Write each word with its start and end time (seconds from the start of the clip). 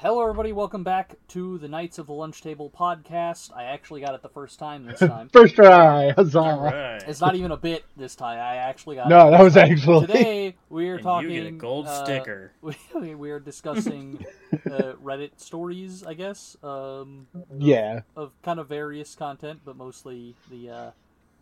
Hello, 0.00 0.22
everybody. 0.22 0.52
Welcome 0.52 0.84
back 0.84 1.16
to 1.28 1.58
the 1.58 1.66
Knights 1.66 1.98
of 1.98 2.06
the 2.06 2.12
Lunch 2.12 2.40
Table 2.40 2.70
podcast. 2.70 3.50
I 3.52 3.64
actually 3.64 4.00
got 4.00 4.14
it 4.14 4.22
the 4.22 4.28
first 4.28 4.56
time 4.60 4.84
this 4.86 5.00
time. 5.00 5.28
First 5.28 5.56
try, 5.56 6.10
huzzah! 6.12 6.38
All 6.38 6.60
right. 6.60 7.02
It's 7.08 7.20
not 7.20 7.34
even 7.34 7.50
a 7.50 7.56
bit 7.56 7.84
this 7.96 8.14
time. 8.14 8.38
I 8.38 8.56
actually 8.58 8.94
got 8.94 9.08
No, 9.08 9.26
it. 9.26 9.30
that 9.32 9.42
was 9.42 9.56
actually 9.56 10.06
Today 10.06 10.54
we 10.70 10.88
are 10.88 10.94
And 10.94 11.02
talking. 11.02 11.30
you 11.32 11.42
get 11.42 11.48
a 11.48 11.56
gold 11.56 11.86
uh, 11.88 12.04
sticker. 12.04 12.52
We, 12.62 13.14
we 13.16 13.30
are 13.32 13.40
discussing 13.40 14.24
uh, 14.52 14.92
Reddit 15.02 15.30
stories, 15.38 16.04
I 16.04 16.14
guess, 16.14 16.56
um, 16.62 17.26
yeah. 17.58 18.02
of 18.16 18.30
kind 18.42 18.60
of 18.60 18.68
various 18.68 19.16
content, 19.16 19.60
but 19.64 19.76
mostly 19.76 20.36
the 20.48 20.70
uh, 20.70 20.90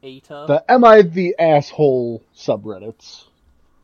ATA. 0.03 0.47
The 0.49 0.65
am 0.67 0.83
I 0.83 1.03
the 1.03 1.37
asshole 1.39 2.23
subreddits? 2.35 3.25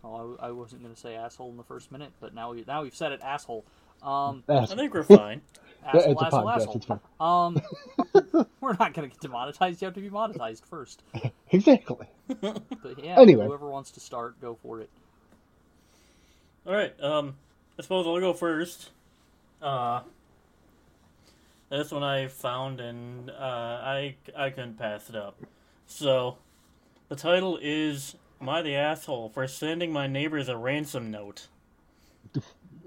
Oh, 0.03 0.37
I, 0.41 0.47
I 0.49 0.51
wasn't 0.51 0.83
going 0.83 0.95
to 0.95 1.01
say 1.01 1.15
asshole 1.15 1.51
in 1.51 1.59
the 1.59 1.63
first 1.63 1.93
minute, 1.93 2.13
but 2.21 2.35
now 2.35 2.53
we 2.53 2.65
now 2.67 2.83
we've 2.83 2.97
said 2.97 3.13
it, 3.13 3.21
asshole. 3.23 3.67
Um, 4.03 4.43
I 4.49 4.67
think 4.67 4.95
we're 4.95 5.03
fine. 5.05 5.41
asshole, 5.87 6.13
it's 6.13 6.23
a 6.23 6.25
asshole, 6.27 6.43
podcast. 6.45 6.57
asshole. 6.57 6.77
It's 6.77 6.87
fine. 6.87 7.01
Um, 7.21 8.47
we're 8.61 8.73
not 8.75 8.95
going 8.95 9.09
to 9.09 9.15
get 9.15 9.21
demonetized. 9.21 9.81
You 9.83 9.87
have 9.87 9.95
to 9.95 10.01
be 10.01 10.11
monetized 10.11 10.65
first. 10.65 11.03
Exactly. 11.55 12.07
But 12.41 13.05
yeah, 13.05 13.21
Anyway. 13.21 13.45
whoever 13.45 13.69
wants 13.69 13.91
to 13.93 14.01
start, 14.01 14.41
go 14.41 14.55
for 14.63 14.81
it. 14.81 14.89
All 16.67 16.73
right. 16.73 16.99
Um, 17.03 17.35
I 17.79 17.83
suppose 17.83 18.07
I'll 18.07 18.19
go 18.21 18.33
first. 18.33 18.89
Uh, 19.61 20.01
this 21.69 21.91
one 21.91 22.03
I 22.03 22.29
found 22.29 22.81
and 22.81 23.29
uh, 23.31 23.35
I 23.83 24.17
I 24.37 24.49
couldn't 24.49 24.79
pass 24.79 25.11
it 25.11 25.17
up. 25.17 25.37
So, 25.87 26.39
the 27.11 27.17
title 27.17 27.59
is 27.61 28.15
"Am 28.41 28.49
I 28.49 28.63
the 28.63 28.75
asshole 28.77 29.29
for 29.29 29.47
sending 29.47 29.93
my 29.93 30.07
neighbors 30.07 30.49
a 30.49 30.57
ransom 30.57 31.11
note?" 31.11 31.49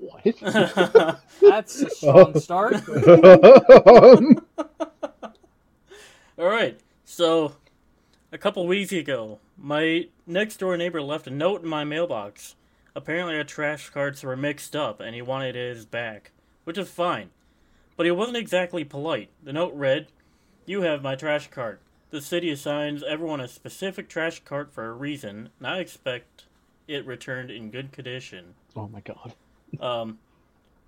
What? 0.05 1.19
That's 1.41 1.81
a 1.81 1.89
strong 1.95 2.39
start. 2.39 2.75
Um, 2.87 4.45
All 6.37 6.45
right. 6.45 6.79
So, 7.05 7.53
a 8.31 8.37
couple 8.37 8.65
weeks 8.67 8.91
ago, 8.91 9.39
my 9.57 10.07
next 10.27 10.57
door 10.57 10.75
neighbor 10.77 11.01
left 11.01 11.27
a 11.27 11.31
note 11.31 11.63
in 11.63 11.69
my 11.69 11.83
mailbox. 11.83 12.55
Apparently, 12.95 13.35
our 13.35 13.43
trash 13.43 13.89
carts 13.89 14.23
were 14.23 14.35
mixed 14.35 14.75
up 14.75 14.99
and 14.99 15.15
he 15.15 15.21
wanted 15.21 15.55
his 15.55 15.85
back, 15.85 16.31
which 16.65 16.77
is 16.77 16.89
fine. 16.89 17.29
But 17.97 18.05
he 18.05 18.11
wasn't 18.11 18.37
exactly 18.37 18.83
polite. 18.83 19.29
The 19.43 19.53
note 19.53 19.73
read, 19.73 20.07
You 20.65 20.81
have 20.81 21.01
my 21.01 21.15
trash 21.15 21.49
cart. 21.49 21.81
The 22.11 22.21
city 22.21 22.51
assigns 22.51 23.03
everyone 23.03 23.41
a 23.41 23.47
specific 23.47 24.07
trash 24.09 24.41
cart 24.43 24.71
for 24.73 24.85
a 24.85 24.93
reason, 24.93 25.49
and 25.59 25.67
I 25.67 25.79
expect 25.79 26.45
it 26.87 27.05
returned 27.05 27.49
in 27.49 27.71
good 27.71 27.91
condition. 27.91 28.53
oh 28.75 28.87
my 28.87 29.01
god. 29.01 29.33
Um, 29.81 30.19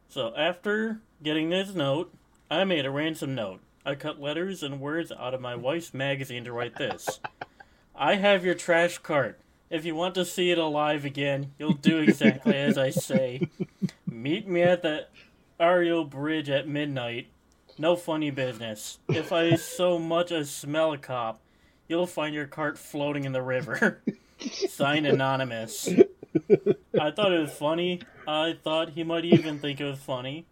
so 0.09 0.33
after 0.35 1.01
getting 1.21 1.49
this 1.49 1.73
note, 1.73 2.13
I 2.49 2.63
made 2.63 2.85
a 2.85 2.91
ransom 2.91 3.35
note. 3.35 3.61
I 3.85 3.95
cut 3.95 4.19
letters 4.19 4.63
and 4.63 4.81
words 4.81 5.11
out 5.11 5.33
of 5.33 5.41
my 5.41 5.55
wife's 5.55 5.93
magazine 5.93 6.43
to 6.43 6.51
write 6.51 6.75
this. 6.75 7.19
I 7.95 8.15
have 8.15 8.45
your 8.45 8.55
trash 8.55 8.97
cart. 8.97 9.39
If 9.69 9.85
you 9.85 9.95
want 9.95 10.15
to 10.15 10.25
see 10.25 10.51
it 10.51 10.57
alive 10.57 11.03
again, 11.03 11.53
you'll 11.57 11.73
do 11.73 11.97
exactly 11.99 12.55
as 12.55 12.77
I 12.77 12.89
say. 12.89 13.49
Meet 14.05 14.47
me 14.47 14.61
at 14.61 14.81
the 14.81 15.07
Ariel 15.59 16.05
Bridge 16.05 16.49
at 16.49 16.67
midnight. 16.67 17.27
No 17.77 17.95
funny 17.95 18.31
business. 18.31 18.99
If 19.09 19.31
I 19.31 19.55
so 19.55 19.99
much 19.99 20.31
as 20.31 20.49
smell 20.49 20.93
a 20.93 20.97
cop, 20.97 21.41
you'll 21.87 22.07
find 22.07 22.33
your 22.33 22.47
cart 22.47 22.77
floating 22.77 23.23
in 23.23 23.33
the 23.33 23.41
river. 23.41 24.01
Signed 24.69 25.05
Anonymous. 25.05 25.89
I 26.99 27.11
thought 27.11 27.31
it 27.33 27.39
was 27.39 27.51
funny. 27.53 28.01
I 28.27 28.55
thought 28.63 28.91
he 28.91 29.03
might 29.03 29.25
even 29.25 29.59
think 29.59 29.79
it 29.79 29.85
was 29.85 29.99
funny. 29.99 30.45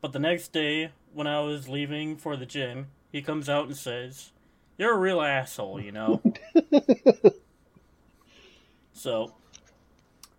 But 0.00 0.12
the 0.12 0.18
next 0.18 0.52
day, 0.52 0.90
when 1.14 1.26
I 1.26 1.40
was 1.40 1.68
leaving 1.68 2.16
for 2.16 2.36
the 2.36 2.46
gym, 2.46 2.88
he 3.10 3.22
comes 3.22 3.48
out 3.48 3.66
and 3.66 3.76
says, 3.76 4.32
You're 4.78 4.94
a 4.94 4.98
real 4.98 5.20
asshole, 5.20 5.80
you 5.80 5.92
know? 5.92 6.22
so, 8.92 9.34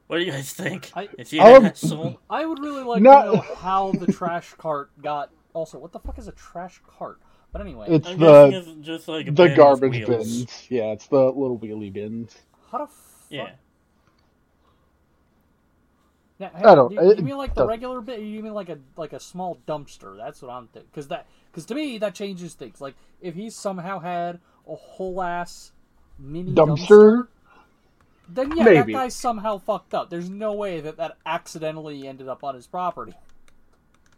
what 0.08 0.18
do 0.18 0.24
you 0.24 0.32
guys 0.32 0.54
think? 0.54 0.92
I- 0.96 1.10
Is 1.18 1.32
he 1.32 1.40
an 1.40 1.56
Um, 1.56 1.66
asshole? 1.66 2.20
I 2.30 2.46
would 2.46 2.60
really 2.60 2.84
like 2.84 3.02
No. 3.02 3.22
to 3.22 3.26
know 3.38 3.42
how 3.58 3.92
the 3.92 4.12
trash 4.12 4.54
cart 4.56 4.92
got. 5.02 5.32
Also, 5.54 5.80
what 5.80 5.92
the 5.92 6.00
fuck 6.00 6.18
is 6.20 6.28
a 6.28 6.32
trash 6.34 6.82
cart? 6.88 7.20
But 7.52 7.62
anyway, 7.62 7.88
It's 7.90 8.08
I'm 8.08 8.20
the 8.20 8.52
it's 8.54 8.86
just 8.88 9.08
like 9.08 9.28
a 9.28 9.32
the 9.32 9.48
bin 9.48 9.56
garbage 9.58 10.06
bins. 10.06 10.68
Yeah, 10.70 10.92
it's 10.92 11.08
the 11.08 11.26
little 11.32 11.58
wheelie 11.58 11.92
bins. 11.92 12.36
how 12.72 12.80
the 12.80 12.88
fuck? 12.88 12.94
Yeah. 13.30 13.52
Yeah, 16.40 16.50
I 16.54 16.76
don't- 16.76 16.92
You, 16.92 17.16
you 17.16 17.24
mean 17.24 17.38
like 17.38 17.56
the 17.56 17.66
regular 17.66 18.00
bit? 18.02 18.20
You 18.20 18.44
mean 18.44 18.54
like 18.54 18.70
a 18.70 18.78
like 18.96 19.14
a 19.14 19.20
small 19.20 19.58
dumpster? 19.68 20.16
That's 20.18 20.42
what 20.42 20.52
I'm 20.52 20.68
thinking. 20.68 20.90
Because 20.92 21.08
that 21.08 21.26
because 21.52 21.66
to 21.66 21.76
me 21.76 21.98
that 21.98 22.14
changes 22.14 22.54
things. 22.54 22.80
Like 22.80 22.96
if 23.22 23.34
he 23.34 23.50
somehow 23.50 24.00
had 24.00 24.40
a 24.68 24.76
whole 24.76 25.22
ass 25.22 25.72
mini 26.20 26.54
dumpster, 26.54 26.88
Dumpster? 26.88 27.28
then 28.30 28.56
yeah, 28.56 28.64
Maybe. 28.64 28.94
that 28.94 29.00
guy 29.00 29.08
somehow 29.08 29.58
fucked 29.58 29.94
up. 29.94 30.10
There's 30.10 30.30
no 30.30 30.54
way 30.54 30.80
that 30.82 30.98
that 30.98 31.18
accidentally 31.26 32.08
ended 32.08 32.28
up 32.28 32.44
on 32.44 32.54
his 32.56 32.68
property. 32.68 33.14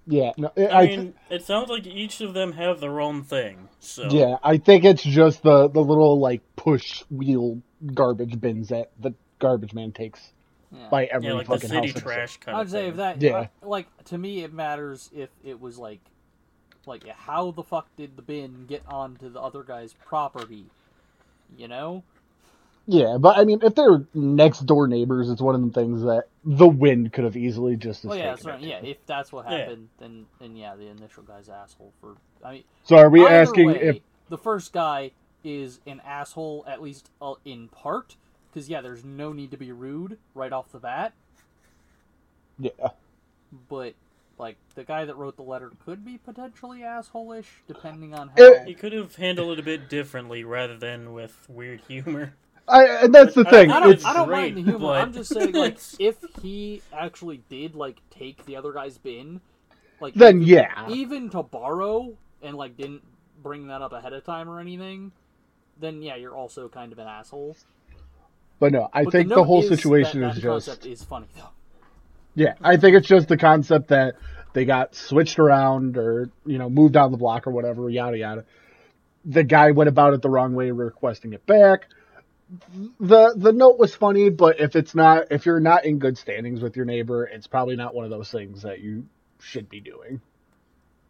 Yeah, 0.07 0.31
no, 0.37 0.51
I, 0.57 0.67
I 0.67 0.87
mean, 0.87 1.13
it 1.29 1.45
sounds 1.45 1.69
like 1.69 1.85
each 1.85 2.19
of 2.21 2.33
them 2.33 2.53
have 2.53 2.79
their 2.79 2.99
own 2.99 3.23
thing. 3.23 3.69
So 3.79 4.07
yeah, 4.09 4.37
I 4.43 4.57
think 4.57 4.83
it's 4.83 5.03
just 5.03 5.43
the 5.43 5.69
the 5.69 5.81
little 5.81 6.19
like 6.19 6.41
push 6.55 7.03
wheel 7.11 7.61
garbage 7.93 8.41
bins 8.41 8.69
that 8.69 8.89
the 8.99 9.13
garbage 9.37 9.73
man 9.73 9.91
takes 9.91 10.33
Yeah. 10.71 10.87
by 10.89 11.05
every 11.05 11.27
yeah, 11.29 11.33
like 11.33 11.47
the 11.47 11.53
fucking 11.55 11.69
city 11.69 11.89
house. 11.91 12.01
trash 12.01 12.37
kind 12.37 12.57
I'd 12.57 12.61
of 12.61 12.69
say 12.71 12.81
thing. 12.81 12.89
if 12.91 12.95
that, 12.97 13.21
Yeah. 13.21 13.47
Like 13.63 13.87
to 14.05 14.17
me, 14.17 14.43
it 14.43 14.53
matters 14.53 15.09
if 15.15 15.29
it 15.43 15.59
was 15.59 15.77
like, 15.79 16.01
like 16.85 17.07
how 17.07 17.51
the 17.51 17.63
fuck 17.63 17.87
did 17.95 18.15
the 18.15 18.21
bin 18.21 18.65
get 18.67 18.83
onto 18.87 19.29
the 19.29 19.41
other 19.41 19.63
guy's 19.63 19.93
property? 19.93 20.65
You 21.57 21.67
know? 21.67 22.03
Yeah, 22.87 23.17
but 23.19 23.37
I 23.37 23.45
mean, 23.45 23.59
if 23.61 23.75
they're 23.75 24.03
next 24.15 24.65
door 24.65 24.87
neighbors, 24.87 25.29
it's 25.29 25.41
one 25.41 25.53
of 25.55 25.61
the 25.61 25.69
things 25.71 26.01
that 26.03 26.23
the 26.43 26.67
wind 26.67 27.13
could 27.13 27.23
have 27.23 27.37
easily 27.37 27.75
just. 27.75 28.03
as 28.03 28.09
Well, 28.09 28.17
yeah, 28.17 28.35
taken 28.35 28.43
so, 28.43 28.51
it. 28.55 28.61
yeah. 28.61 28.77
If 28.83 29.05
that's 29.05 29.31
what 29.31 29.49
Yeah. 29.49 29.57
happened, 29.59 29.89
then 29.99 30.25
then 30.39 30.55
yeah, 30.55 30.75
the 30.75 30.87
initial 30.87 31.23
guy's 31.23 31.49
asshole 31.49 31.93
for. 32.01 32.15
I 32.43 32.51
mean, 32.53 32.63
So 32.83 32.97
are 32.97 33.09
we 33.09 33.25
asking 33.27 33.67
way, 33.67 33.79
if? 33.81 33.99
the 34.29 34.37
first 34.37 34.73
guy 34.73 35.11
is 35.43 35.79
an 35.85 36.01
asshole 36.05 36.63
at 36.67 36.81
least 36.81 37.09
uh, 37.21 37.33
in 37.45 37.67
part? 37.69 38.15
Because 38.51 38.69
yeah, 38.69 38.81
there's 38.81 39.03
no 39.05 39.31
need 39.33 39.51
to 39.51 39.57
be 39.57 39.71
rude 39.71 40.17
right 40.33 40.51
off 40.51 40.71
the 40.71 40.79
bat, 40.79 41.13
Yeah, 42.57 42.71
but. 43.69 43.93
Like 44.37 44.55
the 44.73 44.85
guy 44.85 45.03
that 45.03 45.17
wrote 45.17 45.35
the 45.35 45.41
letter 45.43 45.69
could 45.85 46.05
be 46.05 46.17
potentially 46.17 46.81
asshole-ish, 46.81 47.49
depending 47.67 48.13
on 48.13 48.29
how. 48.37 48.63
he 48.63 48.73
could 48.73 48.93
have 48.93 49.17
handled 49.17 49.51
it 49.51 49.59
a 49.59 49.63
bit 49.63 49.89
differently 49.89 50.45
rather 50.45 50.77
than 50.77 51.11
with 51.11 51.35
weird 51.49 51.81
humor. 51.89 52.33
I, 52.69 52.85
and 53.03 53.13
that's 53.13 53.33
the 53.35 53.45
I- 53.45 53.49
thing. 53.49 53.69
I 53.69 53.81
don't, 53.81 53.91
it's 53.91 54.05
I 54.05 54.13
don't 54.13 54.29
great, 54.29 54.55
mind 54.55 54.55
the 54.55 54.61
humor. 54.61 54.79
but- 54.79 55.01
I'm 55.01 55.11
just 55.11 55.33
saying, 55.33 55.51
like, 55.51 55.77
if 55.99 56.15
he 56.41 56.81
actually 56.93 57.41
did 57.49 57.75
like 57.75 57.97
take 58.11 58.45
the 58.45 58.55
other 58.55 58.71
guy's 58.71 58.97
bin, 58.97 59.41
like, 59.99 60.13
then 60.13 60.37
even, 60.41 60.47
yeah, 60.47 60.89
even 60.89 61.29
to 61.31 61.43
borrow 61.43 62.13
and 62.41 62.55
like 62.55 62.77
didn't 62.77 63.03
bring 63.43 63.67
that 63.67 63.81
up 63.81 63.91
ahead 63.91 64.13
of 64.13 64.23
time 64.23 64.47
or 64.49 64.61
anything, 64.61 65.11
then 65.81 66.01
yeah, 66.01 66.15
you're 66.15 66.33
also 66.35 66.69
kind 66.69 66.93
of 66.93 66.99
an 66.99 67.07
asshole. 67.07 67.57
But 68.59 68.71
no, 68.73 68.89
I 68.93 69.05
But 69.05 69.13
think 69.13 69.33
the, 69.33 69.43
note 69.43 69.45
whole 69.45 69.63
is 69.63 69.67
situation 69.67 70.21
that, 70.21 70.37
is 70.37 70.37
just 70.37 70.85
is 70.85 71.03
funny 71.03 71.27
though. 71.35 71.49
yeah. 72.35 72.55
I 72.63 72.77
think 72.77 72.95
it's 72.97 73.07
just 73.07 73.27
the 73.27 73.37
concept 73.37 73.89
that 73.89 74.15
they 74.53 74.65
got 74.65 74.95
switched 74.95 75.39
around 75.39 75.97
or 75.97 76.31
you 76.45 76.57
know 76.57 76.69
moved 76.69 76.93
down 76.93 77.11
the 77.11 77.17
block 77.17 77.47
or 77.47 77.51
whatever, 77.51 77.89
yada 77.89 78.17
yada. 78.17 78.45
The 79.25 79.43
guy 79.43 79.71
went 79.71 79.89
about 79.89 80.13
it 80.13 80.21
the 80.21 80.29
wrong 80.29 80.53
way, 80.55 80.71
requesting 80.71 81.33
it 81.33 81.45
back. 81.45 81.87
the 82.99 83.33
The 83.37 83.53
note 83.53 83.79
was 83.79 83.95
funny, 83.95 84.29
but 84.29 84.59
if 84.59 84.75
it's 84.75 84.95
not, 84.95 85.27
if 85.31 85.45
you're 85.45 85.59
not 85.59 85.85
in 85.85 85.99
good 85.99 86.17
standings 86.17 86.61
with 86.61 86.75
your 86.75 86.85
neighbor, 86.85 87.25
it's 87.25 87.47
probably 87.47 87.75
not 87.75 87.95
one 87.95 88.05
of 88.05 88.11
those 88.11 88.31
things 88.31 88.63
that 88.63 88.79
you 88.79 89.05
should 89.39 89.69
be 89.69 89.81
doing. 89.81 90.21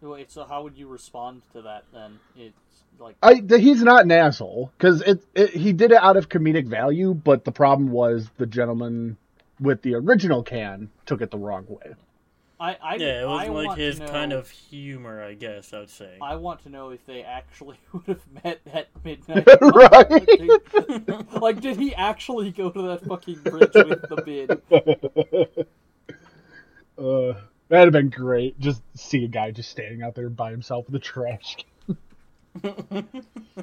Wait, 0.02 0.32
so 0.32 0.46
how 0.46 0.64
would 0.64 0.78
you 0.78 0.88
respond 0.88 1.42
to 1.54 1.62
that 1.64 1.84
then? 1.94 2.20
It's 2.38 2.56
like 3.00 3.18
I 3.22 3.42
he's 3.58 3.84
not 3.84 4.04
an 4.04 4.12
asshole 4.12 4.72
because 4.78 5.02
it, 5.02 5.24
it 5.36 5.50
he 5.52 5.74
did 5.74 5.92
it 5.92 5.98
out 6.02 6.16
of 6.18 6.30
comedic 6.30 6.68
value, 6.68 7.14
but 7.14 7.44
the 7.44 7.52
problem 7.52 7.92
was 7.92 8.30
the 8.38 8.46
gentleman 8.46 9.18
with 9.60 9.82
the 9.82 9.96
original 9.96 10.44
can 10.44 10.90
took 11.06 11.22
it 11.22 11.32
the 11.32 11.38
wrong 11.38 11.66
way. 11.68 11.96
I, 12.62 12.78
I 12.84 12.96
Yeah, 12.96 13.22
it 13.22 13.26
I 13.26 13.50
was 13.50 13.66
like 13.66 13.78
his 13.78 14.00
know- 14.00 14.08
kind 14.08 14.34
of 14.34 14.50
humor, 14.50 15.24
I 15.24 15.34
guess 15.34 15.74
I'd 15.74 15.90
say. 15.90 16.18
I 16.22 16.36
want 16.36 16.62
to 16.64 16.70
know 16.70 16.90
if 16.90 17.06
they 17.06 17.24
actually 17.24 17.78
would 17.94 18.06
have 18.08 18.44
met 18.44 18.60
at 18.74 18.88
midnight. 19.04 19.48
Right. 19.62 21.42
like, 21.42 21.62
did 21.62 21.78
he 21.78 21.96
actually 21.96 22.52
go 22.52 22.70
to 22.70 22.82
that 22.82 23.06
fucking 23.06 23.40
bridge 23.44 23.72
with 23.74 24.10
the 24.10 24.22
bin? 24.26 25.66
uh, 27.06 27.34
that'd 27.70 27.94
have 27.94 27.94
been 27.94 28.10
great. 28.10 28.60
Just 28.60 28.82
see 28.96 29.24
a 29.26 29.28
guy 29.28 29.52
just 29.52 29.70
standing 29.72 30.04
out 30.04 30.16
there 30.16 30.30
by 30.30 30.52
himself 30.52 30.86
with 30.88 30.96
a 30.96 31.00
trash. 31.00 31.58
can. 31.58 31.98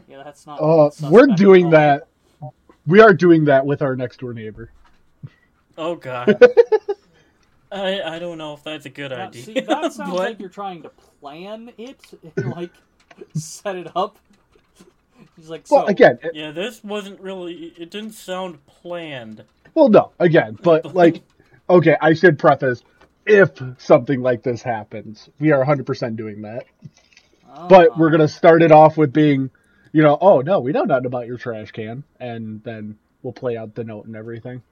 Yeah, 0.09 0.23
that's 0.25 0.47
not. 0.47 0.61
Uh, 0.61 0.91
suspect 0.91 1.13
we're 1.13 1.27
doing 1.27 1.71
that. 1.71 2.07
We 2.87 3.01
are 3.01 3.13
doing 3.13 3.45
that 3.47 3.67
with 3.67 3.83
our 3.83 3.97
next 3.97 4.21
door 4.21 4.33
neighbor. 4.33 4.71
oh 5.77 5.97
god. 5.97 6.41
I 7.73 8.01
I 8.01 8.19
don't 8.21 8.39
know 8.39 8.55
if 8.55 8.63
that's 8.63 8.87
a 8.87 8.91
good 8.91 9.11
Now, 9.11 9.27
idea. 9.27 9.43
see, 9.43 9.61
that 9.61 9.67
sounds 9.93 9.97
but 10.11 10.15
like 10.15 10.41
you're 10.41 10.49
trying 10.49 10.83
to 10.83 10.91
plan 11.21 11.73
it 11.77 12.01
and 12.37 12.51
like 12.53 12.71
set 13.35 13.75
it 13.77 13.89
up. 13.97 14.19
He's 15.37 15.49
like, 15.51 15.67
so 15.67 15.77
Well, 15.77 15.87
again, 15.87 16.19
it- 16.23 16.35
yeah, 16.35 16.53
this 16.53 16.83
wasn't 16.85 17.21
really. 17.21 17.75
It 17.77 17.91
didn't 17.91 18.13
sound 18.13 18.65
planned. 18.67 19.43
well, 19.75 19.89
no, 19.89 20.13
again, 20.21 20.57
but 20.63 20.95
like, 20.95 21.23
okay, 21.69 21.97
I 22.01 22.15
should 22.15 22.39
preface 22.39 22.83
if 23.27 23.51
something 23.79 24.23
like 24.23 24.43
this 24.43 24.63
happens, 24.63 25.29
we 25.39 25.53
are 25.53 25.65
100% 25.65 26.17
doing 26.17 26.43
that. 26.43 26.65
oh, 27.55 27.69
But 27.69 27.99
we're 27.99 28.11
gonna 28.11 28.29
start 28.29 28.63
it 28.63 28.73
off 28.73 28.97
with 28.97 29.13
being, 29.13 29.51
you 29.93 30.03
know, 30.03 30.17
oh 30.21 30.41
no, 30.41 30.61
we 30.61 30.73
know 30.73 30.85
nothing 30.85 31.07
about 31.07 31.27
your 31.27 31.37
trash 31.39 31.71
can, 31.73 32.05
and 32.21 32.63
then 32.63 32.97
we'll 33.23 33.33
play 33.33 33.57
out 33.57 33.75
the 33.75 33.85
note 33.85 34.07
and 34.07 34.17
everything. 34.17 34.63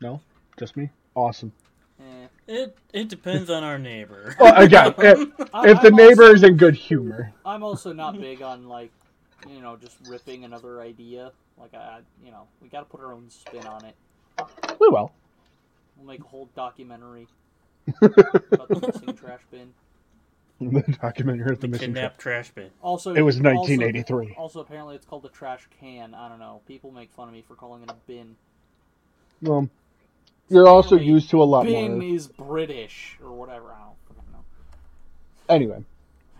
No, 0.00 0.20
just 0.58 0.76
me. 0.76 0.90
Awesome. 1.14 1.52
eh. 2.00 2.26
It 2.46 2.76
it 2.92 3.08
depends 3.08 3.48
on 3.48 3.64
our 3.64 3.78
neighbor. 3.78 4.36
Well, 4.38 4.54
again, 4.62 4.94
if, 4.98 5.18
if 5.38 5.80
the 5.80 5.88
I'm 5.88 5.96
neighbor 5.96 6.24
also- 6.24 6.34
is 6.34 6.42
in 6.42 6.56
good 6.56 6.74
humor, 6.74 7.32
I'm 7.44 7.62
also 7.62 7.92
not 7.92 8.20
big 8.20 8.42
on 8.42 8.68
like, 8.68 8.92
you 9.48 9.60
know, 9.60 9.76
just 9.76 9.96
ripping 10.08 10.44
another 10.44 10.80
idea. 10.82 11.32
Like 11.58 11.72
I, 11.74 12.00
you 12.24 12.30
know, 12.32 12.46
we 12.60 12.68
got 12.68 12.80
to 12.80 12.84
put 12.84 13.00
our 13.00 13.12
own 13.14 13.30
spin 13.30 13.66
on 13.66 13.84
it. 13.84 13.94
we 14.80 14.88
will. 14.88 15.12
We'll 15.96 16.06
make 16.06 16.20
a 16.20 16.24
whole 16.28 16.48
documentary 16.56 17.28
about 18.02 18.68
the 18.68 18.92
missing 18.92 19.14
trash 19.14 19.40
bin. 19.50 19.72
The 20.60 20.96
documentary 21.02 21.52
of 21.52 21.60
the 21.60 21.68
missing 21.68 21.88
Kidnapped 21.94 22.18
trash 22.18 22.50
bin. 22.52 22.70
Also, 22.80 23.12
It 23.14 23.22
was 23.22 23.40
1983. 23.40 24.34
Also, 24.38 24.60
apparently, 24.60 24.94
it's 24.94 25.04
called 25.04 25.22
the 25.22 25.28
trash 25.28 25.68
can. 25.80 26.14
I 26.14 26.28
don't 26.28 26.38
know. 26.38 26.60
People 26.66 26.90
make 26.92 27.10
fun 27.12 27.28
of 27.28 27.34
me 27.34 27.42
for 27.46 27.54
calling 27.54 27.82
it 27.82 27.90
a 27.90 27.94
bin. 28.06 28.36
Well, 29.42 29.68
you're 30.48 30.68
also 30.68 30.94
Apparently, 30.96 31.12
used 31.12 31.30
to 31.30 31.42
a 31.42 31.44
lot 31.44 31.64
bin 31.66 31.98
more. 31.98 32.02
is 32.14 32.28
British 32.28 33.18
or 33.22 33.32
whatever. 33.32 33.72
I 33.72 33.78
don't 33.80 33.96
fucking 34.16 34.32
know. 34.32 34.44
Anyway, 35.48 35.84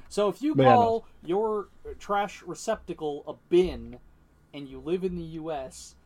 So 0.09 0.29
if 0.29 0.41
you 0.41 0.55
But 0.55 0.63
yeah, 0.65 0.75
call 0.75 1.07
your 1.25 1.69
trash 1.99 2.43
receptacle 2.43 3.25
a 3.27 3.35
bin, 3.51 3.99
and 4.55 4.69
you 4.69 4.79
live 4.79 5.03
in 5.05 5.17
the 5.17 5.25
U.S. 5.25 5.97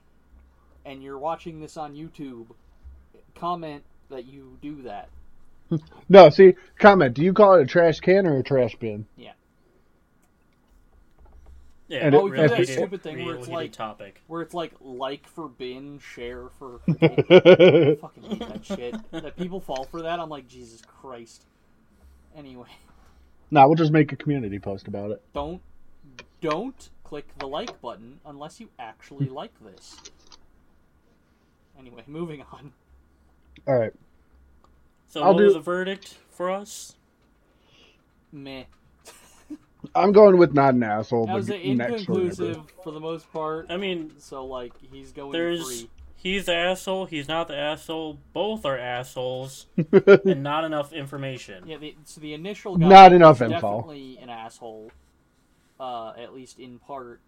and 0.87 1.03
you're 1.03 1.19
watching 1.19 1.61
this 1.61 1.77
on 1.77 1.95
YouTube, 1.95 2.47
comment 3.39 3.85
that 4.11 4.27
you 4.27 4.59
do 4.61 4.83
that. 4.83 5.09
no. 6.09 6.31
See, 6.31 6.55
comment. 6.79 7.15
Do 7.15 7.23
you 7.23 7.33
call 7.33 7.55
it 7.55 7.63
a 7.63 7.67
trash 7.67 8.01
can 8.01 8.27
or 8.27 8.39
a 8.39 8.43
trash 8.43 8.75
bin? 8.77 9.07
Yeah. 9.17 9.33
And 12.07 12.15
Oh, 12.15 12.27
it- 12.27 12.37
you 12.37 12.49
do 12.49 12.55
that 12.55 12.69
stupid 12.69 13.03
thing 13.03 13.25
where 13.25 13.37
it's 13.37 13.49
like 13.49 13.73
topic. 13.73 14.21
where 14.27 14.43
it's 14.43 14.53
like 14.53 14.73
like 14.83 15.27
for 15.27 15.49
bin, 15.49 15.99
share 16.01 16.49
for. 16.59 16.81
I 16.89 17.97
fucking 17.99 18.23
hate 18.25 18.41
that 18.41 18.65
shit. 18.65 18.95
That 19.11 19.37
people 19.37 19.59
fall 19.61 19.85
for 19.85 20.03
that. 20.03 20.21
I'm 20.21 20.29
like 20.29 20.47
Jesus 20.49 20.83
Christ. 20.83 21.47
Anyway, 22.37 22.69
nah, 23.51 23.67
we'll 23.67 23.75
just 23.75 23.91
make 23.91 24.13
a 24.13 24.17
community 24.17 24.59
post 24.59 24.87
about 24.87 25.11
it. 25.13 25.23
don't 25.33 25.63
don't 26.43 26.91
click 27.05 27.27
the 27.39 27.49
like 27.49 27.81
button 27.81 28.21
unless 28.27 28.61
you 28.61 28.69
actually 28.79 29.29
like 29.31 29.53
this. 29.65 29.97
Anyway, 31.79 32.03
moving 32.07 32.43
on. 32.53 32.73
All 33.67 33.79
right. 33.79 33.93
So 35.09 35.23
I'll 35.23 35.33
what 35.33 35.39
do- 35.39 35.45
was 35.47 35.55
the 35.55 35.61
verdict 35.61 36.17
for 36.31 36.51
us? 36.51 36.95
Meh. 38.33 38.65
I'm 39.95 40.13
going 40.13 40.37
with 40.37 40.55
not 40.55 40.75
an 40.75 40.83
asshole. 40.83 41.27
That 41.27 41.33
but 41.33 41.37
was 41.37 41.49
next 41.49 41.63
inconclusive 41.65 42.61
for 42.83 42.91
the 42.93 43.01
most 43.01 43.33
part. 43.33 43.67
I 43.71 43.77
mean, 43.77 44.13
So 44.19 44.45
like 44.45 44.73
he's 44.93 45.13
going 45.13 45.33
there's 45.33 45.65
free. 45.83 45.91
he's 46.17 46.47
the 46.47 46.55
asshole. 46.55 47.07
He's 47.07 47.29
not 47.29 47.49
the 47.49 47.57
asshole. 47.57 48.19
Both 48.33 48.67
are 48.67 48.77
assholes, 48.77 49.67
and 49.93 50.43
not 50.43 50.65
enough 50.65 50.93
information. 50.93 51.67
Yeah, 51.67 51.79
the, 51.79 51.95
so 52.05 52.21
the 52.21 52.35
initial 52.35 52.77
guy 52.77 52.89
Not 52.89 53.13
enough 53.13 53.41
info. 53.41 53.55
definitely 53.55 54.19
an 54.21 54.31
asshole. 54.31 54.91
Uh, 55.79 56.13
at 56.19 56.35
least 56.35 56.59
in 56.59 56.79
part. 56.81 57.21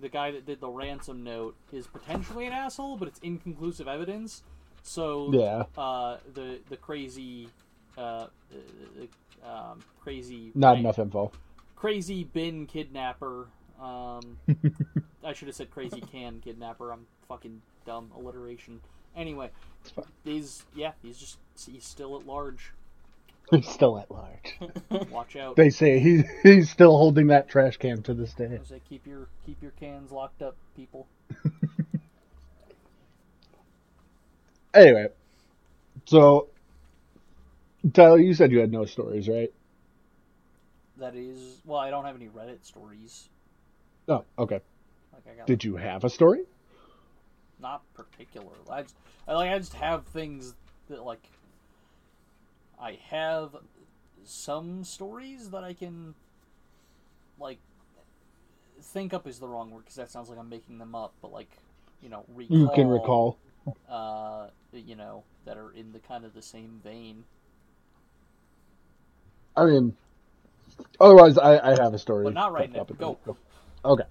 The 0.00 0.08
guy 0.08 0.30
that 0.30 0.46
did 0.46 0.60
the 0.60 0.68
ransom 0.68 1.24
note 1.24 1.56
is 1.72 1.88
potentially 1.88 2.46
an 2.46 2.52
asshole, 2.52 2.96
but 2.96 3.08
it's 3.08 3.18
inconclusive 3.18 3.88
evidence. 3.88 4.44
So 4.82 5.30
Yeah. 5.32 5.64
uh, 5.76 6.18
the 6.34 6.60
the 6.68 6.76
crazy, 6.76 7.48
uh, 7.96 8.26
uh, 9.42 9.46
um, 9.48 9.80
crazy, 10.00 10.52
Not 10.54 10.70
right, 10.72 10.78
enough 10.80 10.98
info. 10.98 11.30
crazy 11.76 12.24
bin 12.24 12.66
kidnapper. 12.66 13.48
Um, 13.80 14.38
I 15.24 15.32
should 15.34 15.48
have 15.48 15.54
said 15.56 15.70
crazy 15.70 16.00
can 16.00 16.40
kidnapper. 16.40 16.90
I'm 16.92 17.06
fucking 17.28 17.62
dumb. 17.84 18.10
Alliteration. 18.16 18.80
Anyway, 19.16 19.50
he's 20.24 20.64
yeah, 20.74 20.92
he's 21.02 21.18
just 21.18 21.38
he's 21.66 21.84
still 21.84 22.16
at 22.18 22.26
large. 22.26 22.72
He's 23.50 23.66
still 23.66 23.98
at 23.98 24.10
large. 24.10 24.58
Watch 25.10 25.34
out. 25.34 25.56
They 25.56 25.70
say 25.70 26.00
he 26.00 26.22
he's 26.42 26.68
still 26.70 26.94
holding 26.98 27.28
that 27.28 27.48
trash 27.48 27.78
can 27.78 28.02
to 28.02 28.12
this 28.12 28.34
day. 28.34 28.60
Say 28.62 28.82
keep 28.86 29.06
your 29.06 29.28
keep 29.46 29.62
your 29.62 29.70
cans 29.70 30.12
locked 30.12 30.42
up, 30.42 30.54
people. 30.76 31.06
Anyway, 34.74 35.08
so 36.04 36.48
Tyler, 37.92 38.18
you 38.18 38.34
said 38.34 38.52
you 38.52 38.58
had 38.58 38.72
no 38.72 38.84
stories, 38.84 39.28
right? 39.28 39.52
That 40.98 41.14
is 41.14 41.60
well, 41.64 41.78
I 41.78 41.90
don't 41.90 42.04
have 42.04 42.16
any 42.16 42.28
Reddit 42.28 42.64
stories. 42.64 43.28
Oh, 44.08 44.24
okay. 44.38 44.60
Like 45.12 45.22
I 45.32 45.36
got 45.36 45.46
Did 45.46 45.64
you 45.64 45.76
have 45.76 46.04
a 46.04 46.10
story? 46.10 46.44
not 47.60 47.82
particular. 47.94 48.52
I 48.70 48.82
just 48.82 48.94
I 49.26 49.34
like 49.34 49.50
I 49.50 49.58
just 49.58 49.74
have 49.74 50.06
things 50.06 50.54
that 50.88 51.04
like 51.04 51.22
I 52.80 52.98
have 53.10 53.56
some 54.24 54.84
stories 54.84 55.50
that 55.50 55.64
I 55.64 55.72
can 55.72 56.14
like 57.38 57.58
think 58.80 59.12
up 59.12 59.26
is 59.26 59.38
the 59.38 59.48
wrong 59.48 59.70
word 59.70 59.80
because 59.80 59.96
that 59.96 60.10
sounds 60.10 60.28
like 60.28 60.38
I'm 60.38 60.48
making 60.48 60.78
them 60.78 60.94
up, 60.94 61.12
but 61.20 61.32
like 61.32 61.50
you 62.02 62.08
know 62.08 62.24
recall, 62.34 62.56
You 62.56 62.70
can 62.74 62.88
recall. 62.88 63.38
Uh 63.88 64.48
you 64.72 64.96
know 64.96 65.24
that 65.44 65.56
are 65.56 65.70
in 65.72 65.92
the 65.92 65.98
kind 65.98 66.24
of 66.24 66.34
the 66.34 66.42
same 66.42 66.80
vein. 66.84 67.24
I 69.56 69.64
mean, 69.64 69.96
otherwise, 71.00 71.36
I, 71.38 71.58
I 71.58 71.82
have 71.82 71.94
a 71.94 71.98
story. 71.98 72.24
But 72.24 72.34
not 72.34 72.52
right 72.52 72.70
now. 72.72 72.86
and- 72.88 72.98
Go. 72.98 73.18
Okay. 73.84 74.04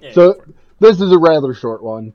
Yeah, 0.00 0.12
So- 0.12 0.32
go. 0.34 0.44
This 0.80 1.00
is 1.00 1.12
a 1.12 1.18
rather 1.18 1.52
short 1.52 1.82
one. 1.82 2.14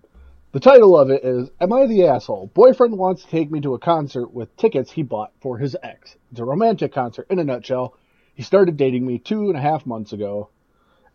The 0.52 0.60
title 0.60 0.98
of 0.98 1.12
it 1.12 1.24
is 1.24 1.52
Am 1.62 1.72
I 1.72 1.86
the 1.86 2.08
Asshole? 2.08 2.50
Boyfriend 2.56 2.98
wants 2.98 3.24
to 3.24 3.30
take 3.30 3.52
me 3.52 3.62
to 3.62 3.76
a 3.76 3.80
concert 3.80 4.34
with 4.34 4.56
tickets 4.58 4.92
he 4.92 5.04
bought 5.04 5.32
for 5.40 5.60
his 5.60 5.76
ex. 5.84 6.16
It's 6.32 6.40
a 6.40 6.46
romantic 6.46 6.92
concert 6.94 7.28
in 7.30 7.38
a 7.38 7.44
nutshell. 7.44 7.96
He 8.34 8.42
started 8.42 8.76
dating 8.76 9.06
me 9.06 9.20
two 9.20 9.50
and 9.50 9.58
a 9.58 9.62
half 9.62 9.86
months 9.86 10.14
ago 10.14 10.50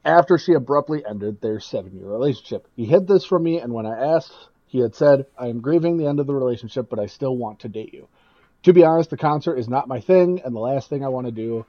after 0.05 0.39
she 0.39 0.53
abruptly 0.53 1.05
ended 1.05 1.41
their 1.41 1.59
seven 1.59 1.97
year 1.97 2.07
relationship. 2.07 2.69
He 2.77 2.85
hid 2.85 3.09
this 3.09 3.25
from 3.25 3.43
me, 3.43 3.59
and 3.59 3.73
when 3.73 3.85
I 3.87 4.15
asked, 4.15 4.33
he 4.71 4.79
had 4.79 4.95
said, 4.95 5.27
I 5.37 5.49
am 5.49 5.61
grieving 5.61 5.97
the 5.97 6.07
end 6.07 6.21
of 6.21 6.29
the 6.29 6.35
relationship, 6.35 6.89
but 6.89 7.01
I 7.01 7.07
still 7.07 7.37
want 7.37 7.61
to 7.61 7.69
date 7.69 7.93
you. 7.93 8.07
To 8.63 8.73
be 8.73 8.85
honest, 8.85 9.11
the 9.11 9.17
concert 9.17 9.57
is 9.59 9.69
not 9.69 9.89
my 9.89 10.01
thing, 10.01 10.43
and 10.45 10.55
the 10.55 10.61
last 10.61 10.89
thing 10.89 11.05
I 11.05 11.09
want 11.09 11.27
to 11.27 11.33
do 11.33 11.67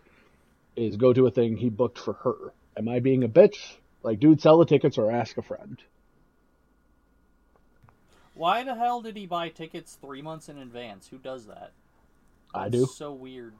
is 0.75 0.97
go 0.97 1.11
to 1.11 1.25
a 1.25 1.31
thing 1.31 1.57
he 1.57 1.69
booked 1.69 1.97
for 1.97 2.13
her. 2.13 2.53
Am 2.77 2.87
I 2.87 2.99
being 2.99 3.23
a 3.23 3.27
bitch? 3.27 3.57
Like, 4.03 4.19
dude, 4.19 4.39
sell 4.39 4.59
the 4.59 4.67
tickets 4.67 4.99
or 4.99 5.09
ask 5.09 5.35
a 5.37 5.41
friend. 5.41 5.81
Why 8.35 8.63
the 8.63 8.75
hell 8.75 9.01
did 9.01 9.17
he 9.17 9.25
buy 9.25 9.49
tickets 9.49 9.97
three 9.99 10.21
months 10.21 10.47
in 10.47 10.59
advance? 10.59 11.07
Who 11.07 11.17
does 11.17 11.47
that? 11.47 11.71
I 12.53 12.69
do. 12.69 12.85
So 12.85 13.13
weird. 13.13 13.55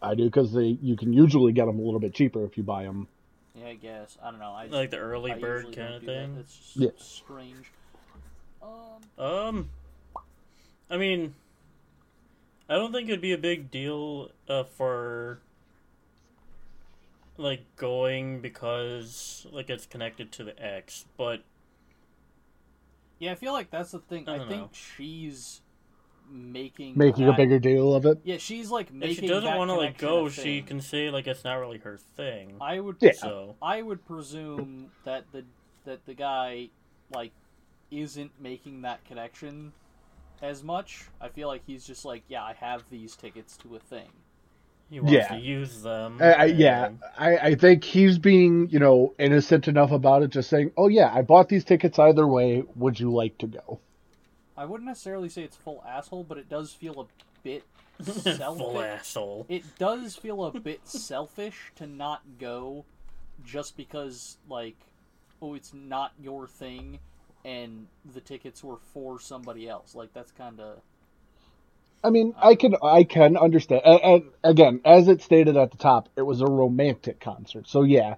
I 0.00 0.16
do 0.16 0.24
because 0.24 0.52
they 0.52 0.78
you 0.82 0.96
can 0.96 1.12
usually 1.12 1.52
get 1.52 1.66
them 1.66 1.78
a 1.78 1.82
little 1.82 2.00
bit 2.00 2.12
cheaper 2.12 2.44
if 2.44 2.56
you 2.56 2.64
buy 2.64 2.82
them. 2.82 3.06
Yeah, 3.54 3.68
I 3.68 3.74
guess. 3.74 4.16
I 4.22 4.30
don't 4.30 4.40
know. 4.40 4.52
I 4.52 4.66
Like 4.66 4.90
the 4.90 4.98
early 4.98 5.32
I 5.32 5.38
bird 5.38 5.74
kind 5.76 5.94
of 5.94 6.00
do 6.00 6.06
that. 6.06 6.12
thing. 6.12 6.36
That's 6.36 6.56
just 6.56 6.76
Yeah. 6.76 6.90
strange. 6.96 7.66
Um, 8.62 9.24
Um, 9.24 9.70
I 10.90 10.96
mean, 10.96 11.34
I 12.68 12.74
don't 12.76 12.92
think 12.92 13.08
it'd 13.08 13.20
be 13.20 13.32
a 13.32 13.38
big 13.38 13.70
deal 13.70 14.30
uh, 14.48 14.64
for 14.64 15.40
like 17.38 17.64
going 17.76 18.40
because 18.40 19.46
like 19.50 19.68
it's 19.70 19.86
connected 19.86 20.30
to 20.32 20.44
the 20.44 20.62
ex, 20.62 21.06
but 21.16 21.42
yeah, 23.18 23.32
I 23.32 23.34
feel 23.34 23.52
like 23.52 23.70
that's 23.70 23.90
the 23.90 23.98
thing. 23.98 24.28
I 24.28 24.34
I, 24.36 24.38
think 24.38 24.50
know. 24.50 24.70
she's 24.72 25.61
making 26.32 26.96
Making 26.96 27.28
a 27.28 27.32
bigger 27.32 27.58
deal 27.58 27.94
of 27.94 28.06
it. 28.06 28.18
Yeah, 28.24 28.38
she's 28.38 28.70
like 28.70 28.92
making. 28.92 29.12
if 29.16 29.20
she 29.20 29.26
doesn't 29.26 29.56
want 29.56 29.68
to 29.70 29.74
like 29.74 29.98
go, 29.98 30.28
she 30.28 30.62
can 30.62 30.80
say 30.80 31.10
like 31.10 31.26
it's 31.26 31.44
not 31.44 31.54
really 31.54 31.78
her 31.78 31.98
thing. 32.16 32.54
I 32.60 32.80
would. 32.80 32.96
Yeah. 33.00 33.12
So 33.12 33.56
I 33.62 33.82
would 33.82 34.04
presume 34.06 34.90
that 35.04 35.24
the 35.32 35.44
that 35.84 36.04
the 36.06 36.14
guy 36.14 36.68
like 37.14 37.32
isn't 37.90 38.32
making 38.40 38.82
that 38.82 39.04
connection 39.04 39.72
as 40.40 40.64
much. 40.64 41.04
I 41.20 41.28
feel 41.28 41.48
like 41.48 41.62
he's 41.66 41.86
just 41.86 42.04
like, 42.04 42.22
yeah, 42.28 42.42
I 42.42 42.54
have 42.54 42.82
these 42.90 43.14
tickets 43.14 43.56
to 43.58 43.76
a 43.76 43.78
thing. 43.78 44.08
he 44.90 44.98
wants 45.00 45.12
Yeah. 45.12 45.28
to 45.28 45.36
use 45.38 45.82
them. 45.82 46.18
I, 46.20 46.32
I, 46.32 46.44
yeah, 46.46 46.90
I, 47.18 47.36
I 47.36 47.54
think 47.54 47.84
he's 47.84 48.18
being 48.18 48.68
you 48.70 48.78
know 48.78 49.14
innocent 49.18 49.68
enough 49.68 49.90
about 49.92 50.22
it, 50.22 50.30
just 50.30 50.48
saying, 50.50 50.72
"Oh 50.76 50.88
yeah, 50.88 51.12
I 51.14 51.22
bought 51.22 51.48
these 51.48 51.64
tickets 51.64 51.98
either 51.98 52.26
way. 52.26 52.64
Would 52.76 52.98
you 52.98 53.12
like 53.12 53.38
to 53.38 53.46
go?" 53.46 53.78
I 54.56 54.64
wouldn't 54.64 54.88
necessarily 54.88 55.28
say 55.28 55.42
it's 55.42 55.56
full 55.56 55.82
asshole, 55.86 56.24
but 56.24 56.38
it 56.38 56.48
does 56.48 56.72
feel 56.72 57.00
a 57.00 57.06
bit 57.42 57.64
Full 58.02 58.14
selfish. 58.22 58.82
asshole. 58.82 59.46
it 59.48 59.64
does 59.78 60.16
feel 60.16 60.44
a 60.44 60.58
bit 60.58 60.80
selfish 60.88 61.72
to 61.76 61.86
not 61.86 62.22
go 62.38 62.84
just 63.44 63.76
because 63.76 64.38
like 64.48 64.76
oh 65.40 65.54
it's 65.54 65.72
not 65.74 66.12
your 66.20 66.46
thing 66.48 66.98
and 67.44 67.86
the 68.14 68.20
tickets 68.20 68.64
were 68.64 68.78
for 68.92 69.20
somebody 69.20 69.68
else 69.68 69.94
like 69.94 70.12
that's 70.14 70.32
kind 70.32 70.58
of 70.60 70.78
I 72.04 72.10
mean, 72.10 72.34
I 72.42 72.56
can 72.56 72.74
I 72.82 73.04
can 73.04 73.36
understand. 73.36 73.82
And, 73.84 74.00
and 74.02 74.22
again, 74.42 74.80
as 74.84 75.06
it 75.06 75.22
stated 75.22 75.56
at 75.56 75.70
the 75.70 75.76
top, 75.76 76.08
it 76.16 76.22
was 76.22 76.40
a 76.40 76.46
romantic 76.46 77.20
concert. 77.20 77.68
So 77.68 77.82
yeah, 77.82 78.16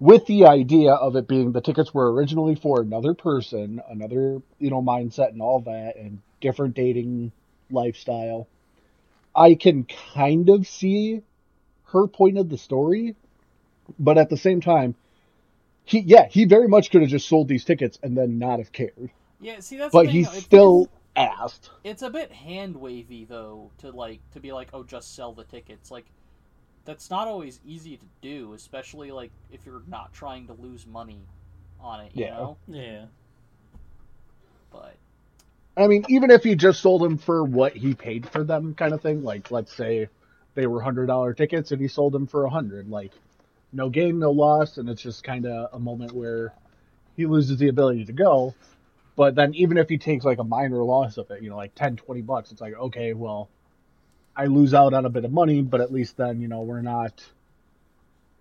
with 0.00 0.26
the 0.26 0.46
idea 0.46 0.92
of 0.92 1.16
it 1.16 1.26
being 1.28 1.52
the 1.52 1.60
tickets 1.60 1.92
were 1.92 2.12
originally 2.12 2.54
for 2.54 2.80
another 2.80 3.14
person, 3.14 3.80
another 3.90 4.40
you 4.58 4.70
know 4.70 4.82
mindset 4.82 5.30
and 5.30 5.42
all 5.42 5.60
that, 5.60 5.96
and 5.96 6.20
different 6.40 6.74
dating 6.74 7.32
lifestyle. 7.70 8.48
I 9.34 9.54
can 9.54 9.84
kind 10.14 10.48
of 10.48 10.66
see 10.66 11.22
her 11.92 12.06
point 12.06 12.38
of 12.38 12.48
the 12.48 12.58
story, 12.58 13.16
but 13.98 14.18
at 14.18 14.30
the 14.30 14.36
same 14.36 14.60
time, 14.60 14.94
he 15.84 16.00
yeah 16.00 16.26
he 16.28 16.44
very 16.44 16.68
much 16.68 16.90
could 16.90 17.00
have 17.02 17.10
just 17.10 17.28
sold 17.28 17.48
these 17.48 17.64
tickets 17.64 17.98
and 18.02 18.16
then 18.16 18.38
not 18.38 18.58
have 18.58 18.72
cared. 18.72 19.10
yeah 19.40 19.60
see 19.60 19.76
that's 19.76 19.92
But 19.92 20.08
he. 20.08 20.20
It's- 20.20 20.42
still 20.42 20.88
asked. 21.16 21.70
it's 21.82 22.02
a 22.02 22.10
bit 22.10 22.30
hand 22.30 22.76
wavy 22.76 23.24
though 23.24 23.72
to 23.78 23.90
like 23.90 24.20
to 24.30 24.38
be 24.38 24.52
like 24.52 24.68
oh 24.72 24.84
just 24.84 25.16
sell 25.16 25.32
the 25.32 25.42
tickets 25.42 25.90
like 25.90 26.06
that's 26.88 27.10
not 27.10 27.28
always 27.28 27.60
easy 27.64 27.98
to 27.98 28.06
do 28.22 28.54
especially 28.54 29.12
like 29.12 29.30
if 29.50 29.66
you're 29.66 29.82
not 29.86 30.12
trying 30.14 30.46
to 30.46 30.54
lose 30.54 30.86
money 30.86 31.20
on 31.78 32.00
it 32.00 32.12
you 32.14 32.22
Yeah. 32.22 32.30
know 32.30 32.58
Yeah. 32.66 33.04
but 34.72 34.96
I 35.76 35.86
mean, 35.86 36.04
even 36.08 36.30
if 36.30 36.42
he 36.42 36.56
just 36.56 36.80
sold 36.80 37.02
them 37.02 37.18
for 37.18 37.44
what 37.44 37.76
he 37.76 37.94
paid 37.94 38.28
for 38.28 38.42
them, 38.42 38.74
kind 38.74 38.92
of 38.94 39.00
thing. 39.00 39.22
Like, 39.22 39.50
let's 39.50 39.72
say 39.72 40.08
they 40.54 40.66
were 40.66 40.80
hundred 40.80 41.06
dollar 41.06 41.34
tickets 41.34 41.70
and 41.70 41.80
he 41.80 41.88
sold 41.88 42.12
them 42.12 42.26
for 42.26 42.44
a 42.44 42.50
hundred. 42.50 42.88
Like, 42.88 43.12
no 43.72 43.88
gain, 43.88 44.18
no 44.18 44.32
loss, 44.32 44.78
and 44.78 44.88
it's 44.88 45.02
just 45.02 45.22
kind 45.22 45.46
of 45.46 45.68
a 45.72 45.78
moment 45.78 46.14
where 46.14 46.52
he 47.16 47.26
loses 47.26 47.58
the 47.58 47.68
ability 47.68 48.06
to 48.06 48.12
go. 48.12 48.54
But 49.16 49.36
then, 49.36 49.54
even 49.54 49.78
if 49.78 49.88
he 49.88 49.98
takes 49.98 50.24
like 50.24 50.38
a 50.38 50.44
minor 50.44 50.82
loss 50.82 51.16
of 51.16 51.30
it, 51.30 51.42
you 51.42 51.50
know, 51.50 51.56
like 51.56 51.74
10, 51.76 51.96
20 51.96 52.22
bucks, 52.22 52.50
it's 52.50 52.60
like, 52.60 52.74
okay, 52.74 53.12
well, 53.12 53.48
I 54.38 54.46
lose 54.46 54.74
out 54.74 54.94
on 54.94 55.06
a 55.06 55.10
bit 55.10 55.26
of 55.26 55.32
money, 55.32 55.62
but 55.62 55.82
at 55.82 55.92
least 55.92 56.16
then, 56.18 56.40
you 56.40 56.48
know, 56.48 56.62
we're 56.62 56.82
not 56.82 57.24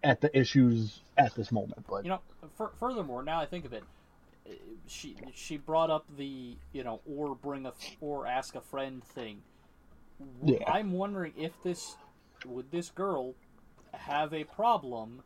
at 0.04 0.22
the 0.22 0.38
issues 0.38 1.02
at 1.18 1.36
this 1.36 1.52
moment. 1.52 1.86
But 1.90 2.06
you 2.06 2.10
know 2.10 2.22
fur 2.58 2.70
furthermore 2.80 3.24
now 3.24 3.40
i 3.42 3.46
think 3.46 3.66
of 3.66 3.74
it 3.74 3.84
she 4.88 5.18
she 5.36 5.58
brought 5.58 5.90
up 5.90 6.06
the 6.18 6.58
you 6.74 6.84
know 6.84 7.02
or 7.06 7.36
bring 7.36 7.66
a 7.66 7.74
or 8.02 8.28
ask 8.28 8.56
a 8.56 8.62
friend 8.62 9.04
thing 9.04 9.42
Yeah. 10.46 10.64
i'm 10.68 10.92
wondering 10.94 11.34
if 11.38 11.62
this 11.64 11.96
would 12.46 12.72
this 12.72 12.90
girl 12.90 13.36
have 13.94 14.34
a 14.34 14.44
problem 14.46 15.24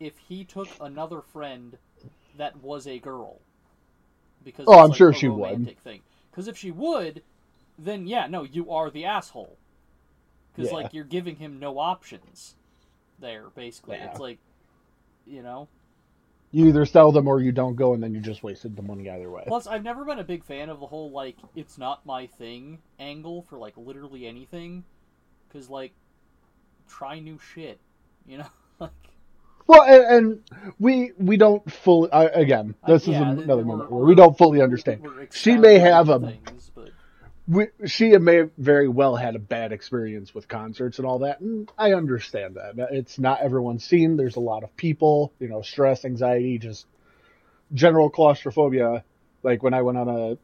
if 0.00 0.18
he 0.28 0.44
took 0.44 0.76
another 0.80 1.20
friend 1.22 1.78
that 2.36 2.56
was 2.62 2.86
a 2.86 2.98
girl 2.98 3.40
because 4.44 4.68
Oh, 4.68 4.78
I'm 4.78 4.90
like 4.90 4.98
sure 4.98 5.12
a 5.12 5.14
she 5.14 5.28
would. 5.28 5.74
thing 5.82 6.02
because 6.30 6.48
if 6.48 6.56
she 6.58 6.70
would 6.70 7.22
then 7.78 8.06
yeah 8.06 8.26
no 8.26 8.42
you 8.44 8.70
are 8.70 8.90
the 8.90 9.04
asshole 9.04 9.58
because 10.58 10.72
Yeah. 10.72 10.76
like 10.78 10.92
you're 10.94 11.04
giving 11.04 11.36
him 11.36 11.58
no 11.60 11.78
options 11.78 12.56
there 13.20 13.44
basically 13.54 13.96
Yeah. 13.96 14.10
it's 14.10 14.20
like 14.20 14.38
you 15.26 15.42
know 15.42 15.68
you 16.50 16.66
either 16.66 16.86
sell 16.86 17.12
them 17.12 17.28
or 17.28 17.42
you 17.42 17.52
don't 17.52 17.76
go, 17.76 17.92
and 17.92 18.02
then 18.02 18.14
you 18.14 18.20
just 18.20 18.42
wasted 18.42 18.74
the 18.74 18.80
money 18.80 19.10
either 19.10 19.30
way. 19.30 19.44
Plus, 19.46 19.66
I've 19.66 19.82
never 19.84 20.06
been 20.06 20.18
a 20.18 20.24
big 20.24 20.42
fan 20.42 20.70
of 20.70 20.80
the 20.80 20.86
whole 20.86 21.10
like 21.10 21.36
"it's 21.54 21.76
not 21.76 22.06
my 22.06 22.26
thing" 22.26 22.78
angle 22.98 23.42
for 23.42 23.58
like 23.58 23.74
literally 23.76 24.26
anything, 24.26 24.84
because 25.46 25.68
like 25.68 25.92
try 26.88 27.18
new 27.18 27.38
shit, 27.38 27.78
you 28.26 28.38
know. 28.38 28.46
like 28.80 28.90
Well, 29.66 29.82
and, 29.82 30.04
and 30.26 30.42
we 30.78 31.12
we 31.18 31.36
don't 31.36 31.70
fully 31.70 32.10
uh, 32.12 32.30
again. 32.32 32.74
Uh, 32.82 32.94
This 32.94 33.06
yeah, 33.06 33.30
is 33.30 33.40
another 33.40 33.62
moment 33.66 33.90
where 33.92 34.04
we're- 34.06 34.14
don't 34.14 34.38
fully 34.38 34.62
understand. 34.62 35.06
She 35.30 35.58
may 35.58 35.78
have 35.78 36.08
a 36.08 36.18
things, 36.18 36.70
but 36.74 36.92
we, 37.48 37.68
she 37.86 38.16
may 38.18 38.42
very 38.58 38.88
well 38.88 39.16
had 39.16 39.34
a 39.34 39.38
bad 39.38 39.72
experience 39.72 40.34
with 40.34 40.48
concerts 40.48 40.98
and 40.98 41.06
all 41.06 41.20
that. 41.20 41.40
And 41.40 41.70
I 41.78 41.94
understand 41.94 42.56
that. 42.56 42.74
It's 42.90 43.18
not 43.18 43.40
everyone's 43.40 43.84
scene. 43.84 44.16
There's 44.16 44.36
a 44.36 44.40
lot 44.40 44.64
of 44.64 44.76
people, 44.76 45.32
you 45.38 45.48
know, 45.48 45.62
stress, 45.62 46.04
anxiety, 46.04 46.58
just 46.58 46.86
general 47.72 48.10
claustrophobia. 48.10 49.02
Like 49.42 49.62
when 49.62 49.72
I 49.72 49.82
went 49.82 49.96
on 49.98 50.08
a 50.08 50.38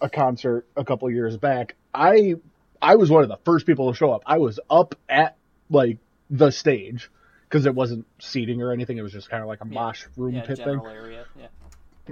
a 0.00 0.08
concert 0.10 0.66
a 0.76 0.84
couple 0.84 1.10
years 1.10 1.36
back, 1.36 1.74
I 1.92 2.34
I 2.80 2.94
was 2.96 3.10
one 3.10 3.22
of 3.24 3.28
the 3.28 3.38
first 3.44 3.66
people 3.66 3.90
to 3.90 3.96
show 3.96 4.12
up. 4.12 4.22
I 4.26 4.38
was 4.38 4.60
up 4.70 4.94
at 5.08 5.36
like 5.68 5.98
the 6.30 6.50
stage 6.52 7.10
because 7.48 7.66
it 7.66 7.74
wasn't 7.74 8.06
seating 8.20 8.62
or 8.62 8.72
anything. 8.72 8.98
It 8.98 9.02
was 9.02 9.12
just 9.12 9.30
kind 9.30 9.42
of 9.42 9.48
like 9.48 9.62
a 9.64 9.66
Yeah. 9.68 9.80
mosh 9.80 10.04
room 10.16 10.34
yeah, 10.34 10.42
pit 10.42 10.58
thing. 10.58 10.80
area. 10.84 11.24
Yeah, 11.38 11.46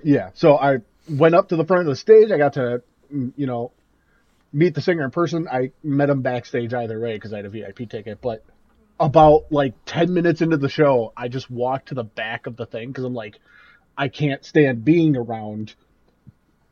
Yeah. 0.03 0.31
So 0.35 0.57
I 0.57 0.79
went 1.09 1.35
up 1.35 1.51
to 1.51 1.57
the 1.57 1.65
front 1.65 1.83
of 1.83 1.87
the 1.89 1.97
stage. 1.97 2.31
I 2.33 2.39
got 2.39 2.55
to, 2.55 2.83
mm, 3.13 3.33
you 3.37 3.47
know, 3.47 3.71
meet 4.53 4.75
the 4.75 4.81
singer 4.81 5.05
in 5.05 5.11
person. 5.11 5.49
I 5.49 5.73
met 5.83 6.11
him 6.11 6.23
backstage 6.23 6.75
either 6.75 6.99
way 7.01 7.15
because 7.15 7.33
I 7.33 7.37
had 7.37 7.47
a 7.47 7.51
VIP 7.51 7.89
ticket. 7.89 8.21
But 8.21 8.45
about 9.01 9.51
like 9.51 9.75
10 9.87 10.13
minutes 10.13 10.41
into 10.43 10.57
the 10.57 10.69
show, 10.69 11.13
I 11.17 11.29
just 11.29 11.51
walked 11.51 11.89
to 11.89 11.95
the 11.95 12.05
back 12.05 12.47
of 12.47 12.57
the 12.57 12.67
thing 12.67 12.89
because 12.89 13.05
I'm 13.05 13.15
like, 13.15 13.39
I 13.97 14.09
can't 14.09 14.45
stand 14.45 14.85
being 14.85 15.17
around 15.17 15.75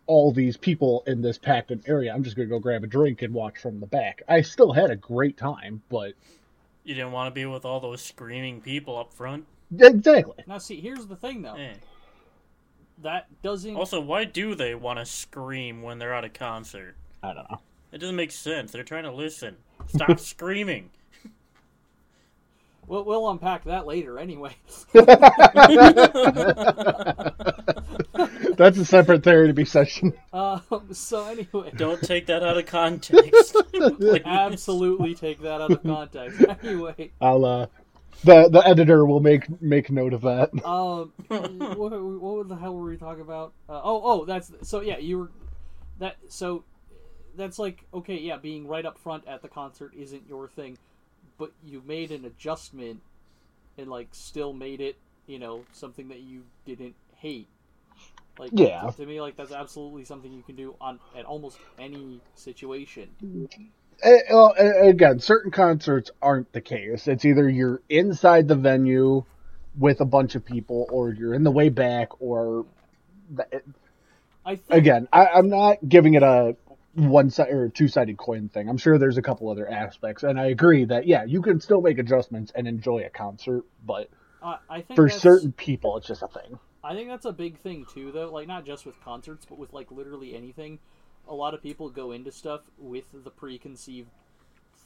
all 0.07 0.33
these 0.33 0.57
people 0.57 1.05
in 1.07 1.23
this 1.23 1.39
packed 1.39 1.71
in 1.71 1.83
area. 1.87 2.13
I'm 2.13 2.25
just 2.25 2.35
going 2.37 2.49
to 2.49 2.55
go 2.55 2.59
grab 2.59 2.83
a 2.83 2.87
drink 2.87 3.23
and 3.23 3.33
watch 3.33 3.59
from 3.59 3.79
the 3.81 3.87
back. 3.87 4.23
I 4.29 4.43
still 4.43 4.73
had 4.73 4.91
a 4.91 4.97
great 4.97 5.37
time, 5.37 5.83
but 5.89 6.15
You 6.85 6.95
didn't 6.95 7.13
want 7.13 7.29
to 7.29 7.39
be 7.39 7.47
with 7.47 7.65
all 7.65 7.79
those 7.81 8.03
screaming 8.03 8.61
people 8.61 8.97
up 8.99 9.13
front. 9.15 9.47
exactly. 9.79 10.35
now 10.49 10.59
see, 10.59 10.81
here's 10.81 11.07
the 11.07 11.15
thing 11.17 11.43
though. 11.43 11.55
Eh. 11.55 11.75
That 13.03 13.29
doesn't. 13.43 13.77
Also, 13.77 14.01
why 14.01 14.25
do 14.25 14.55
they 14.55 14.75
want 14.75 14.99
to 14.99 15.07
scream 15.07 15.83
when 15.83 15.99
they're 15.99 16.13
at 16.13 16.25
a 16.25 16.29
concert? 16.29 16.97
I 17.23 17.33
don't 17.33 17.51
know. 17.51 17.61
It 17.93 17.99
doesn't 17.99 18.17
make 18.17 18.31
sense. 18.31 18.73
They're 18.73 18.85
trying 18.85 19.05
to 19.05 19.13
listen. 19.13 19.57
Stop 19.89 20.19
screaming. 20.21 20.91
We'll, 22.87 23.05
we'll 23.05 23.31
unpack 23.31 23.65
that 23.65 23.87
later 23.87 24.19
anyway. 24.19 24.57
That's 28.57 28.79
a 28.79 28.85
separate 28.85 29.23
therapy 29.23 29.65
session. 29.65 30.13
um, 30.33 30.63
so 30.93 31.25
anyway, 31.27 31.71
Don't 31.77 32.03
take 32.03 32.27
that 32.27 32.43
out 32.43 32.59
of 32.59 32.67
context. 32.67 33.55
Please. 33.73 34.21
absolutely 34.25 35.15
take 35.15 35.41
that 35.43 35.61
out 35.61 35.71
of 35.71 35.83
context. 35.85 36.45
Anyway, 36.65 37.13
I'll 37.21 37.45
uh 37.45 37.67
the 38.25 38.49
the 38.49 38.67
editor 38.67 39.07
will 39.07 39.21
make 39.21 39.63
make 39.63 39.91
note 39.91 40.13
of 40.13 40.23
that. 40.23 40.51
um, 40.65 41.13
what, 41.29 41.93
what 41.93 42.49
the 42.49 42.57
hell 42.57 42.75
were 42.75 42.91
we 42.91 42.97
talking 42.97 43.23
about? 43.23 43.53
Uh, 43.69 43.81
oh, 43.83 44.03
oh, 44.05 44.25
that's 44.25 44.51
so. 44.63 44.81
Yeah, 44.81 44.99
you 44.99 45.19
were 45.19 45.31
that. 46.01 46.17
So 46.29 46.65
that's 47.37 47.59
like 47.59 47.87
okay, 47.95 48.19
yeah, 48.19 48.37
being 48.39 48.67
right 48.67 48.87
up 48.87 48.99
front 48.99 49.27
at 49.29 49.43
the 49.43 49.49
concert 49.49 49.93
isn't 49.97 50.27
your 50.27 50.49
thing, 50.49 50.79
but 51.39 51.53
you 51.63 51.83
made 51.85 52.13
an 52.13 52.25
adjustment 52.25 53.03
and 53.79 53.89
like 53.89 54.09
still 54.13 54.53
made 54.53 54.81
it, 54.81 55.01
you 55.27 55.39
know, 55.39 55.67
something 55.73 56.09
that 56.09 56.21
you 56.21 56.47
didn't 56.65 56.97
hate. 57.17 57.51
Like 58.39 58.53
Yeah. 58.53 58.93
to 58.97 59.07
me, 59.07 59.21
like 59.21 59.37
that's 59.37 59.53
absolutely 59.53 60.05
something 60.05 60.33
you 60.33 60.43
can 60.45 60.57
do 60.57 60.77
on 60.81 61.01
at 61.15 61.25
almost 61.25 61.61
any 61.79 62.23
situation. 62.35 63.17
Eh, 64.03 64.19
well, 64.31 64.55
eh, 64.59 64.89
again, 64.89 65.21
certain 65.21 65.51
concerts 65.51 66.11
aren't 66.23 66.53
the 66.53 66.61
case. 66.61 67.09
It's 67.09 67.25
either 67.25 67.49
you're 67.49 67.83
inside 67.89 68.49
the 68.49 68.57
venue 68.57 69.25
with 69.79 70.01
a 70.01 70.05
bunch 70.07 70.35
of 70.35 70.45
people, 70.45 70.87
or 70.91 71.13
you're 71.13 71.35
in 71.35 71.45
the 71.45 71.51
way 71.51 71.69
back, 71.69 72.09
or 72.21 72.67
I 74.45 74.57
think 74.57 74.91
again, 74.91 75.09
I, 75.13 75.27
I'm 75.27 75.49
not 75.49 75.79
giving 75.89 76.15
it 76.15 76.23
a 76.23 76.57
one 76.95 77.31
side 77.31 77.51
or 77.51 77.69
two 77.69 77.89
sided 77.89 78.17
coin 78.17 78.49
thing. 78.49 78.69
I'm 78.69 78.77
sure 78.77 78.99
there's 78.99 79.19
a 79.19 79.23
couple 79.23 79.49
other 79.51 79.69
aspects, 79.71 80.23
and 80.23 80.39
I 80.41 80.47
agree 80.47 80.85
that 80.87 81.07
yeah, 81.07 81.25
you 81.25 81.43
can 81.43 81.61
still 81.61 81.81
make 81.81 81.99
adjustments 81.99 82.53
and 82.55 82.67
enjoy 82.67 83.05
a 83.05 83.11
concert, 83.11 83.65
but 83.85 84.09
I, 84.43 84.57
I 84.69 84.81
think 84.83 84.97
for 84.97 85.07
that's- 85.07 85.23
certain 85.23 85.53
people, 85.53 85.97
it's 85.97 86.07
just 86.07 86.23
a 86.23 86.29
thing. 86.29 86.59
I 86.83 86.95
think 86.95 87.09
that's 87.09 87.27
a 87.27 87.33
big 87.33 87.59
thing 87.59 87.87
too, 87.93 88.11
though. 88.11 88.33
Like 88.33 88.49
not 88.49 88.65
just 88.65 88.87
with 88.87 88.99
concerts, 89.03 89.45
but 89.45 89.59
with 89.59 89.73
like 89.73 89.91
literally 89.91 90.35
anything. 90.35 90.79
A 91.29 91.35
lot 91.35 91.53
of 91.53 91.63
people 91.63 91.91
go 91.91 92.13
into 92.13 92.33
stuff 92.33 92.63
with 92.79 93.05
the 93.13 93.31
preconceived 93.31 94.09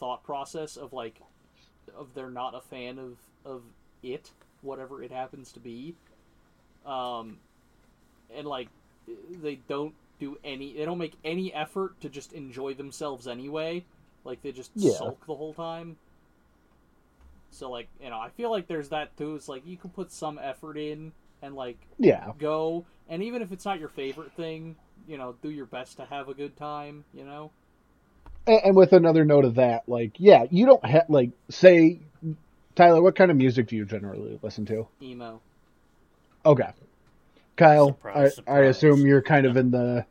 thought 0.01 0.25
process 0.25 0.77
of 0.77 0.93
like, 0.93 1.21
of 1.97 2.09
they're 2.15 2.31
not 2.31 2.55
a 2.55 2.61
fan 2.61 2.99
of 2.99 3.17
of 3.45 3.63
it, 4.03 4.33
whatever 4.63 5.03
it 5.03 5.13
happens 5.13 5.53
to 5.53 5.61
be. 5.61 5.95
Um, 6.85 7.39
and 8.35 8.47
like, 8.47 8.69
they 9.31 9.61
don't 9.69 9.95
do 10.19 10.39
any. 10.45 10.73
They 10.75 10.85
don't 10.85 10.99
make 10.99 11.15
any 11.25 11.53
effort 11.53 12.01
to 12.01 12.09
just 12.09 12.33
enjoy 12.33 12.75
themselves 12.75 13.27
anyway. 13.27 13.85
Like 14.25 14.43
they 14.43 14.53
just 14.53 14.71
Yeah. 14.75 14.93
sulk 14.93 15.27
the 15.27 15.35
whole 15.35 15.55
time. 15.55 15.97
So 17.51 17.71
like 17.71 17.89
you 18.03 18.11
know, 18.11 18.19
I 18.19 18.31
feel 18.31 18.51
like 18.51 18.67
there's 18.67 18.89
that 18.91 19.17
too. 19.17 19.35
It's 19.37 19.49
like 19.49 19.67
you 19.67 19.77
can 19.77 19.91
put 19.91 20.11
some 20.11 20.39
effort 20.43 20.77
in 20.77 21.13
and 21.43 21.55
like 21.55 21.79
Yeah, 21.99 22.33
go, 22.39 22.85
and 23.09 23.23
even 23.23 23.43
if 23.43 23.53
it's 23.53 23.65
not 23.65 23.79
your 23.79 23.89
favorite 23.89 24.33
thing, 24.33 24.77
you 25.07 25.19
know 25.19 25.37
do 25.43 25.51
your 25.51 25.67
best 25.67 25.97
to 25.99 26.05
have 26.07 26.29
a 26.29 26.35
good 26.35 26.57
time. 26.57 27.05
You 27.15 27.25
know. 27.25 27.51
And, 28.47 28.61
and 28.65 28.77
with 28.77 28.93
another 28.93 29.25
note 29.25 29.45
of 29.45 29.55
that, 29.55 29.89
like, 29.89 30.13
yeah, 30.19 30.45
you 30.51 30.67
don't 30.67 30.85
have 30.85 31.09
like 31.09 31.31
say, 31.49 32.01
Tyler, 32.75 33.03
what 33.03 33.15
kind 33.17 33.31
of 33.31 33.37
music 33.37 33.69
do 33.69 33.77
you 33.77 33.85
generally 33.85 34.39
listen 34.43 34.67
to? 34.67 34.87
Emo. 35.01 35.41
Okay, 36.45 36.69
Kyle, 37.57 37.89
Surprise, 37.89 38.41
I, 38.47 38.53
I 38.53 38.61
assume 38.65 39.07
you're 39.07 39.23
kind 39.23 39.47
of 39.47 39.57
in 39.57 39.71
the 39.71 40.05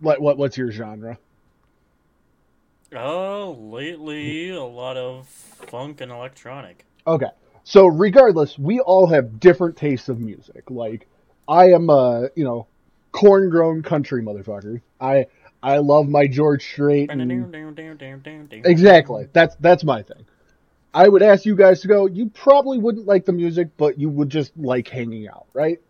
what 0.00 0.20
what 0.20 0.38
what's 0.38 0.56
your 0.56 0.70
genre? 0.70 1.18
Oh, 2.94 3.56
lately 3.58 4.50
a 4.50 4.62
lot 4.62 4.96
of 4.96 5.26
funk 5.26 6.00
and 6.00 6.12
electronic. 6.12 6.84
Okay. 7.06 7.30
So 7.64 7.86
regardless, 7.86 8.58
we 8.58 8.80
all 8.80 9.06
have 9.06 9.40
different 9.40 9.76
tastes 9.76 10.08
of 10.08 10.20
music. 10.20 10.70
Like 10.70 11.08
I 11.48 11.72
am 11.72 11.90
a, 11.90 12.28
you 12.36 12.44
know, 12.44 12.66
corn 13.12 13.50
grown 13.50 13.82
country 13.82 14.22
motherfucker. 14.22 14.80
I 15.00 15.26
I 15.62 15.78
love 15.78 16.08
my 16.08 16.26
George 16.26 16.64
Strait 16.64 17.10
and 17.10 17.20
Exactly. 18.64 19.28
That's 19.32 19.56
that's 19.56 19.82
my 19.82 20.02
thing. 20.02 20.26
I 20.94 21.08
would 21.08 21.22
ask 21.22 21.44
you 21.44 21.56
guys 21.56 21.80
to 21.80 21.88
go, 21.88 22.06
you 22.06 22.26
probably 22.30 22.78
wouldn't 22.78 23.06
like 23.06 23.24
the 23.24 23.32
music, 23.32 23.68
but 23.76 23.98
you 23.98 24.08
would 24.08 24.30
just 24.30 24.56
like 24.56 24.88
hanging 24.88 25.28
out, 25.28 25.46
right? 25.52 25.80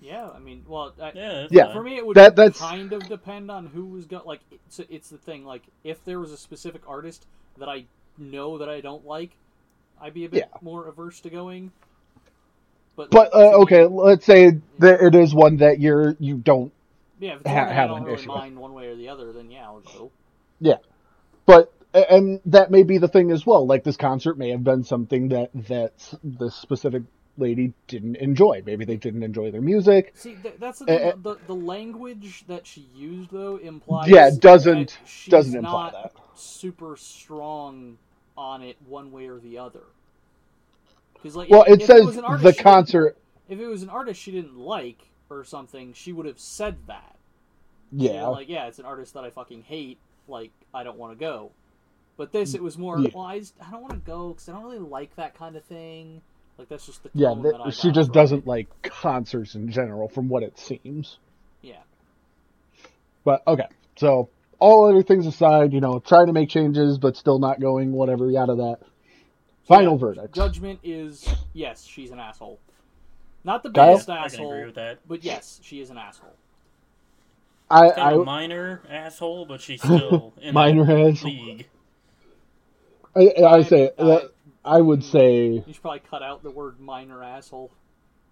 Yeah, 0.00 0.28
I 0.34 0.38
mean, 0.38 0.64
well, 0.68 0.92
I, 1.00 1.12
Yeah, 1.14 1.46
Yeah. 1.50 1.72
for 1.72 1.82
me 1.82 1.96
it 1.96 2.06
would 2.06 2.16
That- 2.16 2.36
that's- 2.36 2.58
kind 2.58 2.92
of 2.92 3.08
depend 3.08 3.50
on 3.50 3.66
who 3.66 3.84
was 3.86 4.06
going. 4.06 4.24
Like, 4.26 4.40
it's 4.50 4.80
it's 4.88 5.08
the 5.10 5.18
thing. 5.18 5.44
Like, 5.44 5.62
if 5.84 6.04
there 6.04 6.18
was 6.20 6.32
a 6.32 6.36
specific 6.36 6.82
artist 6.88 7.26
that 7.58 7.68
I 7.68 7.84
know 8.16 8.58
that 8.58 8.68
I 8.68 8.80
don't 8.80 9.06
like, 9.06 9.30
I'd 10.00 10.14
be 10.14 10.24
a 10.24 10.28
bit 10.28 10.48
Yeah. 10.52 10.58
more 10.62 10.86
averse 10.86 11.20
to 11.20 11.30
going. 11.30 11.72
But 12.96 13.10
But 13.10 13.32
uh, 13.34 13.60
okay, 13.62 13.86
let's 13.86 14.24
say 14.24 14.58
that 14.80 15.00
it 15.00 15.14
is 15.14 15.34
one 15.34 15.56
that 15.58 15.78
you're 15.80 16.16
you 16.18 16.36
don't 16.36 16.72
yeah, 17.20 17.34
if 17.34 17.40
it's 17.42 17.48
ha- 17.48 17.54
one 17.54 17.64
that 17.66 17.70
I 17.70 17.74
have 17.74 17.88
don't 17.88 17.98
an 17.98 18.04
really 18.04 18.14
issue 18.18 18.28
mind 18.28 18.58
one 18.58 18.74
way 18.74 18.88
or 18.88 18.96
the 18.96 19.08
other, 19.08 19.32
then 19.32 19.50
yeah, 19.50 19.64
I'll 19.66 19.80
go. 19.80 20.10
Yeah, 20.60 20.76
but 21.46 21.72
and 21.94 22.40
that 22.46 22.70
may 22.70 22.82
be 22.82 22.98
the 22.98 23.08
thing 23.08 23.30
as 23.30 23.46
well. 23.46 23.66
Like 23.66 23.84
this 23.84 23.96
concert 23.96 24.38
may 24.38 24.50
have 24.50 24.64
been 24.64 24.84
something 24.84 25.28
that 25.28 25.50
that 25.68 26.14
this 26.22 26.54
specific 26.54 27.02
lady 27.36 27.72
didn't 27.86 28.16
enjoy. 28.16 28.62
Maybe 28.66 28.84
they 28.84 28.96
didn't 28.96 29.22
enjoy 29.22 29.50
their 29.50 29.60
music. 29.62 30.12
See, 30.16 30.34
th- 30.36 30.56
that's 30.58 30.80
the, 30.80 30.86
thing. 30.86 31.08
uh, 31.12 31.12
the 31.22 31.36
the 31.46 31.54
language 31.54 32.44
that 32.48 32.66
she 32.66 32.88
used 32.94 33.30
though 33.30 33.56
implies 33.56 34.08
Yeah, 34.08 34.28
it 34.28 34.40
doesn't- 34.40 34.98
doesn't 35.28 35.56
imply 35.56 35.90
not 35.92 35.92
that. 35.92 36.12
super 36.34 36.96
strong 36.96 37.98
on 38.36 38.62
it 38.62 38.76
one 38.86 39.10
way 39.12 39.26
or 39.28 39.38
the 39.38 39.58
other. 39.58 39.82
Because 41.14 41.34
like, 41.36 41.48
Well, 41.50 41.64
if, 41.64 41.74
it 41.74 41.80
if 41.82 41.86
says 41.86 42.16
an 42.16 42.24
artist 42.24 42.44
the 42.58 42.62
concert. 42.62 43.16
if 43.48 43.58
it 43.58 43.66
was 43.66 43.82
an 43.82 43.88
artist 43.88 44.20
she 44.20 44.30
didn't 44.30 44.56
like 44.58 45.00
or 45.30 45.44
something, 45.44 45.92
she 45.92 46.12
would 46.12 46.26
have 46.26 46.38
said 46.38 46.76
that. 46.86 47.16
You 47.92 48.10
Yeah, 48.10 48.20
know, 48.22 48.32
like 48.32 48.48
yeah, 48.48 48.66
it's 48.66 48.78
an 48.78 48.84
artist 48.84 49.14
that 49.14 49.24
I 49.24 49.30
fucking 49.30 49.62
hate. 49.62 49.98
Like 50.28 50.52
I 50.74 50.82
don't 50.84 50.98
want 50.98 51.12
to 51.12 51.18
go. 51.18 51.52
But 52.18 52.32
this, 52.32 52.52
it 52.52 52.62
was 52.62 52.76
more. 52.76 52.98
Yeah. 52.98 53.10
Well, 53.14 53.24
I, 53.24 53.38
just- 53.38 53.54
I 53.66 53.70
don't 53.70 53.80
want 53.80 53.94
to 53.94 54.00
go 54.10 54.30
because 54.30 54.48
I 54.50 54.52
don't 54.52 54.64
really 54.64 54.78
like 54.80 55.16
that 55.16 55.34
kind 55.34 55.56
of 55.56 55.64
thing. 55.64 56.20
Like 56.58 56.68
that's 56.68 56.84
just 56.84 57.02
the 57.04 57.10
yeah. 57.14 57.28
tone 57.28 57.42
that 57.44 57.60
I 57.64 57.70
she 57.70 57.92
just 57.92 58.08
from 58.08 58.14
doesn't 58.14 58.38
it. 58.40 58.46
like 58.46 58.66
concerts 58.82 59.54
in 59.54 59.70
general, 59.70 60.08
from 60.08 60.28
what 60.28 60.42
it 60.42 60.58
seems. 60.58 61.18
Yeah. 61.62 61.76
But 63.24 63.42
okay, 63.46 63.66
so 63.96 64.28
all 64.58 64.86
other 64.88 65.04
things 65.04 65.26
aside, 65.26 65.72
you 65.72 65.80
know, 65.80 66.00
trying 66.00 66.26
to 66.26 66.32
make 66.32 66.48
changes 66.50 66.98
but 66.98 67.16
still 67.16 67.38
not 67.38 67.60
going, 67.60 67.92
whatever, 67.92 68.28
yada 68.28 68.56
that. 68.56 68.78
Final 69.68 69.92
Yeah, 69.94 69.98
verdict. 70.00 70.34
Judgment 70.34 70.80
is 70.82 71.28
yes, 71.52 71.84
she's 71.84 72.10
an 72.10 72.18
asshole. 72.18 72.58
Not 73.44 73.62
the 73.62 73.70
Kyle? 73.70 73.92
biggest 73.92 74.10
I 74.10 74.16
can 74.16 74.24
asshole, 74.24 74.52
agree 74.52 74.66
with 74.66 74.74
that. 74.74 74.98
but 75.06 75.22
yes, 75.22 75.60
she 75.62 75.80
is 75.80 75.90
an 75.90 75.98
asshole. 75.98 76.34
I, 77.70 77.90
Kind 77.90 78.16
of 78.16 78.26
minor 78.26 78.80
asshole, 78.90 79.44
but 79.46 79.60
she's 79.60 79.80
still 79.80 80.32
in 80.40 80.54
Minor 80.54 80.84
the 80.86 81.10
asshole. 81.10 81.30
league. 81.30 81.68
I, 83.18 83.42
I 83.42 83.56
I- 83.58 83.62
say 83.62 83.90
I- 83.98 84.04
that 84.04 84.30
I 84.64 84.80
would 84.80 85.02
say, 85.02 85.46
You 85.46 85.64
should 85.72 85.80
probably 85.82 86.00
cut 86.00 86.22
out 86.22 86.42
the 86.42 86.50
word 86.50 86.78
minor 86.78 87.22
asshole. 87.22 87.70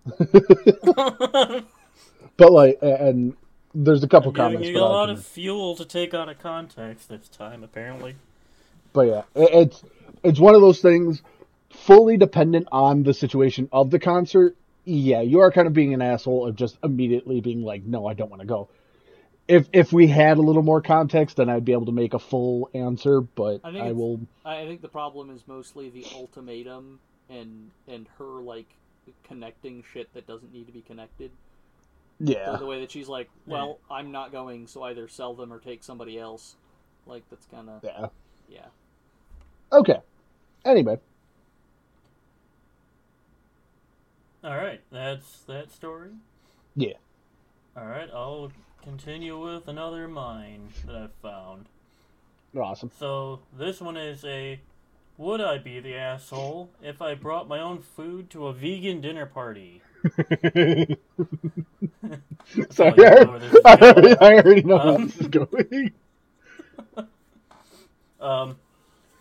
but 2.37 2.53
like, 2.53 2.79
and 2.83 3.35
there's 3.75 4.03
a 4.03 4.09
couple 4.09 4.29
I'm 4.31 4.35
giving 4.35 4.53
comments. 4.53 4.69
you 4.69 4.75
but 4.75 4.81
a 4.81 4.85
I'll 4.85 4.93
lot 4.93 5.11
of 5.11 5.25
fuel 5.25 5.75
to 5.77 5.85
take 5.85 6.15
out 6.15 6.29
of 6.29 6.39
context 6.39 7.09
this 7.09 7.29
time, 7.29 7.63
apparently. 7.65 8.17
But 8.93 9.07
yeah, 9.09 9.23
it, 9.35 9.51
it's 9.53 9.83
it's 10.23 10.41
one 10.41 10.55
of 10.55 10.61
those 10.61 10.81
things 10.81 11.23
fully 11.71 12.17
dependent 12.17 12.69
on 12.73 13.03
the 13.03 13.15
situation 13.15 13.69
of 13.73 13.91
the 13.91 13.99
concert. 13.99 14.57
Yeah, 14.85 15.21
you 15.21 15.41
are 15.41 15.51
kind 15.51 15.67
of 15.67 15.73
being 15.73 15.95
an 15.95 16.03
asshole 16.03 16.47
of 16.47 16.55
just 16.57 16.79
immediately 16.85 17.41
being 17.41 17.63
like, 17.63 17.85
"No, 17.85 18.07
I 18.07 18.15
don't 18.15 18.31
want 18.31 18.41
to 18.43 18.47
go." 18.47 18.69
If 19.49 19.69
if 19.73 19.93
we 19.93 20.09
had 20.09 20.39
a 20.39 20.43
little 20.43 20.63
more 20.63 20.81
context, 20.81 21.37
then 21.37 21.49
I'd 21.49 21.65
be 21.65 21.73
able 21.73 21.87
to 21.87 21.93
make 21.93 22.15
a 22.15 22.19
full 22.19 22.69
answer. 22.75 23.21
But 23.21 23.61
I 23.63 23.69
I, 23.69 23.73
think 23.73 23.97
will. 23.97 24.21
I 24.45 24.61
I 24.63 24.67
think 24.67 24.83
the 24.83 24.89
problem 24.89 25.31
is 25.31 25.43
mostly 25.47 25.89
the 25.91 26.05
ultimatum 26.15 26.99
and 27.31 27.71
and 27.87 28.09
her 28.19 28.41
like 28.41 28.67
connecting 29.25 29.85
shit 29.93 30.13
that 30.15 30.27
doesn't 30.27 30.53
need 30.53 30.67
to 30.67 30.73
be 30.73 30.83
connected. 30.83 31.31
The, 32.19 32.33
Yeah, 32.33 32.57
the 32.57 32.67
way 32.67 32.81
that 32.81 32.91
she's 32.91 33.09
like, 33.09 33.29
well, 33.47 33.79
I'm 33.91 34.11
not 34.11 34.33
going, 34.33 34.67
so 34.67 34.83
either 34.85 35.07
sell 35.07 35.35
them 35.35 35.53
or 35.53 35.61
take 35.61 35.85
somebody 35.85 36.19
else. 36.19 36.57
Like 37.07 37.23
that's 37.31 37.47
kind 37.47 37.69
of 37.69 37.85
yeah. 37.85 38.07
yeah. 38.49 38.67
Okay. 39.73 39.99
Anyway, 40.65 40.99
All 44.47 44.57
right, 44.57 44.81
that's 44.93 45.41
that 45.49 45.73
story. 45.73 46.11
Yeah. 46.77 46.93
All 47.77 47.85
right, 47.85 48.09
I'll 48.15 48.53
continue 48.87 49.37
with 49.43 49.67
another 49.67 50.07
mine 50.07 50.69
that 50.87 50.95
I've 50.95 51.13
found. 51.21 51.67
awesome. 52.57 52.93
So 52.99 53.41
this 53.59 53.81
one 53.81 53.97
is 53.97 54.25
a 54.25 54.61
would 55.19 55.41
I 55.41 55.59
be 55.59 55.81
the 55.81 55.97
asshole 55.97 56.71
if 56.81 57.03
I 57.03 57.15
brought 57.15 57.49
my 57.49 57.59
own 57.59 57.81
food 57.81 58.31
to 58.31 58.47
a 58.47 58.53
vegan 58.53 59.01
dinner 59.01 59.27
party? 59.27 59.83
Sorry, 62.71 62.95
I, 63.05 63.25
know 63.25 63.31
where 63.31 63.39
this 63.41 63.53
is 63.53 63.61
I 63.65 63.75
already, 63.75 64.17
I 64.21 64.35
already 64.35 64.63
know 64.63 64.79
how 64.79 64.95
Um, 64.95 65.07
this 65.07 65.17
is 65.21 65.29
going. 65.29 65.93
Um, 68.19 68.57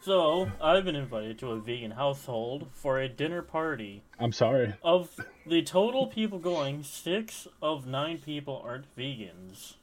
so 0.05 0.51
I've 0.61 0.85
been 0.85 0.95
invited 0.95 1.39
to 1.39 1.49
a 1.49 1.59
vegan 1.59 1.91
household 1.91 2.67
for 2.73 2.99
a 2.99 3.09
dinner 3.09 3.41
party. 3.41 4.03
I'm 4.19 4.31
sorry. 4.31 4.75
Of 4.83 5.19
the 5.47 5.63
total 5.63 6.05
people 6.05 6.37
going, 6.37 6.83
six 6.83 7.47
of 7.59 7.87
nine 7.87 8.19
people 8.19 8.61
aren't 8.63 8.95
vegans. 8.95 9.73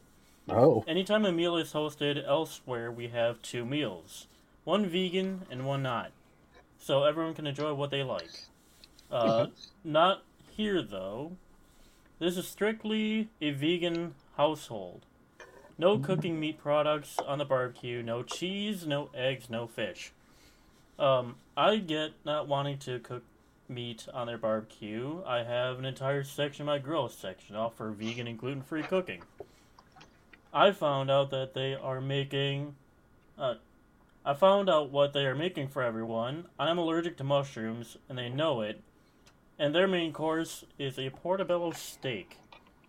Oh, 0.49 0.85
Anytime 0.87 1.25
a 1.25 1.33
meal 1.33 1.57
is 1.57 1.73
hosted 1.73 2.25
elsewhere, 2.25 2.91
we 2.91 3.09
have 3.09 3.43
two 3.43 3.65
meals 3.65 4.29
one 4.65 4.87
vegan 4.87 5.43
and 5.51 5.67
one 5.67 5.83
not. 5.83 6.13
So 6.79 7.03
everyone 7.03 7.35
can 7.35 7.49
enjoy 7.49 7.75
what 7.75 7.91
they 7.91 8.05
like. 8.05 8.31
Uh, 9.11 9.47
not 9.83 10.23
here, 10.51 10.83
though. 10.83 11.33
This 12.21 12.37
is 12.37 12.47
strictly 12.47 13.29
a 13.41 13.51
vegan 13.51 14.15
household. 14.37 15.03
No 15.79 15.99
cooking 15.99 16.39
meat 16.39 16.59
products 16.59 17.19
on 17.19 17.39
the 17.39 17.45
barbecue, 17.45 18.03
no 18.03 18.23
cheese, 18.23 18.87
no 18.87 19.11
eggs, 19.15 19.49
no 19.51 19.67
fish. 19.67 20.13
Um, 20.99 21.37
I 21.57 21.77
get 21.77 22.13
not 22.25 22.47
wanting 22.47 22.79
to 22.79 22.99
cook 23.01 23.25
meat 23.69 24.07
on 24.13 24.27
their 24.27 24.39
barbecue. 24.39 25.23
I 25.27 25.43
have 25.43 25.79
an 25.79 25.85
entire 25.85 26.25
section 26.25 26.67
my 26.67 26.79
grill 26.79 27.09
section 27.09 27.57
off 27.57 27.77
for 27.77 27.91
vegan 27.91 28.27
and 28.27 28.39
gluten 28.39 28.63
free 28.63 28.83
cooking. 28.83 29.23
I 30.53 30.73
found 30.73 31.11
out 31.11 31.31
that 31.31 31.55
they 31.55 31.75
are 31.75 32.01
making. 32.01 32.75
Uh, 33.39 33.55
I 34.25 34.35
found 34.35 34.69
out 34.69 34.91
what 34.91 35.13
they 35.13 35.27
are 35.27 35.35
making 35.35 35.69
for 35.69 35.83
everyone. 35.83 36.47
I'm 36.59 36.79
allergic 36.79 37.17
to 37.17 37.25
mushrooms, 37.25 37.97
and 38.09 38.19
they 38.19 38.29
know 38.29 38.61
it. 38.61 38.81
And 39.59 39.75
their 39.75 39.89
main 39.89 40.13
course 40.13 40.65
is 40.79 40.99
a 40.99 41.11
portobello 41.11 41.73
steak. 41.73 42.39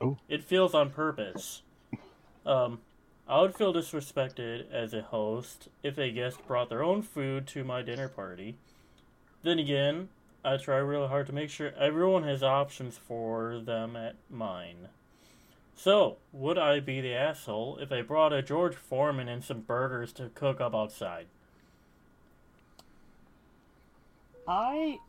Oh. 0.01 0.17
It 0.27 0.43
feels 0.43 0.73
on 0.73 0.89
purpose. 0.89 1.61
Um, 2.45 2.79
I 3.27 3.41
would 3.41 3.55
feel 3.55 3.73
disrespected 3.73 4.69
as 4.71 4.93
a 4.93 5.01
host 5.01 5.69
if 5.81 5.97
a 5.97 6.11
guest 6.11 6.45
brought 6.45 6.69
their 6.69 6.83
own 6.83 7.01
food 7.01 7.47
to 7.47 7.63
my 7.63 7.81
dinner 7.81 8.09
party. 8.09 8.55
Then 9.43 9.59
again, 9.59 10.09
I 10.43 10.57
try 10.57 10.77
really 10.77 11.07
hard 11.07 11.27
to 11.27 11.33
make 11.33 11.49
sure 11.49 11.71
everyone 11.77 12.23
has 12.23 12.43
options 12.43 12.97
for 12.97 13.59
them 13.59 13.95
at 13.95 14.15
mine. 14.29 14.89
So, 15.75 16.17
would 16.31 16.57
I 16.57 16.79
be 16.79 17.01
the 17.01 17.13
asshole 17.13 17.77
if 17.77 17.91
I 17.91 18.01
brought 18.01 18.33
a 18.33 18.41
George 18.41 18.75
Foreman 18.75 19.27
and 19.27 19.43
some 19.43 19.61
burgers 19.61 20.11
to 20.13 20.29
cook 20.29 20.61
up 20.61 20.75
outside? 20.75 21.27
I 24.47 24.99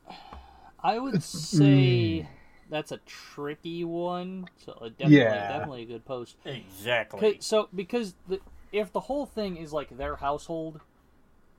I 0.83 0.99
would 0.99 1.23
say 1.23 2.29
that's 2.71 2.93
a 2.93 2.99
tricky 3.07 3.85
one. 3.85 4.49
So 4.65 4.73
uh, 4.73 4.89
definitely, 4.89 5.17
Yeah. 5.17 5.49
definitely 5.59 5.83
a 5.83 5.87
good 5.87 6.05
post. 6.05 6.37
Exactly. 6.45 7.35
'Cause- 7.35 7.47
So 7.47 7.69
because 7.75 8.15
the, 8.29 8.41
if 8.73 8.93
the 8.93 9.01
whole 9.01 9.27
thing 9.27 9.57
is 9.57 9.73
like 9.73 9.97
their 9.97 10.17
household 10.17 10.81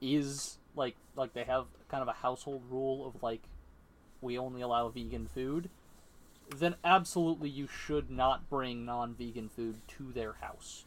is 0.02 0.58
like 0.76 0.96
like 1.16 1.34
they 1.34 1.44
have 1.44 1.68
kind 1.90 2.02
of 2.02 2.08
a 2.08 2.14
household 2.14 2.64
rule 2.70 3.06
of 3.08 3.22
like 3.24 3.42
we 4.22 4.38
only 4.38 4.62
allow 4.62 4.90
vegan 4.90 5.28
food, 5.28 5.70
then 6.56 6.76
absolutely 6.84 7.50
you 7.50 7.68
should 7.68 8.10
not 8.10 8.50
bring 8.50 8.86
non-vegan 8.86 9.50
food 9.50 9.76
to 9.88 10.12
their 10.12 10.34
house 10.34 10.86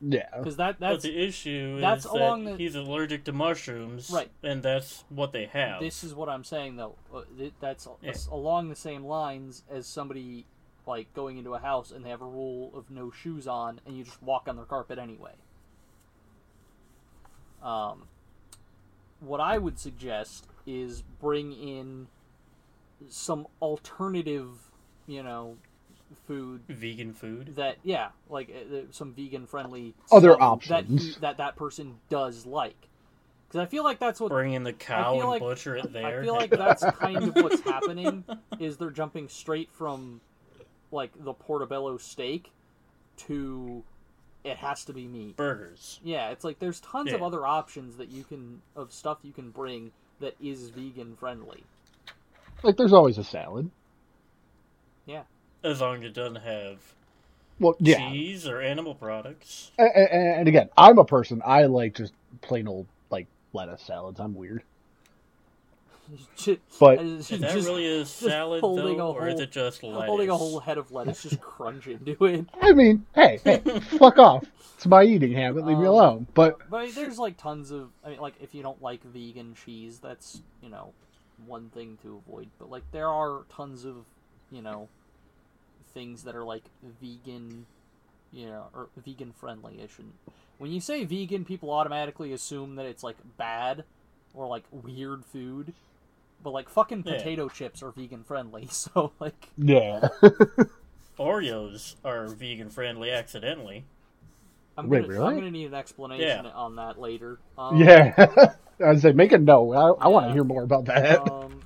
Yeah. 0.00 0.28
because 0.36 0.56
that 0.56 0.78
But 0.78 0.90
that's 0.90 1.02
the 1.04 1.18
issue 1.18 1.80
that's 1.80 2.04
is 2.04 2.10
along 2.12 2.44
that 2.44 2.52
the- 2.52 2.64
he's 2.64 2.74
allergic 2.76 3.24
to 3.24 3.32
mushrooms, 3.32 4.10
Right. 4.10 4.30
And 4.42 4.62
that's 4.62 5.04
what 5.08 5.32
they 5.32 5.46
have. 5.46 5.80
this 5.80 6.04
is 6.04 6.14
what 6.14 6.28
I'm 6.28 6.44
saying 6.44 6.76
though. 6.76 6.94
Uh, 7.12 7.22
That's 7.60 7.88
Yeah. 8.02 8.12
along 8.30 8.68
the 8.68 8.76
same 8.76 9.04
lines 9.04 9.64
as 9.68 9.86
somebody 9.86 10.46
like 10.86 11.12
going 11.14 11.36
into 11.36 11.54
a 11.54 11.58
house 11.58 11.90
and 11.90 12.04
they 12.04 12.10
have 12.10 12.22
a 12.22 12.26
rule 12.26 12.70
of 12.74 12.90
no 12.90 13.10
shoes 13.10 13.46
on, 13.48 13.80
and 13.84 13.96
you 13.96 14.04
just 14.04 14.22
walk 14.22 14.46
on 14.48 14.56
their 14.56 14.64
carpet 14.64 14.98
anyway. 14.98 15.34
Um, 17.62 18.04
what 19.20 19.40
I 19.40 19.58
would 19.58 19.78
suggest 19.78 20.46
is 20.66 21.02
bring 21.02 21.52
in 21.52 22.06
some 23.08 23.46
alternative, 23.60 24.70
you 25.06 25.22
know, 25.22 25.56
food 26.26 26.62
Vegan 26.68 27.12
food. 27.12 27.56
that 27.56 27.76
yeah, 27.82 28.08
like 28.28 28.50
uh, 28.50 28.76
some 28.90 29.12
vegan 29.14 29.46
friendly 29.46 29.94
Other 30.12 30.30
that 30.30 30.38
he, 30.38 30.42
options. 30.44 31.16
that 31.18 31.36
that 31.38 31.56
person 31.56 31.96
does 32.08 32.46
like. 32.46 32.76
Because 33.48 33.60
I 33.60 33.66
feel 33.66 33.82
like 33.82 33.98
that's 33.98 34.20
what 34.20 34.28
Bring 34.30 34.52
in 34.52 34.62
the 34.62 34.74
cow 34.74 35.18
and 35.20 35.28
like- 35.28 35.40
butcher 35.40 35.76
it 35.76 35.92
there. 35.92 36.20
I 36.20 36.22
feel 36.22 36.34
like 36.34 36.50
that's 36.50 36.84
kind 36.98 37.16
of 37.16 37.34
what's 37.36 37.62
happening 37.62 38.24
is 38.60 38.76
they're 38.76 38.90
jumping 38.90 39.28
straight 39.28 39.70
from 39.72 40.20
like 40.92 41.12
the 41.18 41.32
portobello 41.32 41.96
steak 41.96 42.50
to 43.16 43.82
it 44.44 44.56
has 44.58 44.84
to 44.84 44.92
be 44.92 45.06
meat. 45.06 45.36
burgers. 45.36 45.98
Yeah, 46.04 46.30
it's 46.30 46.44
like 46.44 46.58
there's 46.58 46.80
tons 46.80 47.12
of 47.12 47.22
other 47.22 47.44
options 47.46 47.96
that 47.96 48.10
you 48.10 48.24
can 48.24 48.60
of 48.76 48.92
stuff 48.92 49.18
you 49.22 49.32
can 49.32 49.50
bring 49.50 49.92
that 50.20 50.34
is 50.42 50.70
vegan 50.70 51.16
friendly. 51.16 51.64
Like 52.62 52.76
there's 52.76 52.92
always 52.92 53.18
a 53.18 53.24
salad. 53.24 53.70
As 55.64 55.80
long 55.80 55.98
as 55.98 56.04
it 56.04 56.14
doesn't 56.14 56.36
have 56.42 56.78
Well, 57.58 57.76
yeah. 57.80 58.10
cheese 58.10 58.46
or 58.46 58.60
animal 58.60 58.94
products. 58.94 59.72
And, 59.78 59.90
and 59.94 60.48
again, 60.48 60.68
I'm 60.76 60.98
a 60.98 61.04
person. 61.04 61.42
I 61.44 61.64
like 61.64 61.94
just 61.94 62.12
plain 62.42 62.68
old 62.68 62.86
like 63.10 63.26
lettuce 63.52 63.82
salads. 63.82 64.20
I'm 64.20 64.34
weird. 64.34 64.62
But- 66.80 67.00
Is 67.02 67.28
that 67.28 67.54
really 67.54 68.00
a 68.00 68.06
salad 68.06 68.60
holding 68.60 68.96
though, 68.96 69.08
a 69.10 69.12
or 69.12 69.28
is 69.28 69.40
it 69.40 69.50
just 69.50 69.82
lettuce? 69.82 70.06
holding 70.06 70.30
a 70.30 70.36
whole 70.36 70.58
head 70.60 70.78
of 70.78 70.90
lettuce, 70.90 71.22
just 71.22 71.40
crunch 71.42 71.86
into 71.86 72.24
it. 72.24 72.46
I 72.62 72.72
mean, 72.72 73.04
hey, 73.14 73.40
hey, 73.44 73.58
fuck 73.98 74.16
off. 74.18 74.44
It's 74.76 74.86
my 74.86 75.02
eating 75.02 75.32
habit. 75.32 75.66
Leave 75.66 75.76
me 75.76 75.84
Um, 75.84 75.90
alone. 75.92 76.26
But 76.32 76.58
But 76.70 76.76
I 76.78 76.84
mean, 76.86 76.94
there's 76.94 77.18
like 77.18 77.36
tons 77.36 77.70
of. 77.72 77.90
I 78.04 78.10
mean, 78.10 78.20
like 78.20 78.34
if 78.40 78.54
you 78.54 78.62
don't 78.62 78.80
like 78.80 79.02
vegan 79.02 79.54
cheese, 79.54 79.98
that's 79.98 80.40
you 80.62 80.70
know 80.70 80.92
one 81.46 81.68
thing 81.70 81.98
to 82.02 82.22
avoid. 82.26 82.48
But 82.58 82.70
like 82.70 82.84
there 82.92 83.08
are 83.08 83.42
tons 83.54 83.84
of 83.84 83.96
you 84.50 84.62
know 84.62 84.88
things 85.88 86.24
that 86.24 86.34
are 86.36 86.44
like 86.44 86.64
vegan, 87.00 87.66
you 88.32 88.46
know, 88.46 88.66
or 88.74 88.88
vegan 88.96 89.32
friendly. 89.32 89.80
I 89.82 89.86
shouldn't. 89.86 90.14
When 90.58 90.70
you 90.72 90.80
say 90.80 91.04
vegan, 91.04 91.44
people 91.44 91.70
automatically 91.70 92.32
assume 92.32 92.76
that 92.76 92.86
it's 92.86 93.02
like 93.02 93.16
bad 93.36 93.84
or 94.34 94.46
like 94.46 94.64
weird 94.72 95.24
food. 95.24 95.72
But 96.42 96.50
like 96.50 96.68
fucking 96.68 97.02
Yeah. 97.04 97.14
potato 97.16 97.48
chips 97.48 97.82
are 97.82 97.90
vegan 97.90 98.22
friendly, 98.24 98.66
so 98.70 99.12
like 99.18 99.48
yeah, 99.56 100.08
Oreos 101.18 101.96
are 102.04 102.28
vegan 102.28 102.70
friendly 102.70 103.10
accidentally. 103.10 103.84
I'm 104.76 104.88
Wait, 104.88 105.00
gonna 105.00 105.12
really? 105.12 105.26
I'm 105.26 105.34
gonna 105.34 105.50
need 105.50 105.66
an 105.66 105.74
explanation 105.74 106.44
Yeah. 106.44 106.50
on 106.52 106.76
that 106.76 107.00
later. 107.00 107.38
Um, 107.58 107.76
yeah. 107.82 108.14
I 108.80 108.90
was 108.92 109.02
say 109.02 109.10
make 109.10 109.32
a 109.32 109.38
note. 109.38 109.72
I, 109.72 110.04
I 110.04 110.08
want 110.08 110.28
to 110.28 110.32
hear 110.32 110.44
more 110.44 110.62
about 110.62 110.84
that. 110.84 111.18
Um, 111.28 111.57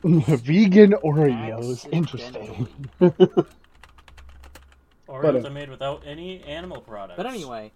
Vegan 0.04 0.92
Oreos. 0.92 1.88
Interesting. 1.92 2.68
Accidentally. 3.00 3.46
Oreos 5.08 5.44
uh, 5.44 5.48
are 5.48 5.50
made 5.50 5.70
without 5.70 6.02
any 6.06 6.42
animal 6.44 6.80
products. 6.80 7.16
But 7.16 7.26
anyway, 7.26 7.72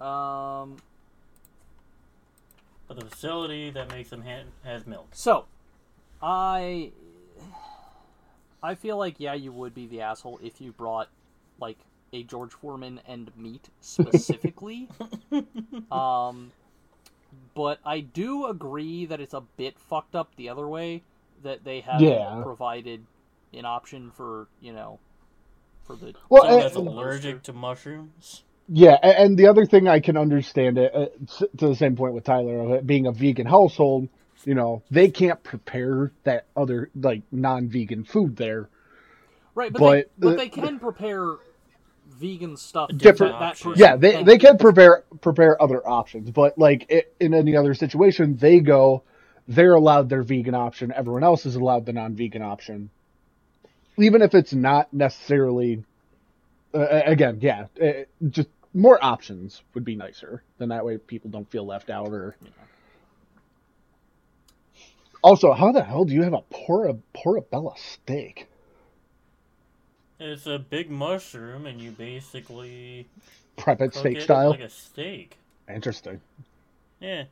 um, 0.00 0.76
But 2.88 3.00
the 3.00 3.06
facility 3.06 3.70
that 3.70 3.90
makes 3.90 4.10
them 4.10 4.22
ha- 4.22 4.44
has 4.64 4.86
milk. 4.86 5.08
so 5.12 5.46
I 6.22 6.92
I 8.62 8.74
feel 8.74 8.96
like 8.96 9.16
yeah, 9.18 9.34
you 9.34 9.52
would 9.52 9.74
be 9.74 9.86
the 9.86 10.00
asshole 10.02 10.38
if 10.42 10.60
you 10.60 10.72
brought 10.72 11.08
like 11.60 11.78
a 12.12 12.22
George 12.22 12.52
Foreman 12.52 13.00
and 13.06 13.30
meat 13.36 13.68
specifically. 13.80 14.88
um, 15.90 16.52
but 17.54 17.80
I 17.84 18.00
do 18.00 18.46
agree 18.46 19.04
that 19.06 19.20
it's 19.20 19.34
a 19.34 19.40
bit 19.40 19.78
fucked 19.78 20.14
up 20.14 20.34
the 20.36 20.48
other 20.48 20.66
way 20.68 21.02
that 21.46 21.64
they 21.64 21.80
have 21.80 22.02
Yeah. 22.02 22.42
provided 22.42 23.06
an 23.54 23.64
option 23.64 24.10
for 24.10 24.48
you 24.60 24.72
know 24.72 24.98
for 25.86 25.96
the 25.96 26.14
Well, 26.28 26.42
Someone 26.42 26.58
uh, 26.60 26.62
that's 26.64 26.76
allergic 26.76 27.42
to 27.44 27.52
mushrooms. 27.52 28.42
Yeah, 28.68 28.94
and 29.02 29.38
the 29.38 29.46
other 29.46 29.64
thing 29.64 29.86
I 29.86 30.00
can 30.00 30.16
understand 30.16 30.76
it 30.76 30.92
uh, 30.94 31.06
to 31.58 31.68
the 31.68 31.76
same 31.76 31.94
point 31.94 32.14
with 32.14 32.24
Tyler 32.24 32.58
of 32.58 32.70
it 32.72 32.86
being 32.86 33.06
a 33.06 33.12
vegan 33.12 33.46
household, 33.46 34.08
you 34.44 34.54
know, 34.54 34.82
they 34.90 35.08
can't 35.08 35.42
prepare 35.44 36.12
that 36.24 36.46
other 36.56 36.90
like 37.00 37.22
non-vegan 37.30 38.04
food 38.04 38.36
there. 38.36 38.68
Right, 39.54 39.72
but, 39.72 39.80
But, 39.80 40.10
they, 40.18 40.28
but 40.28 40.36
they 40.36 40.48
can 40.48 40.80
prepare 40.80 41.36
vegan 42.18 42.56
stuff. 42.56 42.90
Different 42.96 43.38
that, 43.38 43.56
that 43.58 43.76
Yeah, 43.78 43.96
they 43.96 44.12
can 44.12 44.24
they 44.24 44.38
can 44.38 44.58
prepare 44.58 45.04
prepare 45.20 45.60
other 45.62 45.86
options, 45.86 46.30
but 46.30 46.58
like 46.58 46.86
i 46.90 47.04
in 47.20 47.34
any 47.34 47.56
other 47.56 47.74
situation, 47.74 48.36
they 48.36 48.60
go, 48.60 49.04
they're 49.48 49.74
allowed 49.74 50.08
their 50.08 50.22
vegan 50.22 50.54
option. 50.54 50.92
Everyone 50.92 51.24
else 51.24 51.46
is 51.46 51.56
allowed 51.56 51.86
the 51.86 51.92
non-vegan 51.92 52.42
option, 52.42 52.90
even 53.98 54.22
if 54.22 54.34
it's 54.34 54.52
not 54.52 54.92
necessarily. 54.92 55.84
Uh, 56.74 57.02
again, 57.06 57.38
yeah, 57.40 57.66
uh, 57.82 58.04
just 58.28 58.48
more 58.74 59.02
options 59.02 59.62
would 59.74 59.84
be 59.84 59.96
nicer. 59.96 60.42
Then 60.58 60.68
that 60.68 60.84
way 60.84 60.98
people 60.98 61.30
don't 61.30 61.50
feel 61.50 61.64
left 61.64 61.90
out 61.90 62.08
or. 62.08 62.36
You 62.40 62.48
know. 62.48 62.52
Also, 65.22 65.52
how 65.52 65.72
the 65.72 65.82
hell 65.82 66.04
do 66.04 66.12
you 66.14 66.22
have 66.22 66.34
a 66.34 66.42
pora, 66.52 67.00
portobello 67.12 67.74
steak? 67.76 68.48
It's 70.20 70.46
a 70.46 70.58
big 70.58 70.90
mushroom, 70.90 71.66
and 71.66 71.80
you 71.80 71.90
basically 71.90 73.08
Prep 73.56 73.80
it 73.80 73.94
steak 73.94 74.18
it 74.18 74.22
style. 74.22 74.50
like 74.50 74.60
a 74.60 74.68
steak. 74.68 75.36
Interesting. 75.68 76.20
Yeah. 77.00 77.24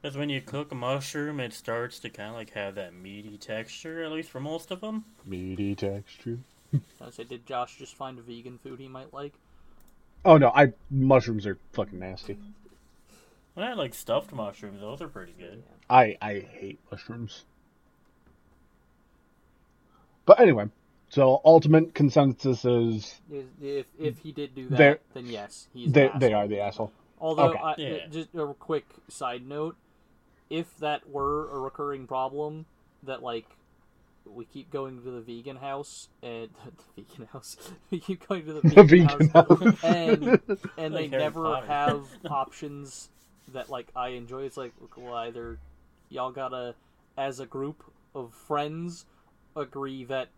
Because 0.00 0.16
when 0.16 0.30
you 0.30 0.40
cook 0.40 0.70
a 0.70 0.76
mushroom, 0.76 1.40
it 1.40 1.52
starts 1.52 1.98
to 2.00 2.08
kind 2.10 2.30
of 2.30 2.36
like 2.36 2.50
have 2.50 2.76
that 2.76 2.94
meaty 2.94 3.36
texture, 3.36 4.02
at 4.04 4.12
least 4.12 4.30
for 4.30 4.40
most 4.40 4.70
of 4.70 4.80
them. 4.80 5.04
Meaty 5.26 5.74
texture. 5.74 6.38
I 7.00 7.10
say, 7.10 7.24
did 7.24 7.46
Josh 7.46 7.76
just 7.76 7.94
find 7.94 8.18
a 8.18 8.22
vegan 8.22 8.58
food 8.58 8.78
he 8.78 8.88
might 8.88 9.12
like? 9.12 9.32
Oh 10.24 10.36
no, 10.36 10.50
I 10.54 10.72
mushrooms 10.90 11.46
are 11.46 11.58
fucking 11.72 11.98
nasty. 11.98 12.38
And 13.56 13.64
I 13.64 13.72
like 13.74 13.94
stuffed 13.94 14.32
mushrooms; 14.32 14.80
those 14.80 15.00
are 15.00 15.08
pretty 15.08 15.34
good. 15.38 15.64
I 15.90 16.16
I 16.22 16.40
hate 16.40 16.78
mushrooms. 16.90 17.44
But 20.26 20.38
anyway, 20.38 20.66
so 21.08 21.40
ultimate 21.44 21.94
consensus 21.94 22.64
is 22.64 23.20
If 23.32 23.46
if, 23.60 23.86
if 23.98 24.18
he 24.20 24.30
did 24.30 24.54
do 24.54 24.68
that, 24.68 25.00
then 25.12 25.26
yes, 25.26 25.66
he's 25.72 25.90
they 25.92 26.08
the 26.08 26.18
they 26.18 26.32
are 26.34 26.46
the 26.46 26.60
asshole. 26.60 26.92
Although, 27.20 27.50
Okay. 27.50 27.58
I, 27.58 27.74
Yeah. 27.78 28.06
just 28.08 28.28
a 28.34 28.54
quick 28.54 28.86
side 29.08 29.46
note: 29.48 29.76
if 30.50 30.76
that 30.78 31.08
were 31.08 31.50
a 31.50 31.58
recurring 31.58 32.06
problem, 32.06 32.66
that 33.02 33.22
like 33.22 33.46
we 34.26 34.44
keep 34.44 34.70
going 34.70 35.02
to 35.02 35.10
the 35.10 35.20
vegan 35.20 35.56
house 35.56 36.08
and 36.22 36.50
the 36.96 37.02
vegan 37.02 37.26
house, 37.32 37.56
we 37.90 38.00
keep 38.00 38.26
going 38.28 38.44
to 38.46 38.52
the 38.54 38.62
The 38.62 38.84
vegan, 38.84 38.84
vegan 38.84 39.28
house, 39.28 39.30
house. 39.30 39.62
and 39.82 40.40
and 40.76 40.96
they 40.96 41.06
Like 41.06 41.10
Harry 41.10 41.30
never 41.30 41.42
Potter. 41.42 41.66
have 41.66 42.06
options 42.28 43.10
that 43.48 43.70
like 43.70 43.88
I 43.96 44.10
enjoy. 44.10 44.42
It's 44.44 44.56
like 44.56 44.74
well, 44.96 45.14
either 45.14 45.60
y'all 46.08 46.32
gotta, 46.32 46.74
as 47.16 47.40
a 47.40 47.46
group 47.46 47.84
of 48.14 48.34
friends, 48.34 49.06
agree 49.56 50.04
that 50.04 50.28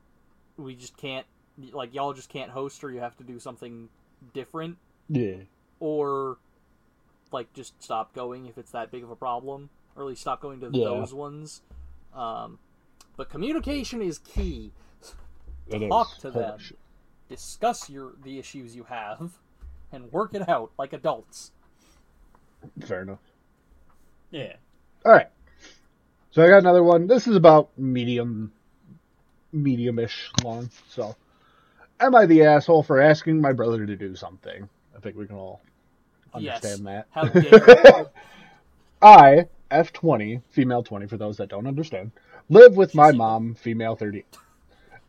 we 0.56 0.74
just 0.76 0.96
can't 0.96 1.26
like 1.72 1.94
y'all 1.94 2.12
just 2.14 2.28
can't 2.30 2.50
host, 2.52 2.84
or 2.84 2.90
you 2.90 3.00
have 3.00 3.16
to 3.18 3.24
do 3.24 3.38
something 3.38 3.88
different 4.34 4.78
Yeah. 5.08 5.44
or 5.80 6.38
like 7.32 7.52
just 7.54 7.82
stop 7.82 8.14
going 8.14 8.46
if 8.46 8.58
it's 8.58 8.72
that 8.72 8.90
big 8.90 9.02
of 9.04 9.10
a 9.10 9.16
problem, 9.16 9.70
or 9.96 10.02
at 10.02 10.08
least 10.08 10.22
stop 10.22 10.40
going 10.40 10.60
to 10.60 10.70
Yeah. 10.72 10.84
those 10.86 11.12
ones. 11.14 11.62
Um, 12.14 12.58
but 13.16 13.28
communication 13.28 14.02
is 14.02 14.18
key. 14.18 14.72
It 15.68 15.82
is. 15.82 15.88
Talk 15.88 16.18
to 16.18 16.30
Holy 16.30 16.44
them. 16.44 16.58
shit. 16.58 16.78
Discuss 17.28 17.88
your 17.88 18.14
the 18.24 18.38
issues 18.38 18.74
you 18.74 18.84
have, 18.84 19.32
and 19.92 20.10
work 20.12 20.34
it 20.34 20.48
out 20.48 20.72
like 20.78 20.92
adults. 20.92 21.52
Fair 22.84 23.02
enough. 23.02 23.20
Yeah. 24.30 24.56
All 25.04 25.12
right. 25.12 25.28
So 26.32 26.42
I 26.44 26.48
got 26.48 26.58
another 26.58 26.82
one. 26.82 27.06
This 27.06 27.26
is 27.26 27.36
about 27.36 27.70
medium, 27.76 28.52
medium-ish 29.52 30.30
long. 30.44 30.70
So, 30.88 31.16
am 31.98 32.14
I 32.14 32.26
the 32.26 32.44
asshole 32.44 32.82
for 32.82 33.00
asking 33.00 33.40
my 33.40 33.52
brother 33.52 33.86
to 33.86 33.96
do 33.96 34.14
something? 34.14 34.68
I 34.96 35.00
think 35.00 35.16
we 35.16 35.26
can 35.26 35.36
all 35.36 35.60
understand 36.34 36.80
yes. 36.84 36.84
that. 36.84 37.06
How 37.10 37.24
dare 37.24 38.06
I 39.02 39.48
F20, 39.70 40.42
female 40.50 40.82
20 40.82 41.06
for 41.06 41.16
those 41.16 41.36
that 41.38 41.48
don't 41.48 41.66
understand, 41.66 42.12
live 42.48 42.76
with 42.76 42.94
my 42.94 43.12
mom, 43.12 43.54
female 43.54 43.96
38, 43.96 44.26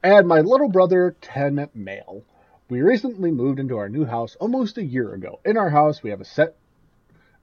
and 0.04 0.28
my 0.28 0.42
little 0.42 0.70
brother, 0.70 1.16
10 1.22 1.70
male. 1.74 2.24
We 2.70 2.82
recently 2.82 3.32
moved 3.32 3.60
into 3.60 3.78
our 3.78 3.90
new 3.90 4.06
house 4.06 4.36
almost 4.40 4.78
a 4.78 4.84
year 4.84 5.14
ago. 5.14 5.40
In 5.44 5.58
our 5.58 5.70
house, 5.70 6.02
we 6.02 6.12
have 6.12 6.22
a 6.22 6.26
set, 6.26 6.56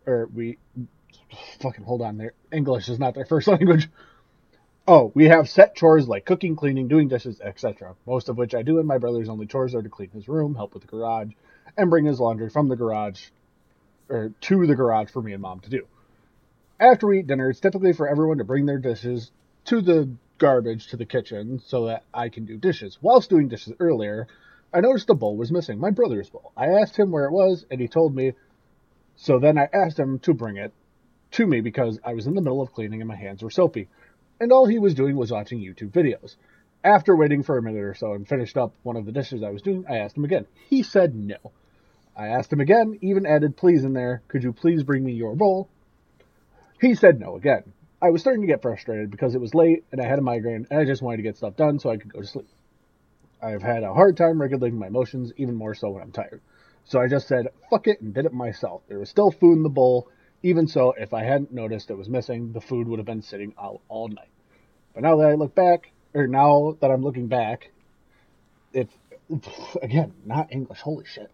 or 0.06 0.26
we, 0.34 0.58
fucking 1.60 1.84
hold 1.84 2.02
on 2.02 2.16
there. 2.16 2.32
English 2.52 2.88
is 2.88 2.98
not 2.98 3.14
their 3.14 3.26
first 3.26 3.48
language. 3.48 3.88
Oh, 4.86 5.12
we 5.14 5.26
have 5.26 5.50
set 5.50 5.76
chores 5.76 6.08
like 6.08 6.24
cooking, 6.24 6.56
cleaning, 6.56 6.88
doing 6.88 7.08
dishes, 7.08 7.42
etc. 7.42 7.94
Most 8.06 8.30
of 8.30 8.38
which 8.38 8.54
I 8.54 8.62
do, 8.62 8.78
and 8.78 8.88
my 8.88 8.96
brother's 8.96 9.28
only 9.28 9.46
chores 9.46 9.74
are 9.74 9.82
to 9.82 9.88
clean 9.90 10.10
his 10.10 10.28
room, 10.28 10.54
help 10.54 10.72
with 10.72 10.82
the 10.82 10.88
garage, 10.88 11.32
and 11.76 11.90
bring 11.90 12.06
his 12.06 12.20
laundry 12.20 12.48
from 12.48 12.68
the 12.68 12.76
garage, 12.76 13.26
or 14.08 14.32
to 14.40 14.66
the 14.66 14.74
garage 14.74 15.10
for 15.10 15.20
me 15.20 15.34
and 15.34 15.42
mom 15.42 15.60
to 15.60 15.68
do. 15.70 15.86
After 16.80 17.08
we 17.08 17.18
eat 17.18 17.26
dinner, 17.26 17.50
it's 17.50 17.58
typically 17.58 17.92
for 17.92 18.08
everyone 18.08 18.38
to 18.38 18.44
bring 18.44 18.66
their 18.66 18.78
dishes 18.78 19.32
to 19.64 19.80
the 19.80 20.10
garbage 20.38 20.86
to 20.88 20.96
the 20.96 21.04
kitchen 21.04 21.60
so 21.66 21.86
that 21.86 22.04
I 22.14 22.28
can 22.28 22.44
do 22.44 22.56
dishes. 22.56 22.98
Whilst 23.02 23.28
doing 23.28 23.48
dishes 23.48 23.74
earlier, 23.80 24.28
I 24.72 24.80
noticed 24.80 25.10
a 25.10 25.14
bowl 25.14 25.36
was 25.36 25.50
missing, 25.50 25.80
my 25.80 25.90
brother's 25.90 26.30
bowl. 26.30 26.52
I 26.56 26.68
asked 26.68 26.96
him 26.96 27.10
where 27.10 27.24
it 27.24 27.32
was, 27.32 27.66
and 27.68 27.80
he 27.80 27.88
told 27.88 28.14
me. 28.14 28.34
So 29.16 29.40
then 29.40 29.58
I 29.58 29.68
asked 29.72 29.98
him 29.98 30.20
to 30.20 30.34
bring 30.34 30.56
it 30.56 30.72
to 31.32 31.46
me 31.46 31.60
because 31.60 31.98
I 32.04 32.14
was 32.14 32.28
in 32.28 32.34
the 32.36 32.40
middle 32.40 32.62
of 32.62 32.72
cleaning 32.72 33.00
and 33.00 33.08
my 33.08 33.16
hands 33.16 33.42
were 33.42 33.50
soapy. 33.50 33.88
And 34.38 34.52
all 34.52 34.66
he 34.66 34.78
was 34.78 34.94
doing 34.94 35.16
was 35.16 35.32
watching 35.32 35.58
YouTube 35.58 35.90
videos. 35.90 36.36
After 36.84 37.16
waiting 37.16 37.42
for 37.42 37.58
a 37.58 37.62
minute 37.62 37.82
or 37.82 37.94
so 37.94 38.12
and 38.12 38.28
finished 38.28 38.56
up 38.56 38.72
one 38.84 38.96
of 38.96 39.04
the 39.04 39.10
dishes 39.10 39.42
I 39.42 39.50
was 39.50 39.62
doing, 39.62 39.84
I 39.88 39.96
asked 39.96 40.16
him 40.16 40.24
again. 40.24 40.46
He 40.68 40.84
said 40.84 41.16
no. 41.16 41.38
I 42.16 42.28
asked 42.28 42.52
him 42.52 42.60
again, 42.60 42.98
even 43.00 43.26
added 43.26 43.56
please 43.56 43.82
in 43.82 43.94
there. 43.94 44.22
Could 44.28 44.44
you 44.44 44.52
please 44.52 44.84
bring 44.84 45.04
me 45.04 45.12
your 45.12 45.34
bowl? 45.34 45.68
He 46.80 46.94
said 46.94 47.18
no 47.18 47.36
again. 47.36 47.72
I 48.00 48.10
was 48.10 48.20
starting 48.20 48.42
to 48.42 48.46
get 48.46 48.62
frustrated 48.62 49.10
because 49.10 49.34
it 49.34 49.40
was 49.40 49.54
late 49.54 49.84
and 49.90 50.00
I 50.00 50.06
had 50.06 50.18
a 50.18 50.22
migraine 50.22 50.66
and 50.70 50.78
I 50.78 50.84
just 50.84 51.02
wanted 51.02 51.16
to 51.18 51.22
get 51.24 51.36
stuff 51.36 51.56
done 51.56 51.78
so 51.78 51.90
I 51.90 51.96
could 51.96 52.12
go 52.12 52.20
to 52.20 52.26
sleep. 52.26 52.48
I've 53.42 53.62
had 53.62 53.82
a 53.82 53.92
hard 53.92 54.16
time 54.16 54.40
regulating 54.40 54.78
my 54.78 54.86
emotions, 54.86 55.32
even 55.36 55.54
more 55.54 55.74
so 55.74 55.90
when 55.90 56.02
I'm 56.02 56.12
tired. 56.12 56.40
So 56.84 57.00
I 57.00 57.08
just 57.08 57.28
said, 57.28 57.48
fuck 57.68 57.86
it, 57.86 58.00
and 58.00 58.14
did 58.14 58.24
it 58.24 58.32
myself. 58.32 58.82
There 58.88 58.98
was 58.98 59.10
still 59.10 59.30
food 59.30 59.56
in 59.56 59.62
the 59.62 59.68
bowl. 59.68 60.08
Even 60.42 60.66
so, 60.66 60.92
if 60.96 61.12
I 61.12 61.22
hadn't 61.24 61.52
noticed 61.52 61.90
it 61.90 61.98
was 61.98 62.08
missing, 62.08 62.52
the 62.52 62.60
food 62.60 62.88
would 62.88 62.98
have 62.98 63.06
been 63.06 63.22
sitting 63.22 63.54
out 63.60 63.80
all 63.88 64.08
night. 64.08 64.30
But 64.94 65.02
now 65.02 65.16
that 65.16 65.28
I 65.28 65.34
look 65.34 65.54
back, 65.54 65.90
or 66.14 66.26
now 66.26 66.76
that 66.80 66.90
I'm 66.90 67.02
looking 67.02 67.26
back, 67.26 67.70
it's, 68.72 68.94
again, 69.82 70.14
not 70.24 70.52
English, 70.52 70.80
holy 70.80 71.04
shit. 71.04 71.30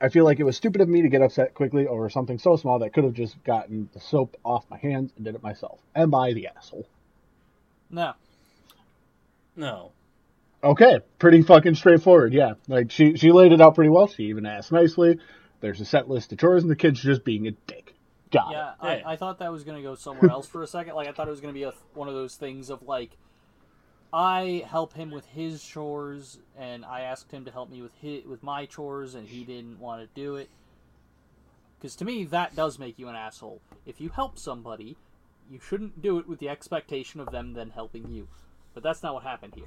I 0.00 0.08
feel 0.10 0.24
like 0.24 0.40
it 0.40 0.44
was 0.44 0.56
stupid 0.56 0.80
of 0.80 0.88
me 0.88 1.02
to 1.02 1.08
get 1.08 1.22
upset 1.22 1.54
quickly 1.54 1.86
over 1.86 2.10
something 2.10 2.38
so 2.38 2.56
small 2.56 2.78
that 2.80 2.92
could 2.92 3.04
have 3.04 3.14
just 3.14 3.42
gotten 3.44 3.88
the 3.94 4.00
soap 4.00 4.36
off 4.44 4.64
my 4.70 4.76
hands 4.76 5.12
and 5.16 5.24
did 5.24 5.34
it 5.34 5.42
myself. 5.42 5.80
Am 5.94 6.14
I 6.14 6.32
the 6.34 6.48
asshole? 6.48 6.86
No. 7.90 8.12
No. 9.54 9.92
Okay, 10.62 11.00
pretty 11.18 11.42
fucking 11.42 11.76
straightforward. 11.76 12.32
Yeah, 12.34 12.54
like 12.68 12.90
she 12.90 13.16
she 13.16 13.30
laid 13.30 13.52
it 13.52 13.60
out 13.60 13.74
pretty 13.74 13.90
well. 13.90 14.08
She 14.08 14.24
even 14.24 14.46
asked 14.46 14.72
nicely. 14.72 15.18
There's 15.60 15.80
a 15.80 15.84
set 15.84 16.08
list 16.08 16.32
of 16.32 16.38
chores, 16.38 16.62
and 16.62 16.70
the 16.70 16.76
kid's 16.76 17.00
just 17.00 17.24
being 17.24 17.46
a 17.46 17.52
dick. 17.66 17.94
Got 18.30 18.52
Yeah, 18.52 18.70
it. 18.70 18.74
I, 18.80 18.96
Yeah. 18.96 19.08
I 19.08 19.16
thought 19.16 19.38
that 19.38 19.52
was 19.52 19.64
going 19.64 19.76
to 19.76 19.82
go 19.82 19.94
somewhere 19.94 20.30
else 20.30 20.46
for 20.46 20.62
a 20.62 20.66
second. 20.66 20.94
Like, 20.94 21.08
I 21.08 21.12
thought 21.12 21.28
it 21.28 21.30
was 21.30 21.40
going 21.40 21.54
to 21.54 21.58
be 21.58 21.62
a, 21.62 21.72
one 21.94 22.08
of 22.08 22.14
those 22.14 22.34
things 22.34 22.68
of, 22.70 22.82
like, 22.82 23.16
I 24.16 24.64
help 24.66 24.94
him 24.94 25.10
with 25.10 25.26
his 25.26 25.62
chores, 25.62 26.38
and 26.58 26.86
I 26.86 27.02
asked 27.02 27.30
him 27.30 27.44
to 27.44 27.50
help 27.50 27.68
me 27.68 27.82
with 27.82 27.92
his, 28.00 28.24
with 28.24 28.42
my 28.42 28.64
chores, 28.64 29.14
and 29.14 29.28
he 29.28 29.44
didn't 29.44 29.78
want 29.78 30.00
to 30.00 30.08
do 30.18 30.36
it. 30.36 30.48
Because 31.78 31.94
to 31.96 32.06
me, 32.06 32.24
that 32.24 32.56
does 32.56 32.78
make 32.78 32.98
you 32.98 33.08
an 33.08 33.14
asshole. 33.14 33.60
If 33.84 34.00
you 34.00 34.08
help 34.08 34.38
somebody, 34.38 34.96
you 35.50 35.60
shouldn't 35.60 36.00
do 36.00 36.18
it 36.18 36.26
with 36.26 36.38
the 36.38 36.48
expectation 36.48 37.20
of 37.20 37.30
them 37.30 37.52
then 37.52 37.68
helping 37.68 38.10
you. 38.10 38.26
But 38.72 38.82
that's 38.82 39.02
not 39.02 39.12
what 39.12 39.22
happened 39.22 39.54
here. 39.54 39.66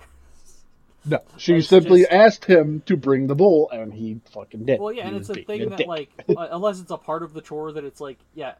No, 1.06 1.20
she 1.38 1.58
It's 1.58 1.68
simply 1.68 2.00
just- 2.02 2.12
asked 2.12 2.46
him 2.46 2.82
to 2.88 2.98
bring 2.98 3.28
the 3.28 3.36
bowl, 3.36 3.70
and 3.72 3.94
he 3.94 4.20
fucking 4.32 4.66
did. 4.66 4.80
Well, 4.80 4.92
yeah, 4.92 5.04
He 5.04 5.10
and 5.10 5.18
it's 5.18 5.30
a 5.30 5.36
thing 5.36 5.70
that, 5.70 5.78
dick. 5.78 5.88
like, 5.88 6.10
unless 6.28 6.80
it's 6.80 6.90
a 6.90 6.98
part 6.98 7.22
of 7.22 7.34
the 7.34 7.42
chore 7.42 7.72
that 7.74 7.84
it's 7.84 8.02
like, 8.02 8.18
yeah, 8.34 8.56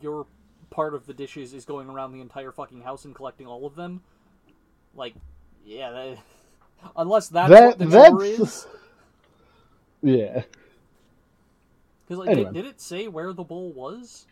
your 0.00 0.26
part 0.70 0.94
of 0.94 1.06
the 1.06 1.12
dishes 1.14 1.54
is 1.54 1.64
going 1.64 1.88
around 1.90 2.12
the 2.12 2.20
entire 2.20 2.52
fucking 2.52 2.82
house 2.82 3.04
and 3.04 3.16
collecting 3.16 3.48
all 3.48 3.66
of 3.66 3.74
them. 3.74 4.00
Like, 4.96 5.14
yeah, 5.64 5.90
that, 5.90 6.18
unless 6.96 7.28
that's 7.28 7.50
That- 7.50 7.66
what 7.66 7.78
the 7.78 7.86
that's- 7.86 8.40
is. 8.40 8.66
yeah, 10.02 10.42
Because, 12.06 12.18
like, 12.18 12.28
Anyway. 12.30 12.52
did, 12.52 12.62
did 12.62 12.66
it 12.66 12.80
say 12.80 13.08
where 13.08 13.32
the 13.32 13.44
bowl 13.44 13.72
was? 13.72 14.26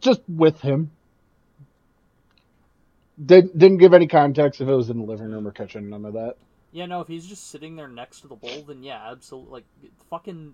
just 0.00 0.20
with 0.28 0.60
him. 0.60 0.90
Didn't 3.24 3.56
didn't 3.56 3.78
give 3.78 3.94
any 3.94 4.06
context 4.06 4.60
if 4.60 4.68
it 4.68 4.74
was 4.74 4.90
in 4.90 4.98
the 4.98 5.04
living 5.04 5.30
room 5.30 5.46
or 5.48 5.52
kitchen. 5.52 5.88
None 5.88 6.04
of 6.04 6.12
that. 6.14 6.36
Yeah, 6.72 6.84
no, 6.86 7.00
if 7.00 7.08
he's 7.08 7.24
just 7.26 7.50
sitting 7.50 7.74
there 7.76 7.88
next 7.88 8.20
to 8.20 8.28
the 8.28 8.34
bowl, 8.34 8.62
then 8.68 8.82
yeah, 8.82 9.10
absolutely. 9.10 9.52
Like, 9.52 9.64
fucking 10.10 10.52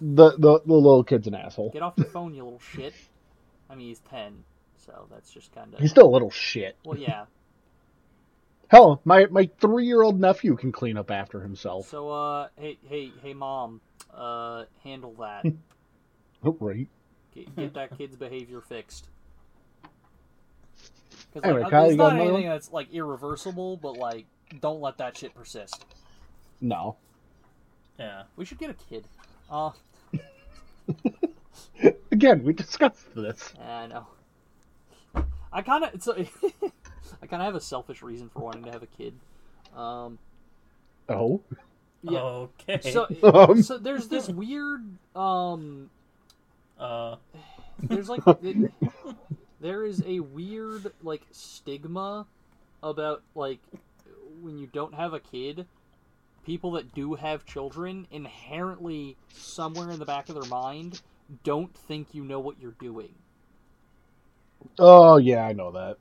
The 0.00 0.30
the, 0.38 0.60
the 0.64 0.72
little 0.72 1.04
kid's 1.04 1.26
an 1.26 1.34
asshole. 1.34 1.70
get 1.70 1.82
off 1.82 1.94
your 1.98 2.06
phone, 2.06 2.34
you 2.34 2.44
little 2.44 2.58
shit. 2.60 2.94
I 3.68 3.74
mean, 3.74 3.88
he's 3.88 4.00
10, 4.10 4.44
so 4.76 5.06
that's 5.10 5.30
just 5.30 5.52
kind 5.54 5.74
of. 5.74 5.80
He's 5.80 5.90
still 5.90 6.06
a 6.06 6.12
little 6.12 6.30
shit. 6.30 6.76
Well, 6.84 6.96
yeah. 6.98 7.24
Hell, 8.74 9.00
my 9.04 9.26
my 9.26 9.48
three 9.60 9.86
year 9.86 10.02
old 10.02 10.18
nephew 10.18 10.56
can 10.56 10.72
clean 10.72 10.96
up 10.96 11.08
after 11.08 11.40
himself. 11.40 11.88
So, 11.88 12.10
uh, 12.10 12.48
hey, 12.56 12.76
hey, 12.88 13.12
hey, 13.22 13.32
mom, 13.32 13.80
uh, 14.12 14.64
handle 14.82 15.14
that. 15.20 15.46
Oh, 16.42 16.56
right. 16.60 16.88
Get, 17.32 17.54
get 17.54 17.74
that 17.74 17.96
kid's 17.96 18.16
behavior 18.16 18.60
fixed. 18.60 19.06
Because 21.32 21.48
Anyway, 21.48 21.62
like, 21.62 21.70
Kyle, 21.70 21.84
it's 21.84 21.92
you 21.92 21.98
got 21.98 22.14
not 22.14 22.14
another 22.14 22.30
anything 22.30 22.48
that's 22.48 22.72
like 22.72 22.92
irreversible, 22.92 23.76
but 23.76 23.96
like, 23.96 24.26
don't 24.60 24.80
let 24.80 24.98
that 24.98 25.16
shit 25.16 25.32
persist. 25.36 25.84
No. 26.60 26.96
Yeah. 27.96 28.24
We 28.34 28.44
should 28.44 28.58
get 28.58 28.70
a 28.70 28.74
kid. 28.74 29.04
Uh, 29.48 29.70
Again, 32.10 32.42
we 32.42 32.52
discussed 32.52 33.14
this. 33.14 33.52
I 33.64 33.86
know. 33.86 34.06
I 35.52 35.62
kind 35.62 35.84
of 35.84 35.94
it's. 35.94 36.08
a- 37.12 37.16
I 37.22 37.26
kind 37.26 37.42
of 37.42 37.46
have 37.46 37.54
a 37.54 37.60
selfish 37.60 38.02
reason 38.02 38.28
for 38.28 38.40
wanting 38.40 38.64
to 38.64 38.70
have 38.72 38.82
a 38.82 38.86
kid. 38.86 39.14
Um, 39.76 40.18
Oh. 41.08 41.40
yeah. 42.02 42.18
Okay. 42.20 42.80
So, 42.92 43.06
Um. 43.22 43.62
so 43.62 43.78
there's 43.78 44.08
this 44.08 44.28
weird 44.28 44.82
um 45.16 45.90
uh, 46.78 47.16
there's 47.78 48.08
like 48.08 48.22
it, 48.42 48.72
there 49.60 49.84
is 49.84 50.02
a 50.06 50.20
weird 50.20 50.92
like 51.02 51.22
stigma 51.30 52.26
about 52.82 53.22
like 53.34 53.60
when 54.42 54.58
you 54.58 54.66
don't 54.66 54.94
have 54.94 55.12
a 55.14 55.20
kid 55.20 55.66
people 56.44 56.72
that 56.72 56.94
do 56.94 57.14
have 57.14 57.46
children 57.46 58.06
inherently 58.10 59.16
somewhere 59.32 59.90
in 59.90 59.98
the 59.98 60.04
back 60.04 60.28
of 60.28 60.34
their 60.34 60.44
mind 60.50 61.00
don't 61.42 61.74
think 61.74 62.08
you 62.12 62.22
know 62.24 62.40
what 62.40 62.60
you're 62.60 62.74
doing 62.80 63.14
Oh 64.78 65.16
yeah, 65.18 65.44
I 65.46 65.52
know 65.52 65.70
that. 65.72 65.98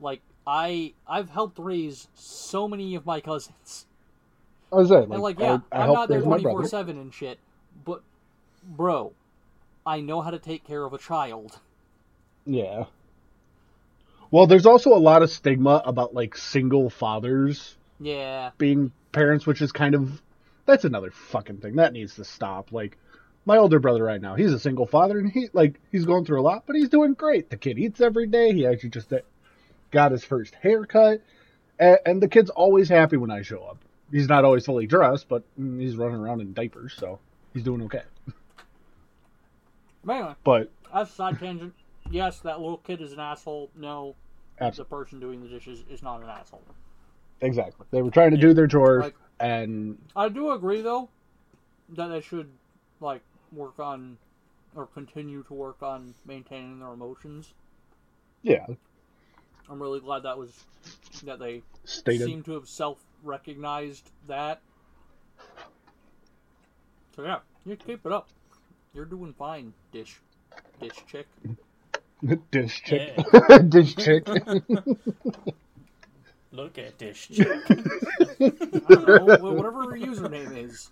Like 0.00 0.20
i 0.46 0.92
i've 1.06 1.30
helped 1.30 1.58
raise 1.58 2.08
so 2.14 2.66
many 2.66 2.94
of 2.94 3.04
my 3.06 3.20
cousins 3.20 3.86
I 4.72 4.76
was 4.76 4.88
saying, 4.88 5.08
like, 5.08 5.12
and 5.14 5.22
like 5.22 5.38
yeah 5.40 5.58
I, 5.72 5.84
am 5.84 5.92
not 5.92 6.08
there 6.08 6.20
24 6.20 6.66
7 6.66 6.98
and 6.98 7.12
shit 7.12 7.38
but 7.84 8.02
bro 8.64 9.12
i 9.84 10.00
know 10.00 10.20
how 10.20 10.30
to 10.30 10.38
take 10.38 10.64
care 10.64 10.84
of 10.84 10.92
a 10.92 10.98
child 10.98 11.58
Yeah. 12.46 12.84
Well, 14.30 14.46
there's 14.46 14.66
also 14.66 14.94
a 14.94 14.98
lot 14.98 15.22
of 15.22 15.30
stigma 15.30 15.82
about 15.84 16.14
like 16.14 16.36
single 16.36 16.88
fathers 16.90 17.76
yeah 17.98 18.50
being 18.58 18.92
parents, 19.12 19.46
which 19.46 19.60
is 19.60 19.72
kind 19.72 19.94
of 19.94 20.22
that's 20.66 20.84
another 20.84 21.10
fucking 21.10 21.58
thing 21.58 21.76
that 21.76 21.92
needs 21.92 22.14
to 22.14 22.24
stop. 22.24 22.72
Like 22.72 22.96
my 23.44 23.56
older 23.56 23.78
brother 23.80 24.04
right 24.04 24.20
now, 24.20 24.36
he's 24.36 24.52
a 24.52 24.58
single 24.60 24.86
father 24.86 25.18
and 25.18 25.30
he 25.32 25.48
like 25.52 25.80
he's 25.90 26.04
going 26.04 26.24
through 26.24 26.40
a 26.40 26.42
lot, 26.42 26.64
but 26.66 26.76
he's 26.76 26.88
doing 26.88 27.14
great. 27.14 27.50
The 27.50 27.56
kid 27.56 27.78
eats 27.78 28.00
every 28.00 28.26
day. 28.26 28.52
He 28.52 28.66
actually 28.66 28.90
just 28.90 29.12
got 29.90 30.12
his 30.12 30.24
first 30.24 30.54
haircut, 30.56 31.20
and, 31.78 31.98
and 32.06 32.22
the 32.22 32.28
kid's 32.28 32.50
always 32.50 32.88
happy 32.88 33.16
when 33.16 33.30
I 33.30 33.42
show 33.42 33.62
up. 33.64 33.78
He's 34.10 34.28
not 34.28 34.44
always 34.44 34.66
fully 34.66 34.86
dressed, 34.86 35.28
but 35.28 35.44
mm, 35.58 35.80
he's 35.80 35.96
running 35.96 36.16
around 36.20 36.40
in 36.40 36.52
diapers, 36.52 36.94
so 36.96 37.20
he's 37.54 37.62
doing 37.62 37.82
okay. 37.82 38.02
but 40.04 40.12
anyway 40.12 40.34
But 40.44 40.72
That's 40.92 41.10
a 41.10 41.14
side 41.14 41.38
tangent. 41.38 41.74
Yes, 42.10 42.40
that 42.40 42.60
little 42.60 42.78
kid 42.78 43.00
is 43.00 43.12
an 43.12 43.20
asshole. 43.20 43.70
No, 43.76 44.16
the 44.58 44.84
person 44.84 45.20
doing 45.20 45.42
the 45.42 45.48
dishes 45.48 45.84
is 45.88 46.02
not 46.02 46.22
an 46.22 46.28
asshole. 46.28 46.62
exactly, 47.40 47.86
they 47.90 48.02
were 48.02 48.10
trying 48.10 48.32
to 48.32 48.36
do 48.36 48.52
their 48.52 48.66
chores, 48.66 49.04
Like- 49.04 49.16
and 49.38 49.96
I 50.14 50.28
do 50.28 50.50
agree, 50.50 50.82
though, 50.82 51.08
that 51.90 52.08
they 52.08 52.20
should 52.20 52.50
like 53.00 53.22
work 53.52 53.78
on 53.80 54.18
or 54.76 54.86
continue 54.86 55.42
to 55.44 55.54
work 55.54 55.82
on 55.82 56.14
maintaining 56.26 56.78
their 56.80 56.92
emotions. 56.92 57.54
yeah, 58.42 58.66
I'm 59.70 59.80
really 59.80 60.00
glad 60.00 60.24
that 60.24 60.36
was 60.36 60.52
that 61.24 61.38
they 61.38 61.62
stated. 61.84 62.26
seem 62.26 62.42
to 62.44 62.52
have 62.54 62.68
self-recognized 62.68 64.10
that. 64.26 64.60
So 67.16 67.22
yeah, 67.22 67.38
you 67.64 67.76
keep 67.76 68.04
it 68.04 68.12
up. 68.12 68.28
You're 68.94 69.04
doing 69.04 69.32
fine, 69.32 69.72
dish, 69.92 70.18
dish 70.80 71.04
chick. 71.06 71.26
Dish 72.50 72.82
chick. 72.84 73.14
Yeah. 73.16 73.58
Dish 73.68 73.96
chick. 73.96 74.28
Look 76.52 76.76
at 76.78 76.98
dish 76.98 77.28
chick. 77.28 77.48
I 77.48 77.74
don't 78.94 79.26
know, 79.26 79.52
whatever 79.54 79.84
her 79.84 79.96
username 79.98 80.54
is. 80.68 80.90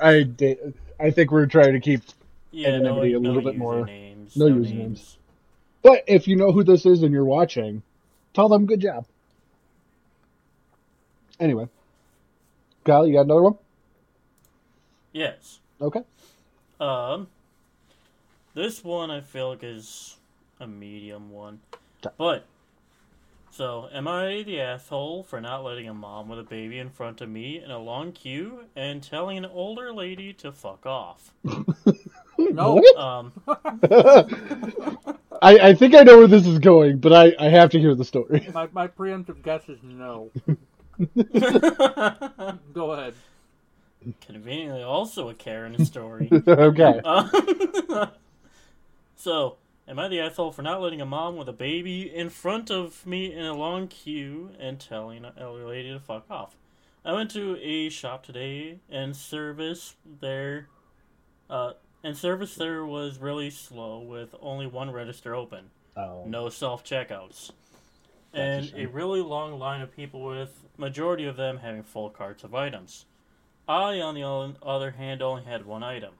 I 0.00 0.22
da- 0.22 0.58
I 1.00 1.10
think 1.10 1.32
we're 1.32 1.46
trying 1.46 1.72
to 1.72 1.80
keep. 1.80 2.02
Yeah, 2.52 2.78
no, 2.78 3.00
Anonymity 3.00 3.14
a 3.14 3.18
no 3.18 3.28
little 3.32 3.42
bit 3.50 3.58
more- 3.58 3.86
usernames, 3.86 4.36
no 4.36 4.48
no 4.48 4.54
usernames. 4.56 4.74
names. 4.76 5.16
But 5.82 6.04
if 6.06 6.28
you 6.28 6.36
know 6.36 6.52
who 6.52 6.62
this 6.62 6.86
is 6.86 7.02
and 7.02 7.12
you're 7.12 7.24
watching, 7.24 7.82
tell 8.34 8.48
them 8.48 8.66
good 8.66 8.80
job. 8.80 9.06
Anyway, 11.40 11.68
Kyle, 12.84 13.06
you 13.06 13.12
got 13.14 13.22
another 13.24 13.42
one? 13.42 13.54
Yes. 15.12 15.60
Okay. 15.80 16.00
Um, 16.80 17.28
this 18.54 18.82
one 18.84 19.10
I 19.10 19.20
feel 19.20 19.50
like 19.50 19.62
is 19.62 20.16
a 20.60 20.66
medium 20.66 21.30
one, 21.30 21.60
Okay. 22.04 22.14
but 22.16 22.46
so 23.50 23.88
am 23.92 24.08
I 24.08 24.42
the 24.42 24.60
asshole 24.60 25.22
for 25.24 25.40
not 25.40 25.64
letting 25.64 25.88
a 25.88 25.94
mom 25.94 26.28
with 26.28 26.38
a 26.38 26.44
baby 26.44 26.78
in 26.78 26.88
front 26.90 27.20
of 27.20 27.28
me 27.28 27.62
in 27.62 27.70
a 27.70 27.78
long 27.78 28.12
queue 28.12 28.64
and 28.74 29.02
telling 29.02 29.36
an 29.38 29.44
older 29.44 29.92
lady 29.92 30.32
to 30.34 30.52
fuck 30.52 30.86
off? 30.86 31.32
No. 32.52 32.74
What? 32.74 32.96
Um, 32.96 33.32
I, 35.42 35.58
I 35.70 35.74
think 35.74 35.94
I 35.94 36.02
know 36.02 36.18
where 36.18 36.26
this 36.28 36.46
is 36.46 36.58
going, 36.58 36.98
but 36.98 37.12
I, 37.12 37.34
I 37.38 37.48
have 37.48 37.70
to 37.70 37.80
hear 37.80 37.94
the 37.94 38.04
story. 38.04 38.48
My, 38.54 38.68
my 38.72 38.86
preemptive 38.86 39.42
guess 39.42 39.68
is 39.68 39.78
no. 39.82 40.30
Go 42.72 42.92
ahead. 42.92 43.14
conveniently 44.20 44.82
also 44.82 45.28
a 45.28 45.34
Karen 45.34 45.84
story. 45.84 46.28
okay. 46.46 47.00
Um, 47.04 47.30
so, 49.16 49.56
am 49.88 49.98
I 49.98 50.08
the 50.08 50.20
asshole 50.20 50.52
for 50.52 50.62
not 50.62 50.80
letting 50.80 51.00
a 51.00 51.06
mom 51.06 51.36
with 51.36 51.48
a 51.48 51.52
baby 51.52 52.14
in 52.14 52.28
front 52.28 52.70
of 52.70 53.04
me 53.06 53.32
in 53.32 53.44
a 53.44 53.54
long 53.54 53.88
queue 53.88 54.50
and 54.60 54.78
telling 54.78 55.24
an 55.24 55.32
elderly 55.38 55.64
lady 55.64 55.92
to 55.92 55.98
fuck 55.98 56.24
off? 56.30 56.54
I 57.04 57.12
went 57.14 57.32
to 57.32 57.58
a 57.60 57.88
shop 57.88 58.24
today 58.24 58.78
and 58.88 59.16
service 59.16 59.96
there, 60.20 60.68
uh, 61.50 61.72
and 62.04 62.16
service 62.16 62.54
there 62.54 62.84
was 62.84 63.18
really 63.18 63.50
slow 63.50 63.98
with 64.00 64.34
only 64.40 64.66
one 64.66 64.90
register 64.90 65.34
open, 65.34 65.70
Oh. 65.96 66.24
no 66.26 66.48
self 66.48 66.82
checkouts, 66.84 67.50
and 68.32 68.64
a 68.66 68.68
shame. 68.68 68.92
really 68.92 69.20
long 69.20 69.58
line 69.58 69.80
of 69.80 69.94
people 69.94 70.22
with 70.22 70.64
majority 70.76 71.26
of 71.26 71.36
them 71.36 71.58
having 71.58 71.82
full 71.82 72.10
carts 72.10 72.44
of 72.44 72.54
items. 72.54 73.04
I, 73.68 74.00
on 74.00 74.14
the 74.14 74.22
other 74.62 74.92
hand, 74.92 75.22
only 75.22 75.44
had 75.44 75.64
one 75.66 75.82
item. 75.82 76.14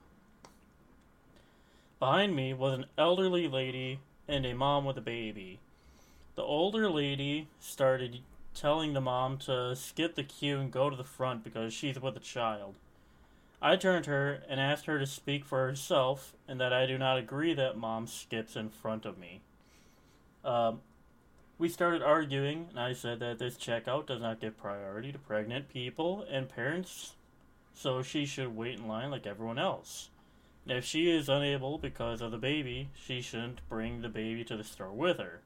Behind 1.99 2.35
me 2.35 2.53
was 2.53 2.73
an 2.73 2.85
elderly 2.97 3.47
lady 3.47 3.99
and 4.27 4.45
a 4.45 4.53
mom 4.53 4.85
with 4.85 4.97
a 4.97 5.01
baby. 5.01 5.59
The 6.35 6.41
older 6.43 6.89
lady 6.89 7.47
started 7.59 8.19
telling 8.53 8.93
the 8.93 9.01
mom 9.01 9.37
to 9.39 9.75
skip 9.75 10.15
the 10.15 10.23
queue 10.23 10.59
and 10.59 10.71
go 10.71 10.89
to 10.89 10.95
the 10.95 11.03
front 11.03 11.43
because 11.43 11.73
she's 11.73 11.99
with 11.99 12.15
a 12.15 12.19
child. 12.21 12.75
I 13.63 13.77
turned 13.77 14.03
to 14.03 14.11
her 14.11 14.43
and 14.49 14.59
asked 14.59 14.87
her 14.87 14.99
to 14.99 15.05
speak 15.05 15.45
for 15.45 15.65
herself 15.65 16.35
and 16.49 16.59
that 16.59 16.73
I 16.73 16.85
do 16.85 16.97
not 16.97 17.17
agree 17.17 17.53
that 17.53 17.77
mom 17.77 18.07
skips 18.07 18.57
in 18.57 18.67
front 18.69 19.05
of 19.05 19.17
me. 19.17 19.39
Um, 20.43 20.81
we 21.57 21.69
started 21.69 22.01
arguing, 22.01 22.67
and 22.71 22.79
I 22.79 22.91
said 22.91 23.21
that 23.21 23.39
this 23.39 23.55
checkout 23.55 24.07
does 24.07 24.19
not 24.19 24.41
give 24.41 24.57
priority 24.57 25.13
to 25.13 25.17
pregnant 25.17 25.69
people 25.69 26.25
and 26.29 26.49
parents, 26.49 27.13
so 27.73 28.01
she 28.01 28.25
should 28.25 28.53
wait 28.53 28.79
in 28.79 28.87
line 28.89 29.11
like 29.11 29.25
everyone 29.25 29.57
else. 29.57 30.09
And 30.67 30.77
if 30.77 30.83
she 30.83 31.09
is 31.09 31.29
unable 31.29 31.77
because 31.77 32.19
of 32.19 32.31
the 32.31 32.37
baby, 32.37 32.89
she 32.93 33.21
shouldn't 33.21 33.67
bring 33.69 34.01
the 34.01 34.09
baby 34.09 34.43
to 34.43 34.57
the 34.57 34.65
store 34.65 34.91
with 34.91 35.19
her. 35.19 35.39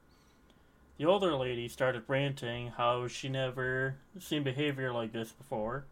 The 0.96 1.06
older 1.06 1.36
lady 1.36 1.68
started 1.68 2.02
ranting 2.08 2.72
how 2.76 3.06
she 3.06 3.28
never 3.28 3.94
seen 4.18 4.42
behavior 4.42 4.92
like 4.92 5.12
this 5.12 5.30
before, 5.30 5.84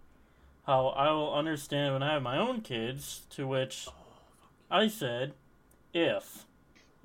how 0.66 0.88
I 0.88 1.12
will 1.12 1.32
understand 1.32 1.92
when 1.92 2.02
I 2.02 2.14
have 2.14 2.22
my 2.22 2.36
own 2.36 2.60
kids, 2.60 3.22
to 3.30 3.46
which 3.46 3.88
I 4.70 4.88
said, 4.88 5.32
if. 5.94 6.44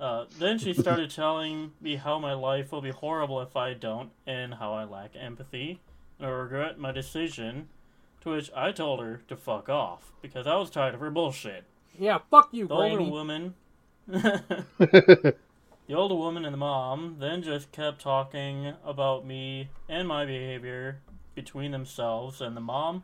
Uh, 0.00 0.24
then 0.38 0.58
she 0.58 0.74
started 0.74 1.10
telling 1.14 1.72
me 1.80 1.94
how 1.94 2.18
my 2.18 2.32
life 2.32 2.72
will 2.72 2.80
be 2.80 2.90
horrible 2.90 3.40
if 3.40 3.56
I 3.56 3.74
don't, 3.74 4.10
and 4.26 4.54
how 4.54 4.74
I 4.74 4.84
lack 4.84 5.12
empathy, 5.14 5.80
and 6.18 6.26
I 6.26 6.30
regret 6.30 6.78
my 6.78 6.90
decision. 6.90 7.68
To 8.22 8.30
which 8.30 8.52
I 8.54 8.70
told 8.70 9.00
her 9.00 9.22
to 9.26 9.36
fuck 9.36 9.68
off 9.68 10.12
because 10.22 10.46
I 10.46 10.54
was 10.54 10.70
tired 10.70 10.94
of 10.94 11.00
her 11.00 11.10
bullshit. 11.10 11.64
Yeah, 11.98 12.18
fuck 12.30 12.50
you, 12.52 12.68
The 12.68 12.74
older 12.74 13.02
woman, 13.02 13.54
the 14.06 15.34
older 15.90 16.14
woman 16.14 16.44
and 16.44 16.54
the 16.54 16.58
mom 16.58 17.16
then 17.18 17.42
just 17.42 17.72
kept 17.72 18.00
talking 18.00 18.74
about 18.84 19.26
me 19.26 19.70
and 19.88 20.06
my 20.06 20.24
behavior 20.24 21.00
between 21.34 21.72
themselves, 21.72 22.40
and 22.40 22.56
the 22.56 22.60
mom 22.60 23.02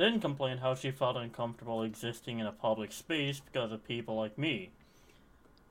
then 0.00 0.20
complained 0.20 0.60
how 0.60 0.74
she 0.74 0.90
felt 0.90 1.16
uncomfortable 1.16 1.82
existing 1.82 2.38
in 2.38 2.46
a 2.46 2.52
public 2.52 2.92
space 2.92 3.40
because 3.40 3.72
of 3.72 3.86
people 3.86 4.16
like 4.16 4.38
me. 4.38 4.70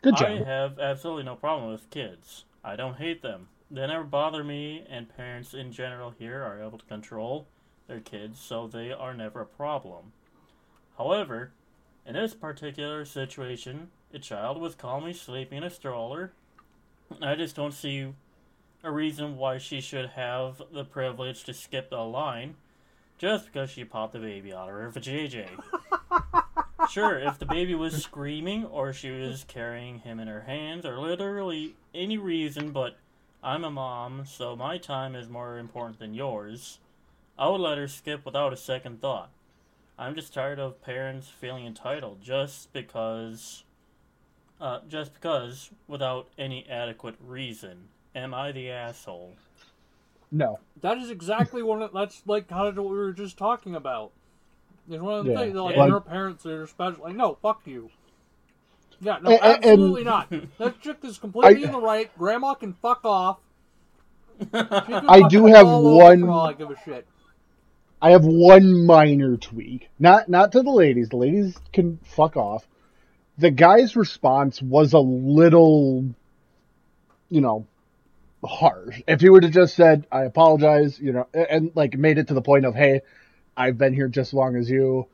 Good 0.02 0.18
job. 0.18 0.28
I 0.28 0.44
have 0.44 0.80
absolutely 0.80 1.24
no 1.24 1.36
problem 1.36 1.72
with 1.72 1.90
kids. 1.90 2.46
I 2.64 2.76
don't 2.76 2.98
hate 2.98 3.22
them. 3.22 3.50
They 3.72 3.86
never 3.86 4.04
bother 4.04 4.44
me, 4.44 4.84
and 4.90 5.16
parents 5.16 5.54
in 5.54 5.72
general 5.72 6.14
here 6.18 6.44
are 6.44 6.62
able 6.62 6.78
to 6.78 6.86
control 6.86 7.48
their 7.88 8.00
kids, 8.00 8.40
so 8.40 8.68
they 8.68 8.92
are 8.92 9.14
never 9.14 9.42
a 9.42 9.46
problem. 9.46 10.14
However, 10.98 11.52
in 12.06 12.14
this 12.14 12.34
particular 12.34 13.06
situation, 13.06 13.90
a 14.14 14.20
child 14.20 14.60
was 14.60 14.76
calmly 14.76 15.14
sleeping 15.14 15.60
in 15.60 15.64
a 15.64 15.70
stroller, 15.70 16.34
I 17.22 17.36
just 17.36 17.56
don't 17.56 17.74
see 17.74 18.14
a 18.84 18.92
reason 18.92 19.38
why 19.38 19.58
she 19.58 19.82
should 19.82 20.12
have 20.12 20.62
the 20.72 20.86
privilege 20.86 21.44
to 21.46 21.54
skip 21.54 21.90
the 21.90 21.98
line 21.98 22.56
just 23.20 23.46
because 23.46 23.70
she 23.70 23.84
popped 23.84 24.14
the 24.14 24.20
baby 24.20 24.52
out 24.52 24.70
of 24.70 24.76
her 24.76 24.92
vajayjay. 24.92 25.50
Sure, 26.90 27.20
if 27.20 27.38
the 27.38 27.46
baby 27.46 27.76
was 27.76 28.02
screaming 28.02 28.66
or 28.66 28.94
she 28.94 29.12
was 29.12 29.44
carrying 29.48 30.00
him 30.00 30.20
in 30.20 30.28
her 30.28 30.42
hands 30.42 30.86
or 30.86 30.98
literally 30.98 31.76
any 31.94 32.18
reason, 32.18 32.72
but 32.72 32.98
I'm 33.44 33.64
a 33.64 33.70
mom, 33.70 34.26
so 34.26 34.56
my 34.56 34.80
time 34.80 35.14
is 35.14 35.30
more 35.30 35.60
important 35.60 36.00
than 36.00 36.16
yours, 36.16 36.80
I 37.38 37.48
would 37.48 37.62
let 37.62 37.78
her 37.78 37.88
skip 37.88 38.26
without 38.26 38.54
a 38.54 38.58
second 38.58 39.02
thought. 39.02 39.30
I'm 40.00 40.16
just 40.16 40.34
tired 40.34 40.58
of 40.58 40.82
parents 40.82 41.28
feeling 41.28 41.68
entitled 41.68 42.24
just 42.24 42.74
because, 42.74 43.66
uh, 44.60 44.80
just 44.88 45.14
because 45.14 45.70
without 45.88 46.30
any 46.40 46.68
adequate 46.68 47.16
reason. 47.20 47.90
Am 48.16 48.34
I 48.34 48.52
the 48.52 48.72
asshole? 48.72 49.36
No. 50.32 50.60
That 50.82 50.98
is 50.98 51.10
exactly 51.10 51.64
one 51.64 51.82
of 51.82 51.92
that's 51.94 52.22
like 52.26 52.48
kind 52.48 52.68
of 52.68 52.76
what 52.78 52.92
we 52.92 52.98
were 52.98 53.14
just 53.14 53.38
talking 53.38 53.76
about. 53.76 54.12
It's 54.90 55.02
one 55.02 55.14
of 55.20 55.26
the 55.26 55.32
Yeah. 55.32 55.38
things 55.40 55.56
like 55.56 55.76
Yeah. 55.76 55.86
your 55.88 56.02
parents 56.02 56.46
are 56.46 56.66
special. 56.68 57.04
Like, 57.04 57.16
no, 57.16 57.36
fuck 57.42 57.62
you. 57.66 57.90
Yeah, 59.02 59.18
no, 59.22 59.32
And- 59.32 59.42
and- 59.42 59.66
absolutely 59.66 60.04
not. 60.04 60.30
That 60.58 60.82
chick 60.82 60.98
is 61.04 61.18
completely 61.18 61.64
I- 61.64 61.68
in 61.68 61.72
the 61.72 61.80
right. 61.82 62.16
Grandma 62.18 62.54
can 62.56 62.74
fuck 62.74 63.06
off. 63.06 63.40
Can 64.52 64.68
I 64.72 65.28
do 65.28 65.46
have 65.48 65.68
one- 65.68 66.30
I 66.30 66.54
give 66.54 66.72
a 66.72 66.76
shit. 66.86 67.06
I 68.02 68.12
have 68.12 68.24
one 68.26 68.86
minor 68.86 69.36
tweak. 69.36 69.90
Not 70.00 70.30
not 70.30 70.54
to 70.54 70.62
the 70.64 70.72
ladies. 70.72 71.10
The 71.10 71.18
ladies 71.18 71.58
can 71.74 71.98
fuck 72.04 72.38
off. 72.38 72.66
The 73.38 73.52
guy's 73.52 73.96
response 73.98 74.62
was 74.62 74.94
a 74.94 75.00
little, 75.00 76.06
you 77.30 77.42
know, 77.42 77.66
harsh. 78.44 79.02
If 79.08 79.22
he 79.22 79.30
would 79.30 79.44
have 79.44 79.52
just 79.52 79.76
said, 79.76 80.08
"I 80.12 80.24
apologize," 80.24 81.00
you 81.00 81.14
know, 81.14 81.28
and, 81.34 81.48
and, 81.50 81.72
like 81.76 81.98
made 81.98 82.18
it 82.18 82.28
to 82.30 82.34
the 82.34 82.42
point 82.42 82.66
of, 82.66 82.76
"Hey, 82.76 83.02
I've 83.58 83.78
been 83.78 83.94
here 83.94 84.08
just 84.08 84.30
as 84.30 84.34
long 84.34 84.56
as 84.56 84.70
you," 84.70 85.08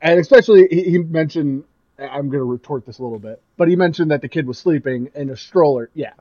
and 0.00 0.18
especially 0.18 0.68
he, 0.70 0.82
he 0.90 0.98
mentioned, 0.98 1.64
I'm 1.98 2.28
going 2.28 2.40
to 2.40 2.44
retort 2.44 2.86
this 2.86 2.98
a 2.98 3.02
little 3.02 3.18
bit, 3.18 3.42
but 3.56 3.68
he 3.68 3.76
mentioned 3.76 4.10
that 4.10 4.22
the 4.22 4.28
kid 4.28 4.46
was 4.46 4.58
sleeping 4.58 5.10
in 5.14 5.30
a 5.30 5.36
stroller. 5.36 5.90
Yeah, 5.94 6.14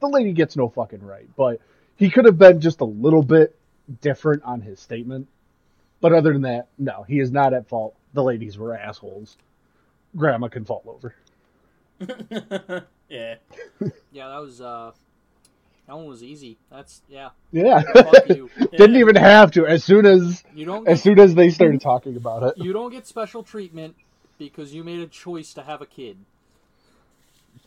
the 0.00 0.08
lady 0.08 0.32
gets 0.32 0.56
no 0.56 0.68
fucking 0.68 1.02
right, 1.02 1.28
but 1.36 1.60
he 1.96 2.10
could 2.10 2.24
have 2.24 2.38
been 2.38 2.60
just 2.60 2.80
a 2.80 2.86
little 2.86 3.22
bit 3.22 3.56
different 4.00 4.42
on 4.44 4.60
his 4.60 4.80
statement. 4.80 5.28
But 6.00 6.12
other 6.12 6.32
than 6.32 6.42
that, 6.42 6.68
no, 6.78 7.04
he 7.04 7.20
is 7.20 7.30
not 7.30 7.54
at 7.54 7.68
fault. 7.68 7.94
The 8.12 8.22
ladies 8.22 8.58
were 8.58 8.76
assholes. 8.76 9.36
Grandma 10.16 10.48
can 10.48 10.64
fall 10.64 10.82
over. 10.86 11.14
yeah. 13.08 13.36
Yeah, 14.10 14.28
that 14.28 14.40
was 14.40 14.60
uh, 14.60 14.90
that 15.86 15.96
one 15.96 16.06
was 16.06 16.22
easy. 16.22 16.58
That's 16.70 17.02
yeah. 17.08 17.30
Yeah, 17.50 17.82
Fuck 17.82 18.28
you. 18.28 18.50
didn't 18.70 18.96
even 18.96 19.16
have 19.16 19.50
to. 19.52 19.66
As 19.66 19.84
soon 19.84 20.06
as 20.06 20.42
You 20.54 20.64
don't 20.64 20.88
as 20.88 21.02
soon 21.02 21.18
as 21.18 21.34
they 21.34 21.50
started 21.50 21.80
talking 21.80 22.16
about 22.16 22.42
it, 22.42 22.58
you 22.58 22.72
don't 22.72 22.90
get 22.90 23.06
special 23.06 23.42
treatment 23.42 23.94
because 24.38 24.72
you 24.74 24.84
made 24.84 25.00
a 25.00 25.06
choice 25.06 25.52
to 25.54 25.62
have 25.62 25.80
a 25.82 25.86
kid. 25.86 26.16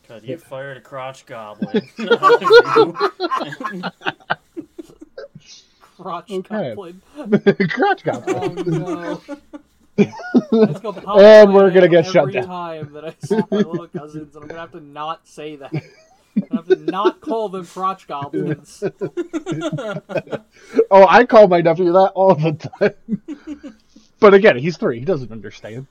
God, 0.08 0.24
you 0.24 0.38
fired 0.38 0.78
a 0.78 0.82
crotch 0.82 1.26
goblin. 1.26 1.88
Crotch 5.98 6.30
Okay. 6.32 6.70
goblin. 6.76 7.02
crotch 7.70 8.04
got 8.04 8.26
Oh 8.28 8.50
that. 8.50 8.68
no. 8.68 9.22
That's 9.98 10.80
gonna 10.82 11.02
pop 11.02 11.18
And 11.20 11.54
we're 11.54 11.70
gonna 11.70 11.82
head 11.82 11.90
get 11.90 12.06
shut 12.06 12.18
every 12.18 12.34
down. 12.34 12.46
time 12.46 12.94
that 12.94 13.06
I 13.06 13.16
saw 13.20 13.48
my 13.50 13.58
little 13.58 13.88
cousins, 13.88 14.36
and 14.36 14.44
I'm 14.44 14.50
gonna 14.50 14.60
have 14.62 14.72
to 14.74 14.82
not 14.82 15.26
say 15.28 15.56
that. 15.58 15.72
I 16.38 16.56
have 16.56 16.80
not 16.82 17.22
call 17.22 17.50
them 17.50 17.66
crotch 17.66 18.08
goblins. 18.08 18.84
Oh, 20.92 21.06
I 21.08 21.26
call 21.26 21.48
my 21.48 21.62
nephew 21.62 21.92
that 21.92 22.12
all 22.16 22.36
the 22.36 22.54
time. 22.54 23.76
but 24.20 24.34
again, 24.34 24.58
he's 24.58 24.78
three. 24.78 25.00
He 25.00 25.06
doesn't 25.06 25.32
understand. 25.32 25.88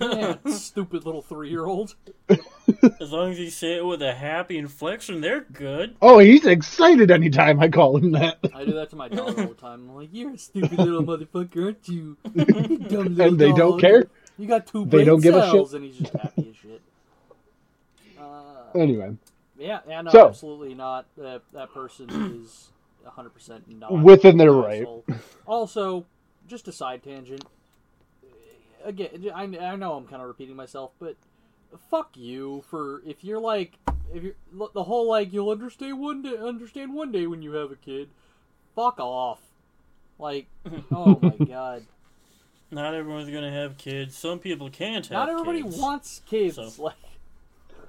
yeah, 0.00 0.36
stupid 0.46 1.04
little 1.04 1.22
three-year-old. 1.22 1.94
As 3.00 3.12
long 3.12 3.30
as 3.32 3.38
you 3.38 3.50
say 3.50 3.76
it 3.76 3.84
with 3.84 4.02
a 4.02 4.14
happy 4.14 4.56
inflection, 4.58 5.20
they're 5.20 5.42
good. 5.42 5.96
Oh, 6.02 6.18
he's 6.18 6.46
excited 6.46 7.10
anytime 7.10 7.60
I 7.60 7.68
call 7.68 7.96
him 7.98 8.12
that. 8.12 8.38
I 8.54 8.64
do 8.64 8.72
that 8.72 8.90
to 8.90 8.96
my 8.96 9.08
dog 9.08 9.38
all 9.38 9.46
the 9.48 9.54
time. 9.54 9.88
I'm 9.90 9.94
like, 9.96 10.08
"You're 10.12 10.32
a 10.34 10.38
stupid 10.38 10.78
little 10.78 11.02
motherfucker, 11.04 11.64
aren't 11.64 11.88
you?" 11.88 12.16
You 12.34 12.44
dumb 12.78 13.14
little 13.14 13.20
and 13.22 13.38
they 13.38 13.52
don't 13.52 13.80
care. 13.80 14.06
You 14.38 14.46
got 14.48 14.66
two 14.66 14.84
They 14.86 15.04
don't 15.04 15.20
give 15.20 15.34
a 15.34 15.42
cells, 15.42 15.70
shit. 15.70 15.76
and 15.82 15.84
he's 15.84 15.98
just 15.98 16.12
happy 16.14 16.50
as 16.50 16.56
shit. 16.56 16.80
Uh, 18.20 18.78
Anyway, 18.78 19.16
yeah, 19.64 19.80
yeah, 19.88 20.02
no, 20.02 20.10
So- 20.10 20.28
absolutely 20.28 20.74
not. 20.74 21.06
That 21.16 21.42
that 21.52 21.72
person 21.72 22.08
is 22.42 22.68
100 23.02 23.30
percent 23.30 23.64
not 23.78 23.92
Within 24.02 24.36
their 24.38 24.50
an 24.50 24.56
right. 24.62 24.86
Also, 25.46 26.06
just 26.46 26.68
a 26.68 26.72
side 26.72 27.02
tangent. 27.02 27.44
Again, 28.84 29.30
I, 29.34 29.42
I 29.44 29.76
know 29.76 29.94
I'm 29.94 30.06
kind 30.06 30.20
of 30.20 30.28
repeating 30.28 30.56
myself, 30.56 30.92
but 30.98 31.16
fuck 31.90 32.16
you 32.16 32.62
for 32.70 33.02
if 33.06 33.24
you're 33.24 33.40
like 33.40 33.78
if 34.12 34.22
you're 34.22 34.34
the 34.74 34.84
whole 34.84 35.08
like 35.08 35.32
you'll 35.32 35.50
understand 35.50 35.98
one 35.98 36.22
day 36.22 36.36
understand 36.36 36.94
one 36.94 37.10
day 37.10 37.26
when 37.26 37.42
you 37.42 37.52
have 37.52 37.70
a 37.72 37.76
kid. 37.76 38.10
Fuck 38.76 38.98
off. 39.00 39.40
Like, 40.18 40.46
oh 40.92 41.18
my 41.22 41.44
god. 41.46 41.86
Not 42.70 42.94
everyone's 42.94 43.30
gonna 43.30 43.52
have 43.52 43.78
kids. 43.78 44.16
Some 44.16 44.38
people 44.38 44.68
can't 44.68 45.06
have 45.06 45.12
Not 45.12 45.28
everybody 45.30 45.62
kids. 45.62 45.78
wants 45.78 46.20
kids. 46.26 46.56
So- 46.56 46.70
Like, 46.82 46.94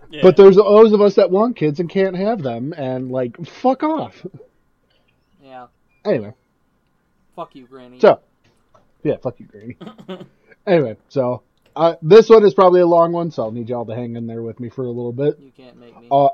Yeah. 0.09 0.21
but 0.21 0.37
there's 0.37 0.55
those 0.55 0.93
of 0.93 1.01
us 1.01 1.15
that 1.15 1.31
want 1.31 1.55
kids 1.55 1.79
and 1.79 1.89
can't 1.89 2.15
have 2.15 2.41
them, 2.41 2.73
and 2.77 3.11
like, 3.11 3.35
fuck 3.47 3.83
off. 3.83 4.25
yeah. 5.43 5.67
Anyway, 6.05 6.33
Fuck 7.35 7.55
you, 7.55 7.65
Granny. 7.67 7.99
so 7.99 8.19
yeah, 9.03 9.17
fuck 9.17 9.39
you, 9.39 9.45
Granny. 9.47 9.77
anyway, 10.67 10.97
so 11.09 11.41
uh, 11.75 11.95
this 12.01 12.29
one 12.29 12.45
is 12.45 12.53
probably 12.53 12.81
a 12.81 12.87
long 12.87 13.11
one, 13.11 13.31
so 13.31 13.43
I'll 13.43 13.51
need 13.51 13.69
y'all 13.69 13.85
to 13.85 13.95
hang 13.95 14.15
in 14.15 14.27
there 14.27 14.41
with 14.41 14.59
me 14.59 14.69
for 14.69 14.83
a 14.83 14.89
little 14.89 15.11
bit. 15.13 15.37
you 15.39 15.51
can't 15.55 15.77
make 15.77 15.99
me. 15.99 16.07
Uh, 16.11 16.29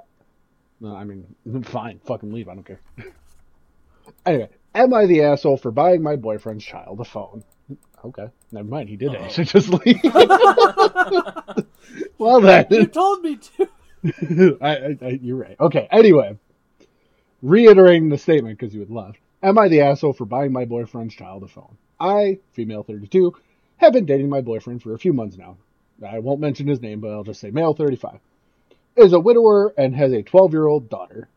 no, 0.80 0.96
I 0.96 1.04
mean, 1.04 1.36
fine, 1.64 2.00
fucking 2.06 2.32
leave. 2.34 2.50
I 2.50 2.56
don't 2.56 2.66
care. 2.66 2.80
anyway, 4.26 4.50
am 4.76 4.94
I 4.94 5.06
the 5.06 5.22
asshole 5.24 5.58
for 5.58 5.72
buying 5.72 6.02
my 6.04 6.16
boyfriend's 6.16 6.66
child 6.66 7.00
a 7.00 7.06
phone? 7.06 7.44
Okay, 8.04 8.28
never 8.52 8.68
mind. 8.68 8.90
He 8.90 8.96
did 8.96 9.16
Uh-oh. 9.16 9.24
actually 9.24 9.46
just 9.46 9.70
leave. 9.86 10.00
well 12.18 12.42
then, 12.42 12.66
you 12.72 12.88
told 12.88 13.24
me 13.24 13.38
to. 13.38 13.70
I, 14.62 14.76
I, 14.76 14.98
I, 15.02 15.20
you're 15.22 15.38
right. 15.38 15.56
Okay. 15.60 15.88
Anyway, 15.92 16.38
reiterating 17.42 18.10
the 18.10 18.18
statement 18.18 18.58
because 18.58 18.74
you 18.74 18.80
had 18.80 18.90
left. 18.90 19.18
Am 19.44 19.58
I 19.58 19.68
the 19.68 19.82
asshole 19.82 20.14
for 20.14 20.26
buying 20.26 20.52
my 20.52 20.66
boyfriend's 20.66 21.16
child 21.16 21.44
a 21.44 21.48
phone? 21.48 21.78
I, 22.00 22.40
female 22.54 22.84
32, 22.84 23.34
have 23.78 23.94
been 23.94 24.06
dating 24.06 24.30
my 24.30 24.42
boyfriend 24.42 24.82
for 24.82 24.94
a 24.94 25.00
few 25.00 25.14
months 25.14 25.38
now. 25.38 25.58
I 26.08 26.20
won't 26.20 26.40
mention 26.40 26.68
his 26.68 26.82
name, 26.82 27.00
but 27.00 27.12
I'll 27.12 27.24
just 27.24 27.40
say 27.40 27.52
male 27.52 27.74
35. 27.74 28.20
Is 28.96 29.14
a 29.14 29.20
widower 29.20 29.74
and 29.78 29.96
has 29.96 30.12
a 30.12 30.24
12 30.24 30.54
year 30.54 30.68
old 30.68 30.90
daughter. 30.90 31.28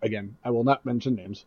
Again, 0.00 0.36
I 0.44 0.50
will 0.50 0.64
not 0.64 0.84
mention 0.84 1.14
names. 1.14 1.44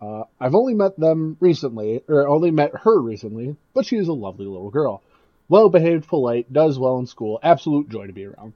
Uh, 0.00 0.24
I've 0.40 0.54
only 0.54 0.74
met 0.74 0.98
them 0.98 1.36
recently, 1.40 2.02
or 2.08 2.26
only 2.26 2.50
met 2.50 2.72
her 2.74 2.98
recently, 3.00 3.56
but 3.74 3.84
she 3.84 3.96
is 3.96 4.08
a 4.08 4.14
lovely 4.14 4.46
little 4.46 4.70
girl. 4.70 5.02
Well 5.48 5.68
behaved, 5.68 6.08
polite, 6.08 6.52
does 6.52 6.78
well 6.78 6.98
in 6.98 7.06
school, 7.06 7.38
absolute 7.42 7.88
joy 7.90 8.06
to 8.06 8.12
be 8.12 8.24
around. 8.24 8.54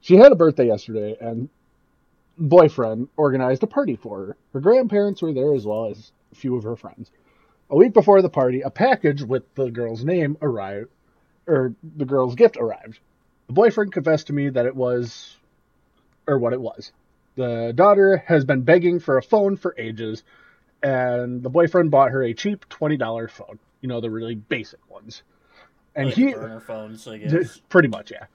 She 0.00 0.16
had 0.16 0.32
a 0.32 0.36
birthday 0.36 0.66
yesterday, 0.66 1.16
and 1.20 1.48
boyfriend 2.36 3.08
organized 3.16 3.62
a 3.62 3.66
party 3.66 3.96
for 3.96 4.18
her. 4.18 4.36
Her 4.52 4.60
grandparents 4.60 5.22
were 5.22 5.32
there 5.32 5.54
as 5.54 5.64
well 5.64 5.86
as 5.86 6.12
a 6.32 6.34
few 6.34 6.56
of 6.56 6.64
her 6.64 6.76
friends. 6.76 7.10
A 7.70 7.76
week 7.76 7.92
before 7.92 8.20
the 8.22 8.28
party, 8.28 8.60
a 8.60 8.70
package 8.70 9.22
with 9.22 9.42
the 9.54 9.70
girl's 9.70 10.04
name 10.04 10.36
arrived, 10.42 10.90
or 11.46 11.74
the 11.82 12.04
girl's 12.04 12.34
gift 12.34 12.56
arrived. 12.56 12.98
The 13.46 13.54
boyfriend 13.54 13.92
confessed 13.92 14.26
to 14.26 14.32
me 14.32 14.50
that 14.50 14.66
it 14.66 14.76
was, 14.76 15.36
or 16.26 16.38
what 16.38 16.52
it 16.52 16.60
was. 16.60 16.92
The 17.36 17.72
daughter 17.74 18.18
has 18.26 18.44
been 18.44 18.62
begging 18.62 19.00
for 19.00 19.16
a 19.16 19.22
phone 19.22 19.56
for 19.56 19.74
ages, 19.78 20.22
and 20.86 21.42
the 21.42 21.50
boyfriend 21.50 21.90
bought 21.90 22.12
her 22.12 22.22
a 22.22 22.32
cheap 22.32 22.68
$20 22.68 23.30
phone. 23.30 23.58
You 23.80 23.88
know, 23.88 24.00
the 24.00 24.10
really 24.10 24.36
basic 24.36 24.78
ones. 24.90 25.22
And 25.94 26.06
like 26.06 26.14
he, 26.14 26.32
burner 26.32 26.60
phones, 26.60 27.06
I 27.08 27.18
D- 27.18 27.28
guess. 27.28 27.60
Pretty 27.68 27.88
much, 27.88 28.10
yeah. 28.10 28.26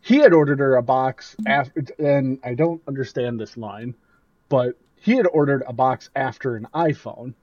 He 0.00 0.16
had 0.16 0.32
ordered 0.32 0.58
her 0.58 0.76
a 0.76 0.82
box 0.82 1.36
after, 1.46 1.84
and 1.98 2.38
I 2.42 2.54
don't 2.54 2.82
understand 2.88 3.38
this 3.38 3.56
line, 3.56 3.94
but 4.48 4.76
he 4.96 5.12
had 5.12 5.26
ordered 5.26 5.62
a 5.66 5.72
box 5.72 6.10
after 6.16 6.56
an 6.56 6.66
iPhone. 6.74 7.34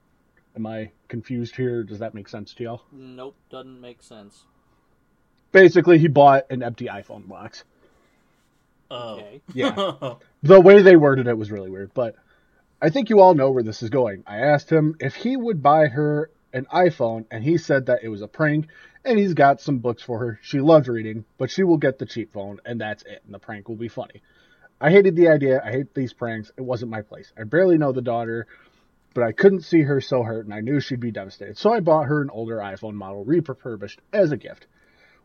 Am 0.56 0.66
I 0.66 0.90
confused 1.06 1.54
here? 1.54 1.84
Does 1.84 2.00
that 2.00 2.14
make 2.14 2.28
sense 2.28 2.52
to 2.54 2.64
y'all? 2.64 2.82
Nope, 2.92 3.36
doesn't 3.50 3.80
make 3.80 4.02
sense. 4.02 4.44
Basically, 5.52 5.98
he 5.98 6.08
bought 6.08 6.44
an 6.50 6.62
empty 6.62 6.86
iPhone 6.86 7.26
box. 7.26 7.64
Oh. 8.90 9.14
Okay. 9.16 9.40
Yeah. 9.54 10.14
The 10.42 10.60
way 10.60 10.82
they 10.82 10.94
worded 10.94 11.26
it 11.26 11.36
was 11.36 11.50
really 11.50 11.68
weird, 11.68 11.92
but 11.94 12.14
I 12.80 12.90
think 12.90 13.10
you 13.10 13.20
all 13.20 13.34
know 13.34 13.50
where 13.50 13.64
this 13.64 13.82
is 13.82 13.90
going. 13.90 14.22
I 14.24 14.38
asked 14.38 14.70
him 14.70 14.94
if 15.00 15.16
he 15.16 15.36
would 15.36 15.62
buy 15.62 15.88
her 15.88 16.30
an 16.52 16.66
iPhone, 16.72 17.26
and 17.28 17.42
he 17.42 17.58
said 17.58 17.86
that 17.86 18.04
it 18.04 18.08
was 18.08 18.22
a 18.22 18.28
prank, 18.28 18.68
and 19.04 19.18
he's 19.18 19.34
got 19.34 19.60
some 19.60 19.78
books 19.78 20.02
for 20.02 20.20
her. 20.20 20.38
She 20.42 20.60
loves 20.60 20.88
reading, 20.88 21.24
but 21.38 21.50
she 21.50 21.64
will 21.64 21.76
get 21.76 21.98
the 21.98 22.06
cheap 22.06 22.32
phone, 22.32 22.60
and 22.64 22.80
that's 22.80 23.02
it, 23.02 23.22
and 23.24 23.34
the 23.34 23.40
prank 23.40 23.68
will 23.68 23.76
be 23.76 23.88
funny. 23.88 24.22
I 24.80 24.92
hated 24.92 25.16
the 25.16 25.28
idea. 25.28 25.60
I 25.64 25.72
hate 25.72 25.92
these 25.92 26.12
pranks. 26.12 26.52
It 26.56 26.62
wasn't 26.62 26.92
my 26.92 27.02
place. 27.02 27.32
I 27.36 27.42
barely 27.42 27.78
know 27.78 27.90
the 27.90 28.00
daughter, 28.00 28.46
but 29.12 29.24
I 29.24 29.32
couldn't 29.32 29.62
see 29.62 29.82
her 29.82 30.00
so 30.00 30.22
hurt, 30.22 30.44
and 30.44 30.54
I 30.54 30.60
knew 30.60 30.78
she'd 30.78 31.00
be 31.00 31.10
devastated. 31.10 31.58
So 31.58 31.72
I 31.72 31.80
bought 31.80 32.06
her 32.06 32.22
an 32.22 32.30
older 32.30 32.58
iPhone 32.58 32.94
model, 32.94 33.24
refurbished, 33.24 34.00
as 34.12 34.30
a 34.30 34.36
gift. 34.36 34.68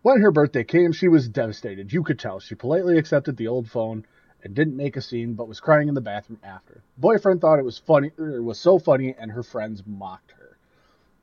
When 0.01 0.21
her 0.21 0.31
birthday 0.31 0.63
came, 0.63 0.91
she 0.91 1.07
was 1.07 1.29
devastated. 1.29 1.93
You 1.93 2.01
could 2.01 2.17
tell. 2.17 2.39
She 2.39 2.55
politely 2.55 2.97
accepted 2.97 3.37
the 3.37 3.47
old 3.47 3.69
phone 3.69 4.07
and 4.43 4.53
didn't 4.53 4.75
make 4.75 4.97
a 4.97 5.01
scene, 5.01 5.33
but 5.33 5.47
was 5.47 5.59
crying 5.59 5.87
in 5.87 5.95
the 5.95 6.01
bathroom 6.01 6.39
after. 6.43 6.81
Boyfriend 6.97 7.41
thought 7.41 7.59
it 7.59 7.65
was 7.65 7.77
funny, 7.77 8.11
it 8.17 8.43
was 8.43 8.59
so 8.59 8.77
funny, 8.77 9.15
and 9.17 9.31
her 9.31 9.43
friends 9.43 9.83
mocked 9.85 10.31
her. 10.31 10.57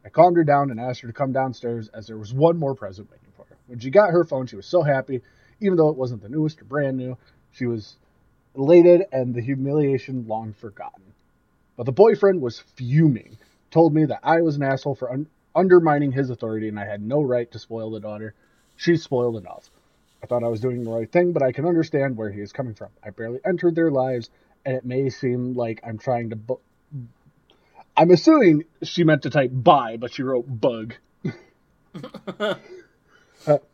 I 0.05 0.09
calmed 0.09 0.39
her 0.39 0.45
down 0.45 0.71
and 0.71 0.81
asked 0.81 1.03
her 1.03 1.09
to 1.09 1.14
come 1.14 1.33
downstairs 1.33 1.89
as 1.89 2.07
there 2.07 2.16
was 2.16 2.33
one 2.33 2.57
more 2.59 2.75
present 2.75 3.11
waiting 3.11 3.29
for 3.37 3.45
her. 3.45 3.57
When 3.66 3.79
she 3.79 3.91
got 3.91 4.11
her 4.11 4.25
phone, 4.25 4.47
she 4.47 4.57
was 4.57 4.66
so 4.66 4.83
happy, 4.83 5.21
even 5.61 5.77
though 5.77 5.91
it 5.91 5.97
wasn't 5.97 6.23
the 6.23 6.29
newest 6.31 6.62
or 6.62 6.64
brand 6.64 6.97
new. 6.97 7.18
She 7.53 7.66
was 7.66 7.97
elated 8.55 9.05
and 9.12 9.35
the 9.35 9.43
humiliation 9.43 10.27
long 10.27 10.55
forgotten. 10.55 11.03
But 11.77 11.85
the 11.87 11.93
boyfriend 11.93 12.41
was 12.41 12.61
fuming, 12.61 13.37
told 13.71 13.95
me 13.95 14.07
that 14.07 14.21
I 14.23 14.41
was 14.41 14.57
an 14.57 14.62
asshole 14.62 14.95
for 14.95 15.12
un- 15.12 15.29
undermining 15.55 16.12
his 16.12 16.31
authority 16.31 16.68
and 16.68 16.81
I 16.81 16.87
had 16.87 17.03
no 17.03 17.23
right 17.23 17.51
to 17.53 17.59
spoil 17.59 17.91
the 17.91 18.01
daughter. 18.01 18.35
She's 18.77 19.03
spoiled 19.03 19.37
enough. 19.37 19.71
I 20.23 20.27
thought 20.27 20.45
I 20.45 20.49
was 20.49 20.61
doing 20.61 20.85
the 20.85 20.91
right 20.91 21.11
thing, 21.11 21.33
but 21.33 21.43
I 21.43 21.53
can 21.53 21.66
understand 21.66 22.16
where 22.16 22.31
he 22.31 22.41
is 22.41 22.53
coming 22.53 22.75
from. 22.75 22.89
I 23.03 23.11
barely 23.11 23.41
entered 23.45 23.75
their 23.75 23.91
lives, 23.91 24.31
and 24.64 24.77
it 24.77 24.85
may 24.85 25.09
seem 25.09 25.55
like 25.55 25.81
I'm 25.87 25.99
trying 25.99 26.31
to. 26.31 26.37
Bu- 26.37 26.61
I'm 27.97 28.11
assuming 28.11 28.64
she 28.83 29.05
meant 29.05 29.23
to 29.23 29.31
type 29.31 29.51
buy, 29.53 29.97
but 29.97 30.12
she 30.12 30.23
wrote 30.23 30.45
bug. 30.49 30.95
uh, 32.39 32.55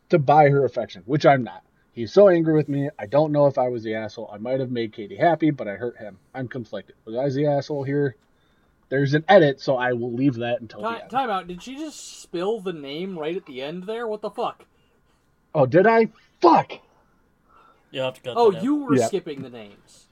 to 0.09 0.19
buy 0.19 0.49
her 0.49 0.65
affection, 0.65 1.03
which 1.05 1.25
I'm 1.25 1.43
not. 1.43 1.63
He's 1.91 2.13
so 2.13 2.29
angry 2.29 2.53
with 2.53 2.69
me. 2.69 2.89
I 2.99 3.07
don't 3.07 3.31
know 3.31 3.47
if 3.47 3.57
I 3.57 3.69
was 3.69 3.83
the 3.83 3.95
asshole. 3.95 4.29
I 4.31 4.37
might 4.37 4.59
have 4.59 4.69
made 4.69 4.93
Katie 4.93 5.15
happy, 5.15 5.49
but 5.49 5.67
I 5.67 5.75
hurt 5.75 5.97
him. 5.97 6.19
I'm 6.33 6.47
conflicted. 6.47 6.95
Was 7.05 7.15
I 7.15 7.29
the 7.29 7.47
asshole 7.47 7.83
here? 7.83 8.15
There's 8.89 9.13
an 9.13 9.25
edit, 9.27 9.59
so 9.59 9.77
I 9.77 9.93
will 9.93 10.13
leave 10.13 10.35
that 10.35 10.61
until 10.61 10.81
the 10.81 11.01
end. 11.01 11.09
time 11.09 11.29
out. 11.29 11.47
Did 11.47 11.61
she 11.61 11.75
just 11.75 12.21
spill 12.21 12.61
the 12.61 12.71
name 12.71 13.17
right 13.17 13.35
at 13.35 13.45
the 13.45 13.61
end 13.61 13.83
there? 13.83 14.07
What 14.07 14.21
the 14.21 14.29
fuck? 14.29 14.65
Oh, 15.53 15.65
did 15.65 15.87
I? 15.87 16.09
Fuck! 16.41 16.73
You 17.91 18.01
have 18.01 18.15
to 18.15 18.21
cut 18.21 18.33
Oh, 18.37 18.51
that 18.51 18.57
out. 18.57 18.63
you 18.63 18.75
were 18.83 18.95
Yeah. 18.95 19.07
skipping 19.07 19.41
the 19.41 19.49
names. 19.49 20.07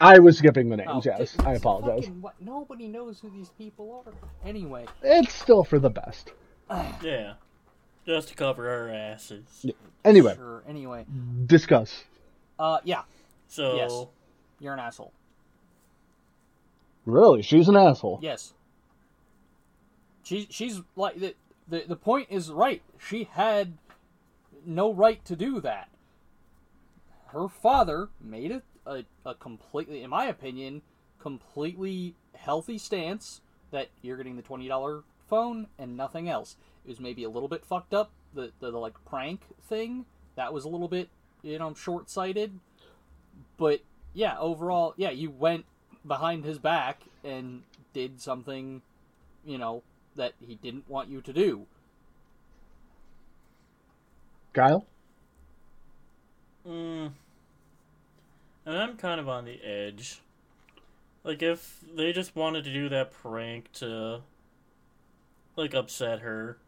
I 0.00 0.18
was 0.18 0.38
skipping 0.38 0.68
the 0.68 0.76
names, 0.76 0.90
Oh, 0.92 1.02
yes. 1.04 1.34
th- 1.36 1.46
I 1.46 1.54
apologize. 1.54 2.04
fucking 2.06 2.20
what- 2.20 2.40
Nobody 2.40 2.88
knows 2.88 3.20
who 3.20 3.30
these 3.30 3.50
people 3.50 4.02
are. 4.06 4.12
Anyway, 4.44 4.86
It's 5.02 5.32
still 5.32 5.64
for 5.64 5.78
the 5.78 5.90
best. 5.90 6.32
Yeah. 7.02 7.34
Just 8.04 8.28
to 8.28 8.34
cover 8.34 8.68
our 8.68 8.88
asses. 8.90 9.64
Anyway, 10.04 10.34
sure. 10.34 10.62
Anyway, 10.68 11.06
discuss. 11.46 12.04
uh, 12.58 12.80
yeah, 12.84 13.02
So, 13.46 13.76
Yes. 13.76 14.06
you're 14.58 14.74
an 14.74 14.80
asshole. 14.80 15.12
Really? 17.06 17.42
She's 17.42 17.68
an 17.68 17.76
asshole. 17.76 18.18
Yes. 18.22 18.52
She 20.22 20.46
she's 20.50 20.80
like 20.96 21.16
the 21.20 21.34
the 21.68 21.84
the 21.86 21.96
point 21.96 22.28
is 22.30 22.50
right. 22.50 22.82
She 22.98 23.24
had 23.24 23.74
no 24.66 24.92
right 24.92 25.24
to 25.24 25.36
do 25.36 25.60
that. 25.60 25.88
Her 27.28 27.48
father 27.48 28.08
made 28.20 28.52
a, 28.52 28.62
a, 28.86 29.04
a 29.26 29.34
completely, 29.34 30.02
in 30.02 30.10
my 30.10 30.26
opinion, 30.26 30.82
completely 31.18 32.14
healthy 32.34 32.78
stance 32.78 33.40
that 33.70 33.88
you're 34.02 34.16
getting 34.16 34.36
the 34.36 34.42
twenty 34.42 34.68
dollar 34.68 35.02
phone 35.28 35.66
and 35.78 35.96
nothing 35.96 36.28
else. 36.28 36.56
It 36.84 36.88
was 36.88 37.00
maybe 37.00 37.24
a 37.24 37.30
little 37.30 37.48
bit 37.48 37.64
fucked 37.64 37.94
up. 37.94 38.10
The, 38.34 38.52
the 38.60 38.70
the 38.70 38.78
like 38.78 39.04
prank 39.04 39.40
thing 39.68 40.06
that 40.36 40.52
was 40.52 40.64
a 40.64 40.68
little 40.68 40.88
bit 40.88 41.08
you 41.42 41.58
know 41.58 41.74
short 41.74 42.10
sighted, 42.10 42.58
but 43.56 43.80
yeah, 44.12 44.38
overall, 44.38 44.94
yeah, 44.96 45.10
you 45.10 45.30
went 45.30 45.64
behind 46.06 46.44
his 46.44 46.58
back 46.58 47.02
and 47.24 47.62
did 47.92 48.20
something, 48.20 48.82
you 49.44 49.58
know, 49.58 49.82
that 50.16 50.34
he 50.40 50.54
didn't 50.54 50.88
want 50.88 51.08
you 51.08 51.20
to 51.20 51.32
do. 51.32 51.66
Kyle? 54.54 54.86
Mm. 56.66 57.12
And 58.64 58.78
I'm 58.78 58.96
kind 58.96 59.20
of 59.20 59.28
on 59.28 59.44
the 59.44 59.62
edge. 59.62 60.20
Like, 61.22 61.42
if 61.42 61.80
they 61.94 62.12
just 62.12 62.34
wanted 62.34 62.64
to 62.64 62.72
do 62.72 62.88
that 62.88 63.12
prank 63.12 63.72
to, 63.74 64.20
like, 65.56 65.74
upset 65.74 66.20
her, 66.20 66.58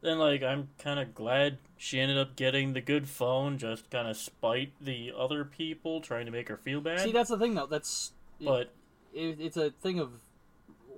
then, 0.00 0.18
like, 0.18 0.42
I'm 0.42 0.68
kind 0.78 1.00
of 1.00 1.14
glad 1.14 1.58
she 1.76 1.98
ended 1.98 2.18
up 2.18 2.36
getting 2.36 2.72
the 2.72 2.80
good 2.80 3.08
phone, 3.08 3.58
just 3.58 3.90
kind 3.90 4.06
of 4.06 4.16
spite 4.16 4.72
the 4.80 5.12
other 5.16 5.44
people 5.44 6.00
trying 6.00 6.26
to 6.26 6.32
make 6.32 6.48
her 6.48 6.56
feel 6.56 6.80
bad. 6.80 7.00
See, 7.00 7.12
that's 7.12 7.30
the 7.30 7.38
thing, 7.38 7.54
though. 7.54 7.66
That's 7.66 8.12
but 8.44 8.72
it, 9.14 9.38
it's 9.40 9.56
a 9.56 9.70
thing 9.70 9.98
of 9.98 10.10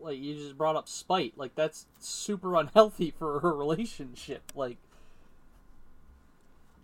like 0.00 0.18
you 0.18 0.34
just 0.34 0.56
brought 0.56 0.76
up 0.76 0.88
spite. 0.88 1.34
Like 1.36 1.54
that's 1.54 1.86
super 1.98 2.54
unhealthy 2.56 3.12
for 3.18 3.40
her 3.40 3.52
relationship. 3.56 4.52
Like, 4.54 4.78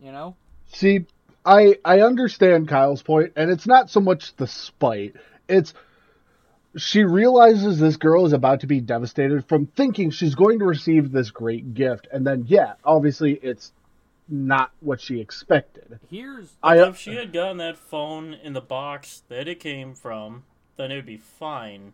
you 0.02 0.12
know. 0.12 0.36
See, 0.72 1.06
I 1.44 1.76
I 1.84 2.00
understand 2.00 2.68
Kyle's 2.68 3.02
point, 3.02 3.32
and 3.36 3.50
it's 3.50 3.66
not 3.66 3.90
so 3.90 4.00
much 4.00 4.34
the 4.36 4.46
spite. 4.46 5.16
It's 5.48 5.74
she 6.76 7.02
realizes 7.02 7.78
this 7.78 7.96
girl 7.96 8.26
is 8.26 8.32
about 8.32 8.60
to 8.60 8.66
be 8.66 8.80
devastated 8.80 9.44
from 9.46 9.66
thinking 9.66 10.10
she's 10.10 10.34
going 10.34 10.60
to 10.60 10.64
receive 10.64 11.10
this 11.10 11.30
great 11.30 11.74
gift, 11.74 12.08
and 12.12 12.26
then 12.26 12.44
yeah, 12.48 12.74
obviously 12.84 13.32
it's 13.42 13.72
not 14.28 14.70
what 14.80 15.00
she 15.00 15.20
expected. 15.20 15.98
Here's 16.08 16.52
I 16.62 16.78
if 16.86 16.96
she 16.96 17.16
had 17.16 17.32
gotten 17.32 17.56
that 17.58 17.76
phone 17.76 18.34
in 18.34 18.52
the 18.52 18.60
box 18.60 19.22
that 19.28 19.48
it 19.48 19.58
came 19.60 19.94
from, 19.94 20.44
then 20.76 20.92
it 20.92 20.96
would 20.96 21.06
be 21.06 21.16
fine. 21.16 21.92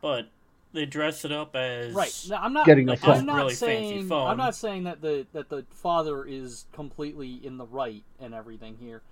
But 0.00 0.28
they 0.72 0.86
dress 0.86 1.24
it 1.24 1.32
up 1.32 1.56
as 1.56 1.92
right. 1.94 2.26
Now, 2.28 2.42
I'm 2.42 2.52
not 2.52 2.66
Getting 2.66 2.88
a 2.88 2.92
like, 2.92 3.00
phone. 3.00 3.18
I'm 3.18 3.26
not 3.26 3.36
Really 3.36 3.54
fancy 3.54 3.88
saying 3.90 4.08
phone. 4.08 4.28
I'm 4.28 4.36
not 4.36 4.54
saying 4.54 4.84
that 4.84 5.00
the 5.00 5.26
that 5.32 5.48
the 5.48 5.64
father 5.70 6.24
is 6.24 6.66
completely 6.72 7.40
in 7.42 7.56
the 7.56 7.66
right 7.66 8.02
and 8.20 8.34
everything 8.34 8.76
here, 8.80 9.02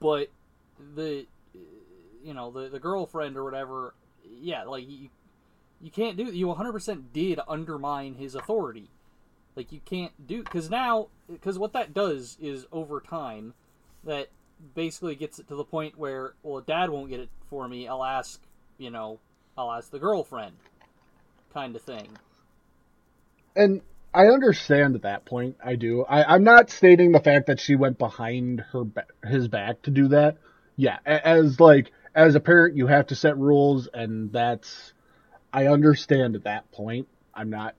but 0.00 0.30
the 0.94 1.26
you 2.24 2.34
know 2.34 2.50
the 2.50 2.68
the 2.68 2.78
girlfriend 2.80 3.36
or 3.36 3.44
whatever, 3.44 3.94
yeah, 4.40 4.64
like 4.64 4.88
you 4.88 5.08
you 5.80 5.90
can't 5.90 6.16
do 6.16 6.24
you 6.24 6.46
100% 6.46 7.04
did 7.12 7.40
undermine 7.46 8.14
his 8.14 8.34
authority. 8.34 8.88
Like 9.54 9.72
you 9.72 9.80
can't 9.84 10.26
do 10.26 10.42
because 10.42 10.70
now 10.70 11.08
because 11.30 11.58
what 11.58 11.72
that 11.74 11.94
does 11.94 12.36
is 12.40 12.66
over 12.72 13.00
time 13.00 13.54
that 14.04 14.28
basically 14.74 15.14
gets 15.14 15.38
it 15.38 15.48
to 15.48 15.54
the 15.54 15.64
point 15.64 15.98
where 15.98 16.34
well 16.42 16.60
dad 16.60 16.88
won't 16.90 17.10
get 17.10 17.20
it 17.20 17.28
for 17.50 17.68
me 17.68 17.86
I'll 17.86 18.04
ask 18.04 18.40
you 18.78 18.90
know 18.90 19.18
I'll 19.58 19.72
ask 19.72 19.90
the 19.90 19.98
girlfriend 19.98 20.56
kind 21.52 21.74
of 21.76 21.82
thing. 21.82 22.08
and 23.56 23.80
I 24.14 24.28
understand 24.28 24.94
at 24.94 25.02
that 25.02 25.24
point. 25.24 25.56
I 25.64 25.76
do. 25.76 26.04
I, 26.04 26.34
I'm 26.34 26.44
not 26.44 26.70
stating 26.70 27.12
the 27.12 27.20
fact 27.20 27.46
that 27.48 27.60
she 27.60 27.76
went 27.76 27.98
behind 27.98 28.60
her 28.72 28.84
his 29.26 29.48
back 29.48 29.82
to 29.82 29.90
do 29.90 30.08
that. 30.08 30.38
Yeah, 30.76 30.98
as 31.04 31.60
like 31.60 31.92
as 32.14 32.34
a 32.34 32.40
parent, 32.40 32.76
you 32.76 32.86
have 32.86 33.08
to 33.08 33.16
set 33.16 33.36
rules, 33.38 33.88
and 33.92 34.32
that's. 34.32 34.92
I 35.52 35.66
understand 35.68 36.36
at 36.36 36.44
that 36.44 36.70
point. 36.72 37.08
I'm 37.34 37.50
not 37.50 37.74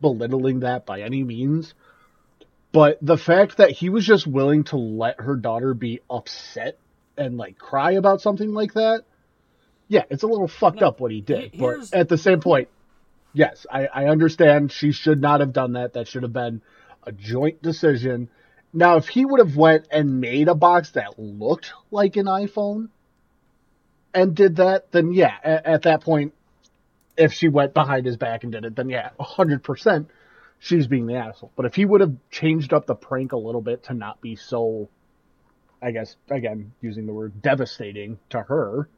belittling 0.00 0.60
that 0.60 0.86
by 0.86 1.02
any 1.02 1.24
means, 1.24 1.74
but 2.72 2.98
the 3.02 3.18
fact 3.18 3.58
that 3.58 3.70
he 3.70 3.88
was 3.90 4.06
just 4.06 4.26
willing 4.26 4.64
to 4.64 4.76
let 4.76 5.20
her 5.20 5.36
daughter 5.36 5.74
be 5.74 6.00
upset 6.10 6.78
and 7.16 7.36
like 7.36 7.58
cry 7.58 7.92
about 7.92 8.20
something 8.20 8.52
like 8.54 8.74
that. 8.74 9.02
Yeah, 9.88 10.04
it's 10.10 10.22
a 10.22 10.26
little 10.26 10.48
fucked 10.48 10.80
No, 10.80 10.88
up 10.88 11.00
what 11.00 11.10
he 11.10 11.20
did, 11.20 11.54
but 11.58 11.92
at 11.92 12.08
the 12.08 12.18
same 12.18 12.40
point, 12.40 12.68
yes, 13.32 13.66
I, 13.70 13.86
I 13.86 14.04
understand 14.06 14.70
she 14.70 14.92
should 14.92 15.20
not 15.20 15.40
have 15.40 15.52
done 15.52 15.72
that. 15.72 15.94
That 15.94 16.08
should 16.08 16.22
have 16.22 16.32
been 16.32 16.60
a 17.04 17.12
joint 17.12 17.62
decision. 17.62 18.28
Now, 18.72 18.96
if 18.96 19.08
he 19.08 19.24
would 19.24 19.40
have 19.40 19.56
went 19.56 19.88
and 19.90 20.20
made 20.20 20.48
a 20.48 20.54
box 20.54 20.90
that 20.90 21.18
looked 21.18 21.72
like 21.90 22.16
an 22.16 22.26
iPhone 22.26 22.90
and 24.12 24.34
did 24.34 24.56
that, 24.56 24.92
then 24.92 25.12
yeah, 25.12 25.34
at, 25.42 25.66
at 25.66 25.82
that 25.82 26.02
point, 26.02 26.34
if 27.16 27.32
she 27.32 27.48
went 27.48 27.72
behind 27.72 28.04
his 28.04 28.18
back 28.18 28.44
and 28.44 28.52
did 28.52 28.64
it, 28.66 28.76
then 28.76 28.90
yeah, 28.90 29.10
hundred 29.18 29.62
percent, 29.64 30.08
she's 30.58 30.86
being 30.86 31.06
the 31.06 31.14
asshole. 31.14 31.50
But 31.56 31.64
if 31.64 31.74
he 31.74 31.86
would 31.86 32.02
have 32.02 32.14
changed 32.30 32.74
up 32.74 32.86
the 32.86 32.94
prank 32.94 33.32
a 33.32 33.38
little 33.38 33.62
bit 33.62 33.84
to 33.84 33.94
not 33.94 34.20
be 34.20 34.36
so, 34.36 34.90
I 35.82 35.92
guess 35.92 36.16
again 36.30 36.72
using 36.82 37.06
the 37.06 37.14
word 37.14 37.40
devastating 37.40 38.18
to 38.30 38.42
her, 38.42 38.88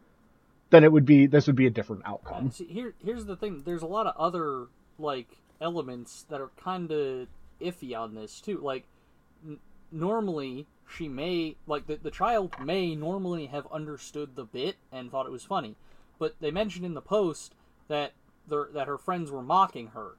then 0.71 0.85
it 0.85 0.93
would 0.93 1.05
be 1.05 1.27
this 1.27 1.47
would 1.47 1.57
be 1.57 1.67
a 1.67 1.71
different 1.71 2.03
outcome. 2.07 2.51
See, 2.51 2.67
here, 2.67 2.95
here's 3.05 3.25
the 3.27 3.37
thing. 3.37 3.63
There's 3.65 3.83
a 3.83 3.87
lot 3.87 4.07
of 4.07 4.17
other 4.17 4.67
like 4.99 5.39
elements 5.61 6.25
that 6.31 6.41
are 6.41 6.51
kind 6.63 6.91
of 6.91 7.29
iffy 7.61 7.97
on 7.99 8.15
this 8.15 8.41
too. 8.41 8.59
Like, 8.59 8.85
n- 9.47 9.59
normally 9.93 10.67
she 10.89 11.09
may 11.09 11.57
like 11.67 11.87
the 11.87 11.97
the 11.97 12.11
child 12.11 12.55
may 12.65 12.95
normally 12.95 13.47
have 13.47 13.67
understood 13.73 14.35
the 14.37 14.45
bit 14.45 14.77
and 14.93 15.11
thought 15.11 15.27
it 15.27 15.33
was 15.33 15.45
funny, 15.45 15.77
but 16.19 16.37
they 16.41 16.51
mentioned 16.51 16.85
in 16.87 16.95
the 16.95 17.01
post 17.03 17.55
that 17.89 18.13
their 18.49 18.69
that 18.75 18.87
her 18.89 18.99
friends 18.99 19.31
were 19.31 19.43
mocking 19.43 19.89
her. 19.89 20.13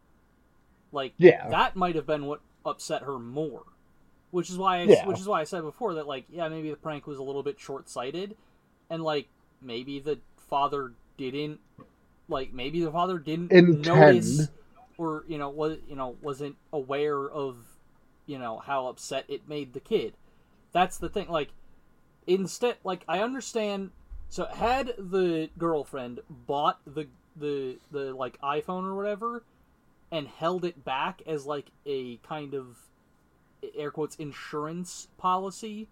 Like, 0.94 1.14
Yeah. 1.18 1.48
that 1.50 1.76
might 1.78 1.96
have 1.96 2.06
been 2.06 2.26
what 2.26 2.42
upset 2.66 3.04
her 3.04 3.18
more. 3.18 3.64
Which 4.32 4.50
is 4.50 4.58
why, 4.58 4.80
I, 4.80 4.84
Yeah. 4.84 5.08
which 5.08 5.20
is 5.20 5.28
why 5.28 5.42
I 5.42 5.44
said 5.46 5.62
before 5.62 5.94
that, 5.96 6.08
like, 6.08 6.26
yeah, 6.30 6.48
maybe 6.50 6.70
the 6.70 6.76
prank 6.78 7.08
was 7.08 7.18
a 7.18 7.24
little 7.24 7.44
bit 7.44 7.60
short 7.60 7.88
sighted, 7.90 8.36
and 8.90 9.02
like 9.04 9.28
maybe 9.62 10.00
the 10.00 10.20
father 10.52 10.92
didn't 11.18 11.60
like 12.28 12.54
maybe 12.54 12.84
the 12.84 12.92
father 12.92 13.18
didn't 13.18 13.52
Intend. 13.52 13.86
notice 13.88 14.50
or 15.00 15.24
you 15.28 15.40
know 15.40 15.50
was 15.50 15.80
you 15.90 15.96
know 15.96 16.16
wasn't 16.22 16.56
aware 16.72 17.28
of 17.28 17.56
you 18.28 18.38
know 18.38 18.60
how 18.60 18.88
upset 18.88 19.26
it 19.28 19.48
made 19.48 19.74
the 19.74 19.80
kid 19.80 20.14
that's 20.74 20.98
the 21.00 21.10
thing 21.10 21.28
like 21.28 21.50
instead 22.28 22.78
like 22.84 23.04
i 23.08 23.20
understand 23.20 23.90
so 24.30 24.46
had 24.46 24.94
the 24.98 25.50
girlfriend 25.58 26.20
bought 26.30 26.80
the 26.86 27.08
the 27.36 27.80
the 27.92 28.14
like 28.14 28.40
iphone 28.42 28.84
or 28.84 28.94
whatever 28.94 29.44
and 30.12 30.28
held 30.28 30.66
it 30.66 30.84
back 30.84 31.22
as 31.26 31.46
like 31.46 31.72
a 31.86 32.18
kind 32.18 32.54
of 32.54 32.78
air 33.76 33.90
quotes 33.90 34.16
insurance 34.18 35.08
policy 35.18 35.88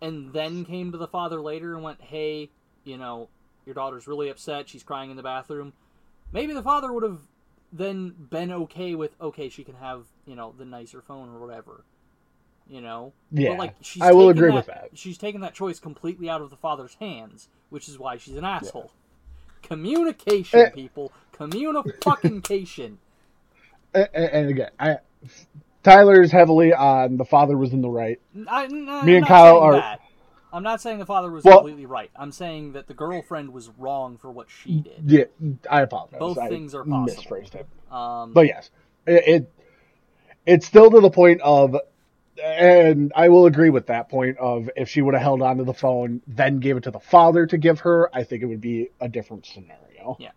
and 0.00 0.32
then 0.32 0.64
came 0.64 0.92
to 0.92 0.98
the 0.98 1.06
father 1.06 1.40
later 1.40 1.74
and 1.74 1.82
went 1.82 2.00
hey 2.02 2.50
you 2.86 2.96
know 2.96 3.28
your 3.66 3.74
daughter's 3.74 4.06
really 4.06 4.28
upset 4.30 4.68
she's 4.68 4.82
crying 4.82 5.10
in 5.10 5.16
the 5.16 5.22
bathroom 5.22 5.72
maybe 6.32 6.52
the 6.54 6.62
father 6.62 6.92
would 6.92 7.02
have 7.02 7.18
then 7.72 8.14
been 8.30 8.50
okay 8.52 8.94
with 8.94 9.14
okay 9.20 9.48
she 9.48 9.64
can 9.64 9.74
have 9.74 10.04
you 10.26 10.34
know 10.36 10.54
the 10.56 10.64
nicer 10.64 11.02
phone 11.02 11.28
or 11.34 11.38
whatever 11.44 11.84
you 12.68 12.80
know 12.80 13.12
Yeah, 13.30 13.50
but 13.50 13.58
like 13.58 13.74
she's 13.82 14.02
I 14.02 14.12
will 14.12 14.28
agree 14.28 14.50
with 14.50 14.66
that. 14.66 14.90
she's 14.94 15.18
taken 15.18 15.40
that 15.42 15.54
choice 15.54 15.78
completely 15.80 16.30
out 16.30 16.40
of 16.40 16.50
the 16.50 16.56
father's 16.56 16.94
hands 17.00 17.48
which 17.70 17.88
is 17.88 17.98
why 17.98 18.16
she's 18.16 18.36
an 18.36 18.44
asshole 18.44 18.90
communication 19.62 20.60
Eh. 20.60 20.70
people 20.70 21.12
communication 21.32 22.98
And, 23.94 24.04
eh, 24.14 24.20
eh, 24.22 24.28
and 24.32 24.50
again, 24.50 24.70
I, 24.78 24.98
Tyler's 25.82 26.30
heavily 26.32 26.72
on 26.74 27.16
the 27.16 27.24
father 27.24 27.56
was 27.56 27.72
in 27.72 27.80
the 27.80 27.88
right. 27.88 28.20
I, 28.48 28.64
am 28.64 28.88
uh, 28.88 29.02
Me 29.04 29.16
and 29.16 29.26
Kyle 29.26 29.58
are- 29.58 29.74
that. 29.74 30.00
I'm 30.56 30.62
not 30.62 30.80
saying 30.80 30.98
the 30.98 31.06
father 31.06 31.30
was 31.30 31.44
Well- 31.44 31.58
completely 31.58 31.84
right. 31.84 32.10
I'm 32.16 32.32
saying 32.32 32.72
that 32.72 32.86
the 32.86 32.94
girlfriend 32.94 33.52
was 33.52 33.68
wrong 33.76 34.16
for 34.16 34.30
what 34.30 34.48
she 34.48 34.80
did. 34.80 35.02
Yeah, 35.04 35.24
I 35.70 35.82
apologize. 35.82 36.18
Both 36.18 36.38
I 36.38 36.48
things 36.48 36.74
are 36.74 36.82
possible. 36.82 37.22
Misphrased 37.22 37.54
it. 37.56 37.66
Um, 37.92 38.32
But 38.32 38.46
yes, 38.46 38.70
it, 39.06 39.28
it 39.28 39.52
it's 40.46 40.66
still 40.66 40.90
to 40.90 41.00
the 41.00 41.10
point 41.10 41.42
of, 41.42 41.76
and 42.42 43.12
I 43.14 43.28
will 43.28 43.44
agree 43.44 43.68
with 43.68 43.88
that 43.88 44.08
point 44.08 44.38
of 44.38 44.70
if 44.76 44.88
she 44.88 45.02
would 45.02 45.12
have 45.12 45.22
held 45.22 45.42
onto 45.42 45.64
the 45.64 45.74
phone, 45.74 46.22
then 46.26 46.58
gave 46.58 46.78
it 46.78 46.84
to 46.84 46.90
the 46.90 47.00
father 47.00 47.44
to 47.46 47.58
give 47.58 47.80
her, 47.80 48.08
I 48.14 48.24
think 48.24 48.42
it 48.42 48.46
would 48.46 48.62
be 48.62 48.88
a 48.98 49.10
different 49.10 49.44
scenario. 49.44 50.16
Yeah. 50.18 50.30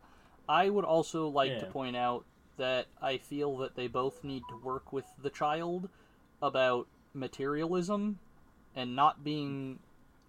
I 0.50 0.70
would 0.70 0.84
also 0.84 1.30
like 1.30 1.60
to 1.60 1.66
point 1.68 1.96
out 1.96 2.26
that 2.58 2.88
I 3.02 3.20
feel 3.20 3.56
that 3.60 3.76
they 3.76 3.88
both 3.88 4.22
need 4.26 4.44
to 4.50 4.58
work 4.58 4.92
with 4.92 5.06
the 5.24 5.30
child 5.30 5.88
about 6.42 6.88
materialism 7.14 8.20
and 8.76 8.98
not 8.98 9.24
being 9.24 9.80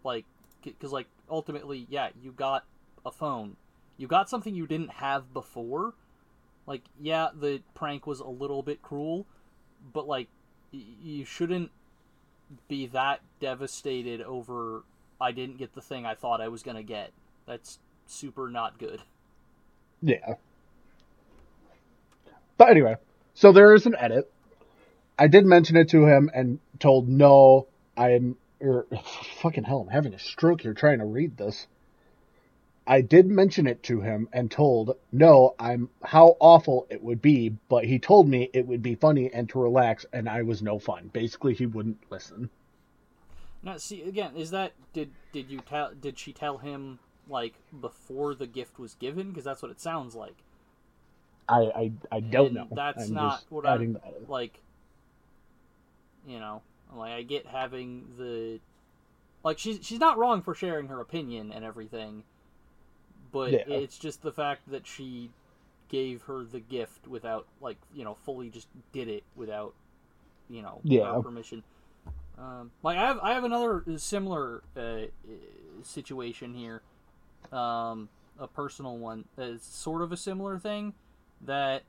like 0.05 0.25
because 0.63 0.93
like 0.93 1.07
ultimately 1.31 1.87
yeah 1.89 2.09
you 2.23 2.33
got 2.33 2.65
a 3.07 3.11
phone 3.11 3.57
you 3.97 4.07
got 4.07 4.29
something 4.29 4.55
you 4.55 4.67
didn't 4.67 4.91
have 4.93 5.33
before 5.33 5.95
like 6.67 6.83
yeah 7.01 7.29
the 7.39 7.63
prank 7.75 8.07
was 8.07 8.21
a 8.21 8.29
little 8.29 8.63
bit 8.63 8.83
cruel 8.83 9.27
but 9.93 10.07
like 10.07 10.29
y- 10.73 10.81
you 11.03 11.25
shouldn't 11.25 11.71
be 12.69 12.87
that 12.87 13.21
devastated 13.41 14.21
over 14.23 14.85
i 15.21 15.33
didn't 15.33 15.59
get 15.59 15.75
the 15.75 15.81
thing 15.81 16.05
i 16.05 16.15
thought 16.15 16.41
i 16.41 16.49
was 16.49 16.63
going 16.63 16.77
to 16.77 16.83
get 16.83 17.13
that's 17.47 17.79
super 18.07 18.49
not 18.51 18.79
good 18.79 19.03
Yeah. 20.03 20.35
But 22.57 22.71
anyway, 22.71 22.97
so 23.35 23.53
there 23.53 23.75
is 23.75 23.87
an 23.87 23.95
edit. 23.99 24.31
I 25.19 25.27
did 25.29 25.45
mention 25.47 25.77
it 25.77 25.89
to 25.91 26.07
him 26.07 26.31
and 26.35 26.59
told 26.79 27.09
no, 27.09 27.67
I'm 27.97 28.37
or 28.61 28.87
fucking 29.43 29.65
hell, 29.65 29.81
I'm 29.81 29.89
having 29.89 30.15
a 30.15 30.19
stroke 30.19 30.63
here 30.63 30.75
trying 30.75 30.99
to 30.99 31.05
read 31.05 31.37
this. 31.37 31.67
I 32.87 33.03
did 33.03 33.27
mention 33.27 33.67
it 33.67 33.83
to 33.85 34.01
him 34.01 34.29
and 34.33 34.51
told, 34.51 34.97
no, 35.13 35.55
I'm 35.59 35.91
how 36.03 36.37
awful 36.41 36.87
it 36.91 37.03
would 37.03 37.23
be, 37.23 37.51
but 37.69 37.85
he 37.85 37.99
told 37.99 38.29
me 38.29 38.51
it 38.53 38.67
would 38.67 38.83
be 38.83 38.95
funny 38.97 39.33
and 39.33 39.49
to 39.51 39.61
relax, 39.61 40.07
and 40.13 40.29
I 40.29 40.43
was 40.43 40.63
no 40.63 40.79
fun. 40.79 41.11
Basically, 41.13 41.55
he 41.55 41.67
wouldn't 41.67 42.03
listen. 42.11 42.51
Now, 43.63 43.77
see 43.77 44.03
again, 44.03 44.37
is 44.37 44.51
that 44.51 44.73
did 44.93 45.11
did 45.33 45.51
you 45.51 45.61
tell 45.61 45.93
did 45.95 46.19
she 46.19 46.33
tell 46.33 46.59
him 46.59 46.99
like 47.29 47.55
before 47.81 48.35
the 48.35 48.47
gift 48.47 48.79
was 48.79 48.95
given? 48.95 49.29
Because 49.29 49.45
that's 49.45 49.63
what 49.63 49.71
it 49.71 49.81
sounds 49.81 50.15
like. 50.15 50.37
I 51.49 51.61
I, 51.61 51.93
I 52.11 52.21
don't 52.21 52.47
And 52.47 52.55
know. 52.55 52.69
That's 52.71 53.09
I'm 53.09 53.15
not 53.15 53.45
what 53.51 53.67
I 53.67 53.87
like. 54.29 54.61
You 56.27 56.39
know, 56.41 56.63
like 56.95 57.13
I 57.13 57.23
get 57.23 57.47
having 57.47 58.07
the, 58.19 58.61
like 59.45 59.59
she's 59.59 59.79
she's 59.83 60.01
not 60.01 60.19
wrong 60.19 60.43
for 60.43 60.55
sharing 60.55 60.89
her 60.89 61.01
opinion 61.01 61.53
and 61.53 61.65
everything, 61.65 62.25
but 63.33 63.53
Yeah. 63.53 63.65
it's 63.67 63.99
just 63.99 64.23
the 64.23 64.33
fact 64.33 64.71
that 64.71 64.87
she 64.87 65.31
gave 65.89 66.23
her 66.23 66.45
the 66.45 66.61
gift 66.61 67.09
without 67.09 67.47
like 67.61 67.77
you 67.95 68.05
know 68.05 68.15
fully 68.15 68.49
just 68.49 68.69
did 68.93 69.09
it 69.09 69.25
without 69.35 69.75
you 70.49 70.63
know 70.63 70.81
Yeah. 70.85 71.21
permission. 71.23 71.63
Um, 72.39 72.71
like 72.83 72.97
I 72.97 73.07
have 73.07 73.19
I 73.23 73.35
have 73.35 73.45
another 73.45 73.85
similar 73.99 74.63
uh, 74.77 75.07
situation 75.83 76.55
here, 76.55 76.81
um, 77.53 78.09
a 78.39 78.47
personal 78.47 78.97
one. 78.97 79.25
It's 79.37 79.67
sort 79.67 80.01
of 80.03 80.11
a 80.13 80.17
similar 80.17 80.59
thing 80.59 80.95
that 81.43 81.83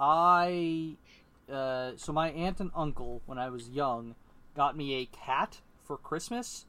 I 0.00 0.96
uh, 1.50 1.92
so 1.96 2.12
my 2.12 2.30
aunt 2.30 2.60
and 2.60 2.70
uncle 2.74 3.22
when 3.26 3.38
I 3.38 3.48
was 3.50 3.68
young 3.68 4.14
got 4.54 4.76
me 4.76 4.94
a 4.94 5.06
cat 5.06 5.60
for 5.84 5.96
Christmas 5.96 6.66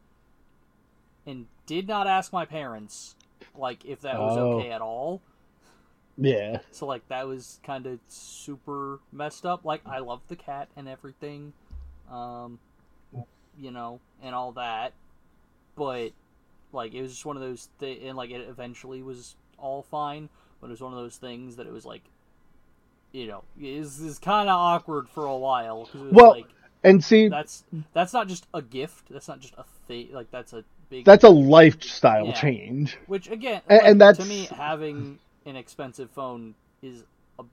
and 1.25 1.47
did 1.65 1.87
not 1.87 2.07
ask 2.07 2.31
my 2.33 2.45
parents 2.45 3.15
like 3.57 3.85
if 3.85 4.01
that 4.01 4.19
was 4.19 4.37
Oh. 4.37 4.53
okay 4.59 4.71
at 4.71 4.81
all. 4.81 5.21
Yeah. 6.17 6.59
So 6.71 6.85
like 6.85 7.07
that 7.09 7.27
was 7.27 7.59
kind 7.63 7.85
of 7.85 7.99
super 8.07 8.99
messed 9.11 9.45
up. 9.45 9.65
Like 9.65 9.81
I 9.85 9.99
love 9.99 10.21
the 10.27 10.35
cat 10.35 10.69
and 10.75 10.87
everything, 10.87 11.53
um, 12.11 12.59
you 13.57 13.71
know, 13.71 13.99
and 14.21 14.33
all 14.35 14.51
that, 14.53 14.93
but 15.75 16.11
like 16.71 16.93
it 16.93 17.01
was 17.01 17.11
just 17.11 17.25
one 17.25 17.35
of 17.35 17.41
those 17.41 17.69
things, 17.79 18.01
and 18.03 18.15
like 18.17 18.31
it 18.31 18.47
eventually 18.47 19.01
was 19.01 19.35
all 19.57 19.81
fine. 19.83 20.29
But 20.59 20.67
it 20.67 20.71
was 20.71 20.81
one 20.81 20.93
of 20.93 20.99
those 20.99 21.17
things 21.17 21.57
that 21.57 21.67
it 21.67 21.73
was 21.73 21.85
like, 21.85 22.03
you 23.13 23.27
know, 23.27 23.43
is 23.59 24.01
is 24.01 24.19
kind 24.19 24.49
of 24.49 24.55
awkward 24.55 25.07
for 25.07 25.25
a 25.25 25.37
while 25.37 25.89
Well, 25.93 26.31
like 26.31 26.47
And 26.83 27.01
see, 27.01 27.29
that's 27.29 27.63
that's 27.93 28.11
not 28.11 28.27
just 28.27 28.45
a 28.53 28.61
gift. 28.61 29.07
That's 29.09 29.27
not 29.29 29.39
just 29.39 29.53
a 29.57 29.63
thing. 29.87 30.09
Like 30.11 30.29
that's 30.31 30.51
a 30.51 30.65
big 30.89 31.05
that's 31.05 31.23
a 31.23 31.29
lifestyle 31.29 32.27
Yeah. 32.27 32.33
change. 32.33 32.97
which 33.07 33.29
again, 33.29 33.61
And- 33.69 33.77
like, 33.81 33.91
and 33.91 34.01
that's- 34.01 34.17
to 34.17 34.29
me, 34.29 34.45
having 34.47 35.19
an 35.45 35.55
expensive 35.55 36.09
phone 36.11 36.55
is 36.81 37.03
a 37.39 37.43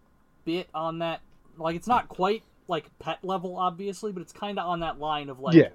bit 0.45 0.69
on 0.75 0.99
that. 1.01 1.21
Like, 1.59 1.77
it's 1.77 1.87
not 1.89 2.09
quite 2.09 2.43
like 2.67 2.87
pet 2.99 3.19
level, 3.23 3.57
obviously, 3.57 4.13
but 4.13 4.21
it's 4.23 4.33
kind 4.33 4.59
of 4.59 4.67
on 4.67 4.81
that 4.81 4.99
line 4.99 5.29
of 5.29 5.41
like, 5.41 5.55
yeah. 5.55 5.69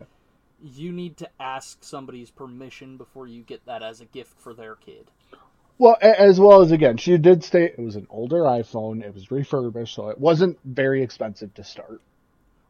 you 0.64 0.92
need 0.92 1.18
to 1.18 1.30
ask 1.40 1.84
somebody's 1.84 2.32
permission 2.32 2.98
before 2.98 3.28
you 3.28 3.42
get 3.44 3.66
that 3.66 3.84
as 3.84 4.02
a 4.02 4.06
gift 4.06 4.40
for 4.40 4.54
their 4.54 4.76
kid. 4.76 5.12
Well, 5.78 5.98
as 6.02 6.40
well 6.40 6.62
as 6.62 6.72
again, 6.72 6.98
she 6.98 7.18
did 7.18 7.44
state 7.44 7.74
it 7.78 7.82
was 7.82 7.96
an 7.96 8.08
older 8.10 8.42
iPhone. 8.44 9.04
It 9.04 9.14
was 9.14 9.30
refurbished, 9.30 9.94
so 9.96 10.10
it 10.10 10.18
wasn't 10.20 10.58
very 10.64 11.04
expensive 11.04 11.54
to 11.56 11.64
start. 11.64 12.02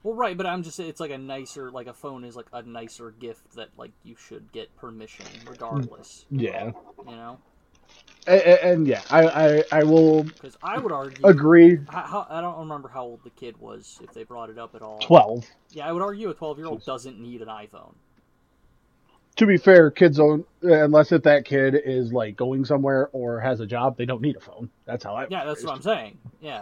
Well, 0.04 0.16
right, 0.16 0.38
but 0.38 0.46
I'm 0.46 0.64
just 0.64 0.76
saying 0.78 0.90
it's 0.90 1.00
like 1.00 1.12
a 1.12 1.18
nicer, 1.18 1.72
like 1.72 1.88
a 1.88 1.94
phone 1.94 2.24
is 2.24 2.36
like 2.36 2.48
a 2.54 2.62
nicer 2.62 3.12
gift 3.12 3.56
that 3.56 3.70
like 3.78 3.92
you 4.04 4.16
should 4.18 4.52
get 4.52 4.76
permission 4.76 5.26
regardless. 5.50 6.26
Yeah. 6.30 6.72
You 7.08 7.16
know, 7.16 7.40
And, 8.28 8.42
and 8.42 8.88
yeah, 8.88 9.02
I, 9.10 9.24
I 9.28 9.64
I 9.80 9.84
will 9.84 10.24
because 10.24 10.58
I 10.64 10.80
would 10.80 10.92
argue. 10.92 11.26
agree. 11.26 11.80
I 11.90 12.40
don't 12.42 12.60
remember 12.60 12.88
how 12.88 13.04
old 13.04 13.24
the 13.24 13.30
kid 13.32 13.58
was 13.58 14.00
if 14.04 14.14
they 14.14 14.24
brought 14.24 14.50
it 14.50 14.58
up 14.58 14.76
at 14.76 14.82
all. 14.82 14.98
Twelve. 15.00 15.46
Yeah, 15.72 15.88
I 15.88 15.92
would 15.92 16.02
argue 16.02 16.30
a 16.30 16.34
12 16.34 16.58
year 16.58 16.68
old 16.68 16.86
doesn't 16.86 17.20
need 17.20 17.42
an 17.42 17.50
iPhone. 17.50 17.94
To 19.38 19.46
be 19.46 19.58
fair, 19.58 19.92
kids 19.92 20.18
don't 20.18 20.46
unless 20.62 21.12
if 21.12 21.24
that 21.24 21.44
kid 21.46 21.76
is 21.84 22.14
like 22.14 22.36
going 22.38 22.64
somewhere 22.66 23.10
or 23.12 23.40
has 23.42 23.60
a 23.60 23.66
job, 23.66 23.98
they 23.98 24.06
don't 24.06 24.22
need 24.22 24.38
a 24.38 24.40
phone. 24.40 24.70
That's 24.86 25.04
how 25.04 25.16
I. 25.16 25.28
Yeah, 25.30 25.44
that's 25.46 25.64
what 25.64 25.76
I'm 25.76 25.82
saying. 25.82 26.18
Yeah. 26.40 26.62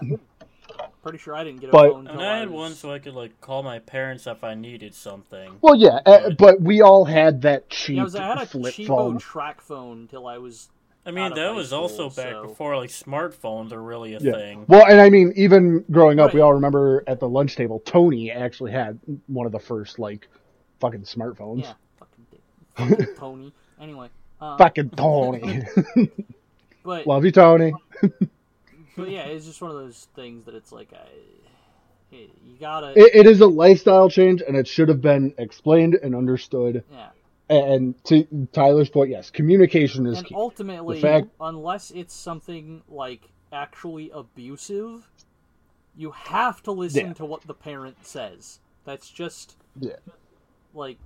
Pretty 1.03 1.17
sure 1.19 1.35
I 1.35 1.43
didn't 1.43 1.59
get 1.59 1.69
a 1.69 1.71
But- 1.71 1.91
phone 1.91 1.99
And 2.07 2.15
until 2.15 2.25
I 2.25 2.33
I 2.35 2.37
had 2.39 2.49
was... 2.49 2.57
one 2.57 2.73
so 2.73 2.91
I 2.91 2.97
could 2.99 3.13
like 3.13 3.39
call 3.41 3.61
my 3.61 3.77
parents 3.79 4.25
if 4.25 4.43
I 4.43 4.55
needed 4.55 4.95
something. 4.95 5.57
Well, 5.61 5.75
yeah, 5.75 5.99
uh, 6.05 6.31
but 6.31 6.61
we 6.61 6.81
all 6.81 7.05
had 7.05 7.41
that 7.43 7.69
cheap 7.69 7.97
Yeah, 7.97 8.01
I, 8.01 8.05
was, 8.05 8.15
I 8.15 8.25
had 8.27 8.37
a 8.39 8.45
flip 8.45 8.73
cheapo 8.73 8.87
phone. 8.87 9.19
TracFone 9.19 9.91
until 9.93 10.25
I 10.25 10.37
was. 10.39 10.69
I 11.05 11.11
mean, 11.11 11.29
that 11.33 11.37
high 11.37 11.51
was 11.51 11.73
also 11.73 12.09
back 12.09 12.31
so- 12.31 12.47
before 12.47 12.77
like 12.77 12.89
smartphones 12.89 13.71
are 13.73 13.83
really 13.83 14.15
a 14.15 14.19
Yeah. 14.19 14.31
thing. 14.31 14.65
Well, 14.67 14.85
and 14.87 14.99
I 15.01 15.09
mean, 15.09 15.33
even 15.35 15.83
growing 15.91 16.19
up, 16.19 16.33
we 16.33 16.39
all 16.39 16.53
remember 16.53 17.03
at 17.05 17.19
the 17.19 17.27
lunch 17.29 17.55
table, 17.57 17.81
Tony 17.85 18.31
actually 18.31 18.71
had 18.71 18.97
one 19.27 19.45
of 19.45 19.51
the 19.51 19.59
first 19.59 19.99
like 19.99 20.27
fucking 20.79 21.01
smartphones. 21.03 21.63
Yeah, 21.63 21.73
fucking, 22.75 23.15
Tony. 23.17 23.53
Anyway. 23.79 24.09
Um, 24.41 24.57
Fucking 24.57 24.89
Tony. 24.91 25.63
but, 26.83 27.07
Love 27.07 27.23
you, 27.25 27.31
Tony. 27.31 27.73
but 28.01 29.09
yeah, 29.09 29.25
it's 29.25 29.45
just 29.45 29.61
one 29.61 29.71
of 29.71 29.77
those 29.77 30.07
things 30.15 30.45
that 30.45 30.55
it's 30.55 30.71
like, 30.71 30.89
I, 30.93 31.07
you 32.11 32.27
gotta. 32.59 32.91
It, 32.99 33.15
it 33.15 33.27
is 33.27 33.41
a 33.41 33.47
lifestyle 33.47 34.09
change, 34.09 34.41
and 34.45 34.55
it 34.57 34.67
should 34.67 34.89
have 34.89 35.01
been 35.01 35.33
explained 35.37 35.95
and 35.95 36.15
understood. 36.15 36.83
yeah. 36.91 37.09
And 37.49 38.01
to 38.05 38.25
Tyler's 38.53 38.89
point, 38.89 39.11
yes, 39.11 39.29
communication 39.29 40.07
is 40.07 40.19
And 40.19 40.27
key. 40.27 40.35
ultimately, 40.35 40.99
fact- 41.01 41.27
unless 41.39 41.91
it's 41.91 42.13
something 42.13 42.81
like 42.89 43.29
actually 43.51 44.09
abusive, 44.11 45.09
you 45.95 46.11
have 46.11 46.63
to 46.63 46.71
listen 46.71 47.07
Yeah. 47.07 47.13
to 47.13 47.25
what 47.25 47.41
the 47.43 47.53
parent 47.53 48.05
says. 48.05 48.59
That's 48.85 49.09
just 49.09 49.55
Yeah. 49.79 49.97
like 50.73 50.97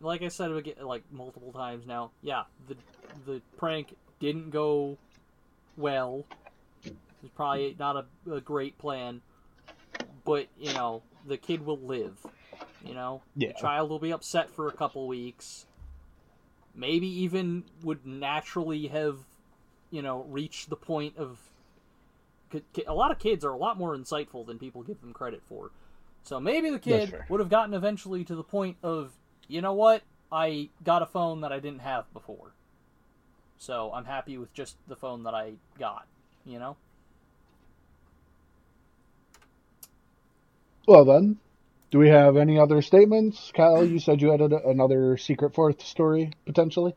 like 0.00 0.22
I 0.22 0.28
said 0.28 0.50
again, 0.52 0.74
like 0.82 1.02
multiple 1.10 1.52
times 1.52 1.86
now. 1.86 2.10
Yeah, 2.22 2.44
the 2.68 2.76
the 3.24 3.42
prank 3.56 3.96
didn't 4.20 4.50
go 4.50 4.98
well. 5.76 6.24
It's 6.84 7.32
probably 7.34 7.74
not 7.78 7.96
a, 8.26 8.32
a 8.34 8.40
great 8.40 8.78
plan, 8.78 9.20
but 10.24 10.46
you 10.58 10.72
know 10.74 11.02
the 11.26 11.36
kid 11.36 11.64
will 11.64 11.78
live. 11.78 12.18
You 12.84 12.94
know, 12.94 13.22
Yeah. 13.34 13.48
the 13.48 13.54
child 13.60 13.90
will 13.90 13.98
be 13.98 14.12
upset 14.12 14.48
for 14.50 14.68
a 14.68 14.72
couple 14.72 15.06
weeks. 15.08 15.66
Maybe 16.74 17.08
even 17.22 17.64
would 17.82 18.06
naturally 18.06 18.86
have, 18.88 19.18
you 19.90 20.02
know, 20.02 20.24
reached 20.28 20.68
the 20.70 20.76
point 20.76 21.16
of. 21.16 21.40
A 22.86 22.94
lot 22.94 23.10
of 23.10 23.18
kids 23.18 23.44
are 23.44 23.50
a 23.50 23.56
lot 23.56 23.76
more 23.76 23.96
insightful 23.96 24.46
than 24.46 24.58
people 24.58 24.82
give 24.82 25.00
them 25.00 25.12
credit 25.12 25.42
for. 25.48 25.72
So 26.22 26.38
maybe 26.38 26.70
the 26.70 26.78
kid 26.78 27.18
would 27.28 27.40
have 27.40 27.48
gotten 27.48 27.74
eventually 27.74 28.24
to 28.24 28.34
the 28.36 28.44
point 28.44 28.76
of, 28.84 29.12
you 29.48 29.60
know 29.60 29.74
what, 29.74 30.02
I 30.30 30.70
got 30.82 31.02
a 31.02 31.06
phone 31.06 31.42
that 31.42 31.52
I 31.52 31.60
didn't 31.60 31.80
have 31.80 32.12
before. 32.12 32.54
So 33.58 33.92
I'm 33.94 34.04
happy 34.04 34.38
with 34.38 34.52
just 34.52 34.76
the 34.86 34.96
phone 34.96 35.24
that 35.24 35.34
I 35.34 35.54
got, 35.78 36.06
you 36.44 36.58
know? 36.58 36.76
Well 40.86 41.04
then, 41.04 41.38
do 41.90 41.98
we 41.98 42.08
have 42.08 42.36
any 42.36 42.58
other 42.58 42.82
statements? 42.82 43.52
Kyle, 43.56 43.84
you 43.84 43.98
said 43.98 44.22
you 44.22 44.30
had 44.30 44.40
a, 44.40 44.68
another 44.68 45.16
secret 45.16 45.54
fourth 45.54 45.82
story 45.82 46.32
potentially. 46.46 46.94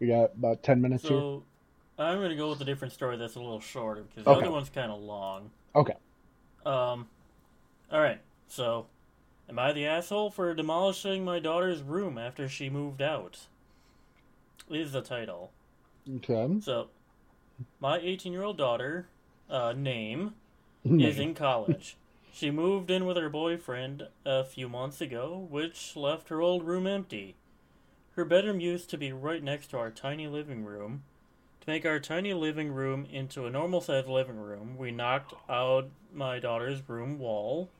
We 0.00 0.08
got 0.08 0.30
about 0.36 0.62
ten 0.62 0.80
minutes 0.82 1.08
here. 1.08 1.20
So 1.20 1.44
I'm 1.98 2.20
gonna 2.20 2.36
go 2.36 2.50
with 2.50 2.60
a 2.60 2.64
different 2.64 2.92
story 2.94 3.16
that's 3.16 3.36
a 3.36 3.40
little 3.40 3.60
shorter 3.60 4.02
because 4.02 4.24
Okay. 4.26 4.34
the 4.40 4.46
other 4.46 4.50
one's 4.50 4.70
kind 4.70 4.90
of 4.90 5.00
long. 5.00 5.50
Okay. 5.76 5.94
Um, 6.66 7.08
all 7.92 8.00
right. 8.00 8.20
So, 8.48 8.86
am 9.48 9.58
I 9.58 9.72
the 9.72 9.86
asshole 9.86 10.30
for 10.30 10.54
demolishing 10.54 11.24
my 11.24 11.38
daughter's 11.38 11.82
room 11.82 12.18
after 12.18 12.48
she 12.48 12.70
moved 12.70 13.02
out? 13.02 13.46
Is 14.70 14.92
the 14.92 15.02
title. 15.02 15.50
Okay. 16.16 16.60
So, 16.60 16.88
my 17.80 17.98
18-year-old 17.98 18.56
daughter, 18.56 19.06
uh, 19.50 19.72
name 19.72 20.34
is 20.84 21.18
in 21.18 21.34
college. 21.34 21.96
She 22.32 22.50
moved 22.50 22.90
in 22.90 23.06
with 23.06 23.16
her 23.16 23.28
boyfriend 23.28 24.08
a 24.26 24.44
few 24.44 24.68
months 24.68 25.00
ago, 25.00 25.46
which 25.50 25.94
left 25.94 26.30
her 26.30 26.40
old 26.40 26.64
room 26.64 26.86
empty. 26.86 27.36
Her 28.16 28.24
bedroom 28.24 28.60
used 28.60 28.90
to 28.90 28.98
be 28.98 29.12
right 29.12 29.42
next 29.42 29.68
to 29.68 29.78
our 29.78 29.90
tiny 29.90 30.26
living 30.26 30.64
room. 30.64 31.04
To 31.60 31.70
make 31.70 31.86
our 31.86 32.00
tiny 32.00 32.34
living 32.34 32.72
room 32.72 33.06
into 33.10 33.46
a 33.46 33.50
normal 33.50 33.80
sized 33.80 34.08
living 34.08 34.36
room, 34.36 34.76
we 34.76 34.90
knocked 34.90 35.34
out 35.48 35.88
my 36.12 36.38
daughter's 36.38 36.88
room 36.88 37.18
wall, 37.18 37.70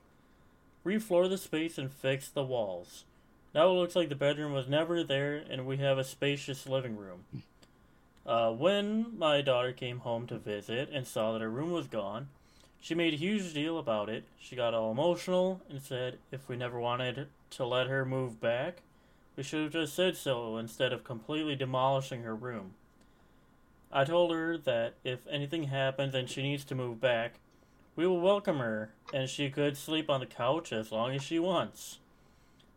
refloored 0.85 1.31
the 1.31 1.39
space, 1.39 1.79
and 1.79 1.91
fix 1.93 2.29
the 2.29 2.45
walls. 2.45 3.05
Now 3.55 3.71
it 3.71 3.75
looks 3.75 3.97
like 3.97 4.09
the 4.09 4.15
bedroom 4.15 4.53
was 4.53 4.69
never 4.69 5.03
there, 5.03 5.37
and 5.49 5.67
we 5.67 5.79
have 5.79 5.99
a 5.99 6.05
spacious 6.05 6.67
living 6.69 6.97
room. 6.97 7.25
Uh, 8.27 8.51
when 8.53 9.19
my 9.19 9.41
daughter 9.43 9.73
came 9.73 9.99
home 10.01 10.27
to 10.27 10.39
visit 10.39 10.89
and 10.93 11.07
saw 11.07 11.33
that 11.33 11.43
her 11.43 11.51
room 11.51 11.71
was 11.73 11.87
gone, 11.87 12.29
She 12.81 12.95
made 12.95 13.15
a 13.15 13.17
huge 13.17 13.55
deal 13.55 13.79
about 13.79 14.11
it. 14.11 14.25
She 14.39 14.57
got 14.57 14.75
all 14.75 14.91
emotional 14.93 15.63
and 15.71 15.81
said 15.81 16.19
if 16.31 16.49
we 16.49 16.57
never 16.57 16.79
wanted 16.79 17.29
to 17.53 17.65
let 17.65 17.87
her 17.87 18.05
move 18.05 18.41
back, 18.43 18.83
we 19.37 19.43
should 19.43 19.63
have 19.63 19.73
just 19.73 19.95
said 19.95 20.17
so 20.19 20.59
instead 20.59 20.93
of 20.93 21.03
completely 21.03 21.57
demolishing 21.57 22.25
her 22.25 22.35
room. 22.35 22.75
I 23.91 24.05
told 24.05 24.33
her 24.33 24.59
that 24.59 24.95
if 25.03 25.27
anything 25.29 25.65
happens 25.65 26.15
and 26.15 26.29
she 26.29 26.43
needs 26.43 26.65
to 26.65 26.75
move 26.75 27.01
back, 27.01 27.35
we 27.97 28.07
will 28.07 28.21
welcome 28.21 28.59
her 28.59 28.91
and 29.13 29.29
she 29.29 29.51
could 29.51 29.77
sleep 29.77 30.11
on 30.11 30.21
the 30.21 30.27
couch 30.27 30.73
as 30.73 30.91
long 30.93 31.15
as 31.15 31.23
she 31.23 31.39
wants. 31.39 31.99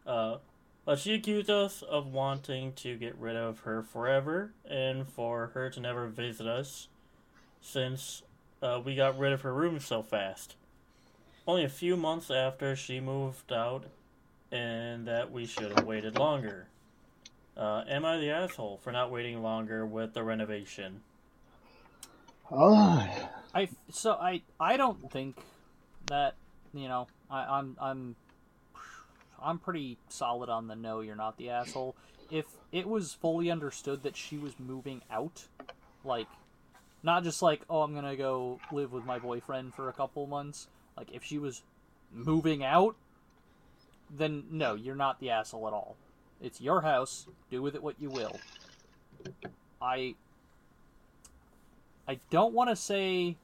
Uh, 0.06 0.38
but 0.86 1.00
she 1.00 1.14
accused 1.14 1.50
us 1.50 1.82
of 1.82 2.08
wanting 2.08 2.74
to 2.74 2.96
get 2.96 3.18
rid 3.18 3.36
of 3.36 3.60
her 3.60 3.82
forever 3.84 4.52
and 4.70 5.08
for 5.08 5.48
her 5.48 5.70
to 5.70 5.80
never 5.80 6.08
visit 6.08 6.48
us 6.48 6.88
since 7.62 8.24
uh, 8.62 8.82
we 8.84 8.96
got 8.96 9.18
rid 9.18 9.34
of 9.34 9.42
her 9.42 9.54
room 9.54 9.80
so 9.80 10.02
fast. 10.02 10.56
Only 11.48 11.64
a 11.64 11.70
few 11.70 11.96
months 11.96 12.30
after 12.30 12.76
she 12.76 13.00
moved 13.00 13.52
out, 13.54 13.86
and 14.52 15.08
that 15.08 15.32
we 15.32 15.46
should 15.46 15.78
have 15.78 15.86
waited 15.86 16.18
longer. 16.18 16.68
Uh, 17.56 17.84
am 17.88 18.06
I 18.06 18.18
the 18.18 18.30
asshole 18.30 18.80
for 18.84 18.92
not 18.92 19.12
waiting 19.12 19.42
longer 19.42 19.86
with 19.86 20.14
the 20.14 20.24
renovation? 20.24 21.02
Oh, 22.52 23.30
I 23.58 23.70
so 23.90 24.12
I 24.12 24.44
I 24.60 24.78
don't 24.78 25.12
think 25.12 25.36
that 26.06 26.36
you 26.76 26.88
know 26.88 27.08
I, 27.32 27.58
I'm 27.58 27.76
I'm 27.82 28.16
I'm 29.42 29.58
pretty 29.58 29.98
solid 30.10 30.48
on 30.48 30.68
the 30.68 30.76
no. 30.76 31.00
You're 31.00 31.16
not 31.16 31.38
the 31.38 31.50
asshole. 31.50 31.96
If 32.30 32.46
it 32.72 32.88
was 32.88 33.14
fully 33.14 33.50
understood 33.50 34.04
that 34.04 34.16
she 34.16 34.38
was 34.38 34.54
moving 34.60 35.02
out, 35.10 35.46
like 36.06 36.28
not 37.02 37.24
just 37.24 37.42
like 37.42 37.62
oh 37.68 37.82
I'm 37.82 37.96
gonna 37.96 38.16
go 38.16 38.60
live 38.72 38.92
with 38.92 39.06
my 39.06 39.18
boyfriend 39.18 39.74
for 39.74 39.90
a 39.90 39.94
couple 39.94 40.28
months. 40.28 40.68
Like 40.96 41.12
if 41.12 41.24
she 41.24 41.40
was 41.40 41.64
moving 42.14 42.64
out, 42.64 42.96
then 44.16 44.44
no, 44.52 44.76
you're 44.76 44.96
not 44.96 45.20
the 45.20 45.32
asshole 45.32 45.68
at 45.68 45.74
all. 45.74 45.96
It's 46.40 46.62
your 46.62 46.82
house. 46.82 47.26
Do 47.50 47.64
with 47.64 47.74
it 47.74 47.82
what 47.82 47.96
you 48.00 48.12
will. 48.12 48.40
I 49.82 50.14
I 52.08 52.20
don't 52.30 52.54
want 52.54 52.70
to 52.70 52.76
say 52.76 53.36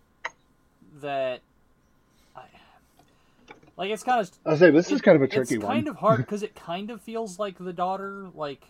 that 1.01 1.41
I 2.35 2.41
like 3.77 3.89
it's 3.91 4.03
kind 4.03 4.19
of 4.21 4.31
I 4.45 4.51
was 4.51 4.59
saying 4.59 4.73
this 4.73 4.91
is 4.91 5.01
kind 5.01 5.15
of 5.15 5.21
a 5.21 5.27
tricky 5.27 5.55
it's 5.55 5.63
one. 5.63 5.73
kind 5.73 5.87
of 5.87 5.95
hard 5.97 6.17
because 6.25 6.43
it 6.43 6.55
kind 6.55 6.89
of 6.91 7.01
feels 7.01 7.39
like 7.39 7.57
the 7.59 7.73
daughter 7.73 8.27
like 8.35 8.63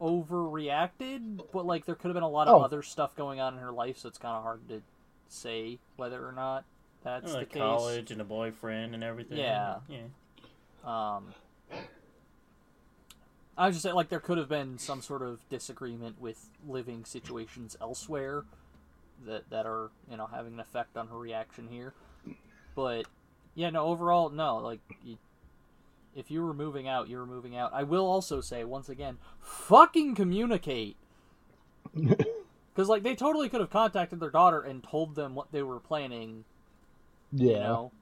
overreacted, 0.00 1.40
but 1.52 1.64
like 1.66 1.86
there 1.86 1.94
could 1.94 2.08
have 2.08 2.14
been 2.14 2.22
a 2.22 2.28
lot 2.28 2.48
of 2.48 2.60
Oh. 2.60 2.64
other 2.64 2.82
stuff 2.82 3.14
going 3.16 3.40
on 3.40 3.54
in 3.54 3.60
her 3.60 3.72
life, 3.72 3.98
so 3.98 4.08
it's 4.08 4.18
kind 4.18 4.36
of 4.36 4.42
hard 4.42 4.68
to 4.68 4.82
say 5.28 5.78
whether 5.96 6.26
or 6.26 6.32
not 6.32 6.64
that's 7.02 7.32
like 7.32 7.48
the 7.48 7.54
case. 7.54 7.60
college 7.62 8.10
and 8.10 8.20
a 8.20 8.24
boyfriend 8.24 8.94
and 8.94 9.02
everything. 9.04 9.38
Yeah. 9.38 9.76
Yeah. 9.88 9.98
Um, 10.84 11.32
I 13.56 13.66
was 13.68 13.76
just 13.76 13.84
saying, 13.84 13.94
like, 13.94 14.08
there 14.08 14.18
could 14.20 14.36
have 14.36 14.48
been 14.48 14.78
some 14.78 15.00
sort 15.00 15.22
of 15.22 15.48
disagreement 15.48 16.20
with 16.20 16.48
living 16.66 17.04
situations 17.04 17.76
elsewhere 17.80 18.44
that 19.26 19.50
that 19.50 19.66
are, 19.66 19.90
you 20.10 20.16
know, 20.16 20.26
having 20.26 20.54
an 20.54 20.60
effect 20.60 20.96
on 20.96 21.08
her 21.08 21.18
reaction 21.18 21.68
here. 21.68 21.94
But 22.74 23.06
yeah, 23.54 23.70
no, 23.70 23.84
overall, 23.86 24.30
no. 24.30 24.56
Like, 24.58 24.80
you, 25.04 25.18
if 26.14 26.30
you 26.30 26.42
were 26.44 26.54
moving 26.54 26.88
out, 26.88 27.08
you 27.08 27.18
were 27.18 27.26
moving 27.26 27.56
out. 27.56 27.72
I 27.72 27.84
will 27.84 28.06
also 28.06 28.40
say 28.40 28.64
once 28.64 28.88
again, 28.88 29.18
fucking 29.40 30.14
communicate. 30.14 30.96
Because 32.74 32.88
like 32.88 33.04
they 33.04 33.14
totally 33.14 33.48
could 33.48 33.60
have 33.60 33.70
contacted 33.70 34.18
their 34.18 34.30
daughter 34.30 34.60
and 34.60 34.82
told 34.82 35.14
them 35.14 35.34
what 35.34 35.52
they 35.52 35.62
were 35.62 35.78
planning 35.78 36.44
yeah. 37.32 37.52
you 37.52 37.58
know 37.58 37.92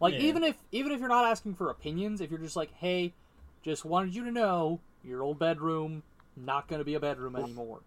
like 0.00 0.14
Yeah. 0.14 0.20
even 0.20 0.44
if 0.44 0.56
even 0.72 0.92
if 0.92 1.00
you're 1.00 1.08
not 1.08 1.24
asking 1.24 1.54
for 1.54 1.70
opinions 1.70 2.20
if 2.20 2.30
you're 2.30 2.38
just 2.40 2.56
like 2.56 2.72
hey 2.74 3.14
just 3.62 3.84
wanted 3.84 4.14
you 4.14 4.24
to 4.24 4.30
know 4.30 4.80
your 5.02 5.22
old 5.22 5.38
bedroom 5.38 6.02
not 6.36 6.68
going 6.68 6.80
to 6.80 6.84
be 6.84 6.94
a 6.94 7.00
bedroom 7.00 7.36
anymore 7.36 7.80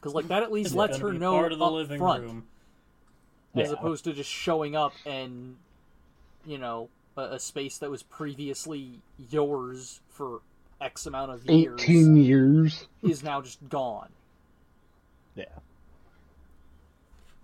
because 0.00 0.14
like 0.14 0.28
that 0.28 0.42
at 0.42 0.52
least 0.52 0.74
lets 0.74 0.98
her 0.98 1.12
know 1.12 1.32
part 1.32 1.52
of 1.52 1.58
the 1.58 1.64
up 1.64 1.72
living 1.72 1.98
front 1.98 2.22
room. 2.24 2.46
as 3.54 3.68
Yeah. 3.68 3.74
opposed 3.74 4.04
to 4.04 4.12
just 4.12 4.30
showing 4.30 4.76
up 4.76 4.92
and 5.06 5.56
you 6.46 6.58
know 6.58 6.88
a, 7.16 7.22
a 7.22 7.38
space 7.40 7.78
that 7.78 7.90
was 7.90 8.02
previously 8.02 9.00
yours 9.30 10.00
for 10.08 10.40
x 10.80 11.06
amount 11.06 11.32
of 11.32 11.44
years 11.46 11.80
18 11.80 12.16
years. 12.16 12.86
is 13.02 13.22
now 13.22 13.40
just 13.42 13.68
gone 13.68 14.10
Yeah. 15.34 15.46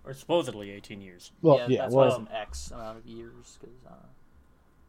Or 0.06 0.12
supposedly 0.12 0.70
18 0.70 1.00
years. 1.00 1.32
Well, 1.40 1.56
yeah, 1.58 1.66
yeah. 1.68 1.78
that's 1.82 1.94
why 1.94 2.06
well, 2.06 2.20
it's 2.20 2.30
an 2.30 2.36
x 2.36 2.70
amount 2.70 2.98
of 2.98 3.06
years 3.06 3.58
because 3.60 3.76
uh, 3.88 4.06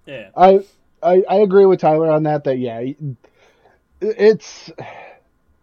Yeah. 0.06 0.30
I, 0.36 0.60
I 1.02 1.24
I 1.30 1.36
agree 1.38 1.66
with 1.66 1.80
Tyler 1.80 2.12
on 2.12 2.24
that. 2.24 2.44
That 2.44 2.58
yeah, 2.58 2.84
it's 4.02 4.72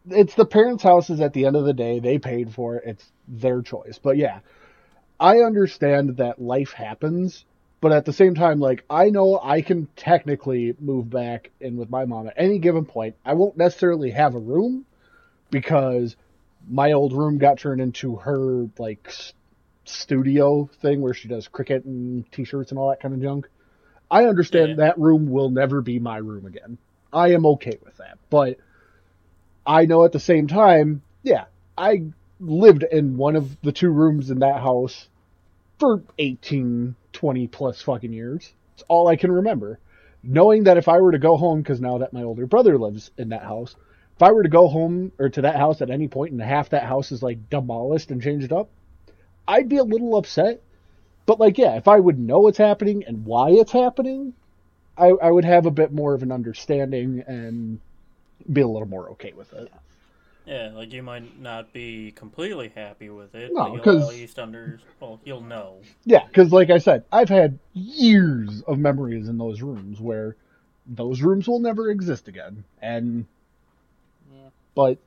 it's 0.09 0.35
the 0.35 0.47
parents' 0.47 0.83
houses. 0.83 1.21
At 1.21 1.33
the 1.33 1.47
end 1.47 1.57
of 1.57 1.65
the 1.65 1.73
day, 1.73 2.01
they 2.01 2.19
paid 2.19 2.53
for 2.53 2.77
it. 2.77 2.85
It's 2.87 3.13
their 3.29 3.63
choice. 3.63 3.99
But 4.03 4.17
yeah, 4.17 4.41
I 5.21 5.39
understand 5.39 6.17
that 6.19 6.41
life 6.41 6.73
happens. 6.73 7.45
But 7.81 7.93
at 7.93 8.05
the 8.05 8.13
same 8.13 8.35
time, 8.35 8.61
like 8.61 8.85
I 8.89 9.11
know 9.11 9.41
I 9.43 9.61
can 9.61 9.89
technically 9.97 10.75
move 10.79 11.11
back 11.11 11.51
in 11.61 11.77
with 11.77 11.91
my 11.91 12.05
mom 12.05 12.29
at 12.29 12.35
any 12.37 12.59
given 12.59 12.85
point. 12.85 13.17
I 13.25 13.35
won't 13.35 13.57
necessarily 13.57 14.11
have 14.13 14.35
a 14.37 14.39
room 14.39 14.87
because 15.51 16.17
my 16.69 16.93
old 16.93 17.13
room 17.13 17.39
got 17.39 17.59
turned 17.59 17.81
into 17.81 18.17
her 18.17 18.69
like 18.79 19.13
studio 19.85 20.71
thing 20.81 21.01
where 21.01 21.13
she 21.13 21.27
does 21.27 21.49
Cricut 21.49 21.85
and 21.85 22.31
t-shirts 22.31 22.71
and 22.71 22.79
all 22.79 22.91
that 22.91 23.01
kind 23.01 23.15
of 23.15 23.21
junk. 23.21 23.49
I 24.11 24.27
understand 24.27 24.71
Yeah. 24.71 24.77
that 24.77 24.99
room 24.99 25.29
will 25.29 25.51
never 25.51 25.81
be 25.81 25.99
my 25.99 26.19
room 26.19 26.47
again. 26.47 26.79
I 27.13 27.33
am 27.33 27.47
okay 27.47 27.79
with 27.85 27.97
that. 27.97 28.19
But 28.31 28.59
I 29.67 29.87
know 29.87 30.05
at 30.05 30.13
the 30.13 30.21
same 30.21 30.49
time, 30.49 31.03
yeah, 31.23 31.45
I 31.79 32.05
lived 32.41 32.83
in 32.83 33.17
one 33.17 33.37
of 33.37 33.61
the 33.63 33.73
two 33.73 33.91
rooms 33.91 34.31
in 34.31 34.41
that 34.41 34.61
house 34.61 35.09
for 35.79 36.03
18, 36.19 36.95
20 37.13 37.47
plus 37.49 37.81
fucking 37.83 38.13
years. 38.13 38.53
It's 38.75 38.85
all 38.89 39.09
I 39.09 39.17
can 39.17 39.31
remember. 39.31 39.79
Knowing 40.23 40.65
that 40.65 40.77
if 40.77 40.89
I 40.89 41.01
were 41.01 41.13
to 41.13 41.19
go 41.19 41.37
home, 41.37 41.63
because 41.63 41.81
now 41.81 41.99
that 41.99 42.13
my 42.13 42.23
older 42.23 42.47
brother 42.47 42.79
lives 42.79 43.11
in 43.17 43.31
that 43.31 43.43
house, 43.43 43.75
if 44.17 44.23
I 44.23 44.33
were 44.33 44.43
to 44.43 44.49
go 44.49 44.69
home 44.69 45.13
or 45.19 45.29
to 45.31 45.43
that 45.43 45.57
house 45.57 45.81
at 45.81 45.91
any 45.91 46.09
point 46.09 46.33
and 46.33 46.41
half 46.41 46.71
that 46.71 46.85
house 46.85 47.13
is 47.13 47.23
like 47.23 47.51
demolished 47.51 48.11
and 48.11 48.23
changed 48.23 48.53
up, 48.53 48.69
I'd 49.47 49.69
be 49.69 49.79
a 49.79 49.85
little 49.85 50.17
upset. 50.17 50.61
But 51.27 51.41
like, 51.41 51.59
yeah, 51.59 51.77
if 51.77 51.89
I 51.89 51.99
would 51.99 52.19
know 52.19 52.41
what's 52.41 52.59
happening 52.59 53.05
and 53.05 53.25
why 53.25 53.51
it's 53.51 53.73
happening, 53.73 54.35
I, 54.97 55.09
I 55.09 55.31
would 55.31 55.45
have 55.45 55.67
a 55.67 55.71
bit 55.71 55.93
more 55.93 56.15
of 56.15 56.23
an 56.23 56.33
understanding 56.33 57.25
and 57.27 57.81
be 58.53 58.61
a 58.61 58.67
little 58.67 58.89
more 58.89 59.11
okay 59.11 59.33
with 59.33 59.53
it. 59.53 59.73
Yeah, 60.47 60.73
like 60.75 60.93
you 60.93 61.03
might 61.05 61.39
not 61.41 61.73
be 61.73 62.11
completely 62.13 62.73
happy 62.75 63.09
with 63.11 63.35
it, 63.37 63.53
No, 63.53 63.63
but 63.65 63.73
you'll 63.75 63.85
'cause- 63.85 64.03
at 64.03 64.09
least 64.09 64.39
under 64.39 64.81
well, 65.01 65.21
you'll 65.25 65.41
know. 65.41 65.77
Yeah, 66.05 66.27
because 66.27 66.53
like 66.53 66.71
I 66.71 66.79
said, 66.79 67.05
I've 67.13 67.29
had 67.29 67.59
years 67.75 68.63
of 68.63 68.79
memories 68.79 69.29
in 69.29 69.39
those 69.39 69.63
rooms 69.63 70.01
where 70.01 70.37
those 70.87 71.23
rooms 71.23 71.47
will 71.47 71.61
never 71.61 71.91
exist 71.91 72.27
again. 72.27 72.65
And 72.81 73.27
yeah 74.33 74.49
but 74.75 74.99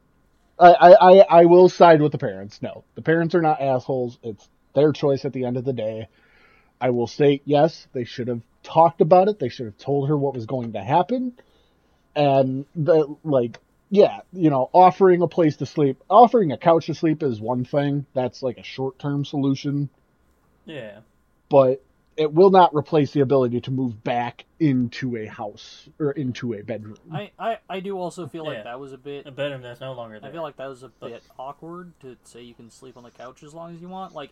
I, 0.58 0.72
I, 0.74 0.94
I, 0.94 1.26
I 1.42 1.46
will 1.46 1.68
side 1.68 2.02
with 2.02 2.14
the 2.14 2.18
parents. 2.18 2.62
No, 2.62 2.86
the 2.96 3.02
parents 3.02 3.36
are 3.36 3.42
not 3.42 3.60
assholes. 3.62 4.18
It's 4.24 4.48
their 4.74 4.94
choice 4.94 5.26
at 5.26 5.34
the 5.34 5.44
end 5.44 5.58
of 5.58 5.66
the 5.66 5.74
day. 5.74 6.08
I 6.80 6.92
will 6.92 7.08
say 7.08 7.42
yes, 7.44 7.88
they 7.92 8.06
should 8.06 8.30
have 8.30 8.42
talked 8.64 9.02
about 9.02 9.28
it. 9.28 9.40
They 9.40 9.50
should 9.50 9.66
have 9.66 9.78
told 9.78 10.08
her 10.08 10.18
what 10.18 10.34
was 10.34 10.46
going 10.46 10.74
to 10.74 10.82
happen. 10.84 11.34
And 12.16 12.66
the 12.76 13.16
like, 13.24 13.60
yeah, 13.90 14.22
you 14.34 14.50
know, 14.50 14.70
offering 14.74 15.22
a 15.22 15.28
place 15.28 15.58
to 15.58 15.66
sleep, 15.66 16.02
offering 16.10 16.52
a 16.52 16.58
couch 16.58 16.88
to 16.88 16.94
sleep 16.94 17.22
is 17.24 17.40
one 17.42 17.66
thing. 17.66 18.06
That's 18.14 18.42
like 18.42 18.58
a 18.58 18.64
short 18.64 19.00
term 19.00 19.26
solution 19.26 19.90
Yeah. 20.66 21.00
but 21.50 21.82
it 22.18 22.32
will 22.34 22.50
not 22.50 22.74
replace 22.74 23.12
the 23.12 23.20
ability 23.20 23.60
to 23.60 23.72
move 23.72 24.02
back 24.02 24.46
into 24.60 25.18
a 25.18 25.26
house 25.26 25.90
or 26.00 26.12
into 26.12 26.54
a 26.54 26.62
bedroom. 26.62 26.96
I, 27.12 27.32
I, 27.38 27.58
I 27.70 27.80
do 27.82 27.98
also 27.98 28.26
feel 28.26 28.46
like 28.46 28.60
Yeah. 28.60 28.64
that 28.64 28.80
was 28.80 28.94
a 28.94 28.98
bit 28.98 29.26
A 29.26 29.32
bedroom 29.32 29.62
that's 29.62 29.82
no 29.82 29.92
longer 29.92 30.20
there. 30.22 30.30
I 30.30 30.34
feel 30.34 30.42
like 30.42 30.56
that 30.56 30.70
was 30.70 30.84
a 30.84 30.88
bit 30.88 31.22
awkward 31.38 31.92
to 32.00 32.16
say 32.24 32.42
you 32.42 32.54
can 32.54 32.72
sleep 32.72 32.96
on 32.96 33.04
the 33.04 33.12
couch 33.12 33.44
as 33.44 33.54
long 33.54 33.76
as 33.76 33.82
you 33.82 33.90
want. 33.90 34.16
Like, 34.16 34.32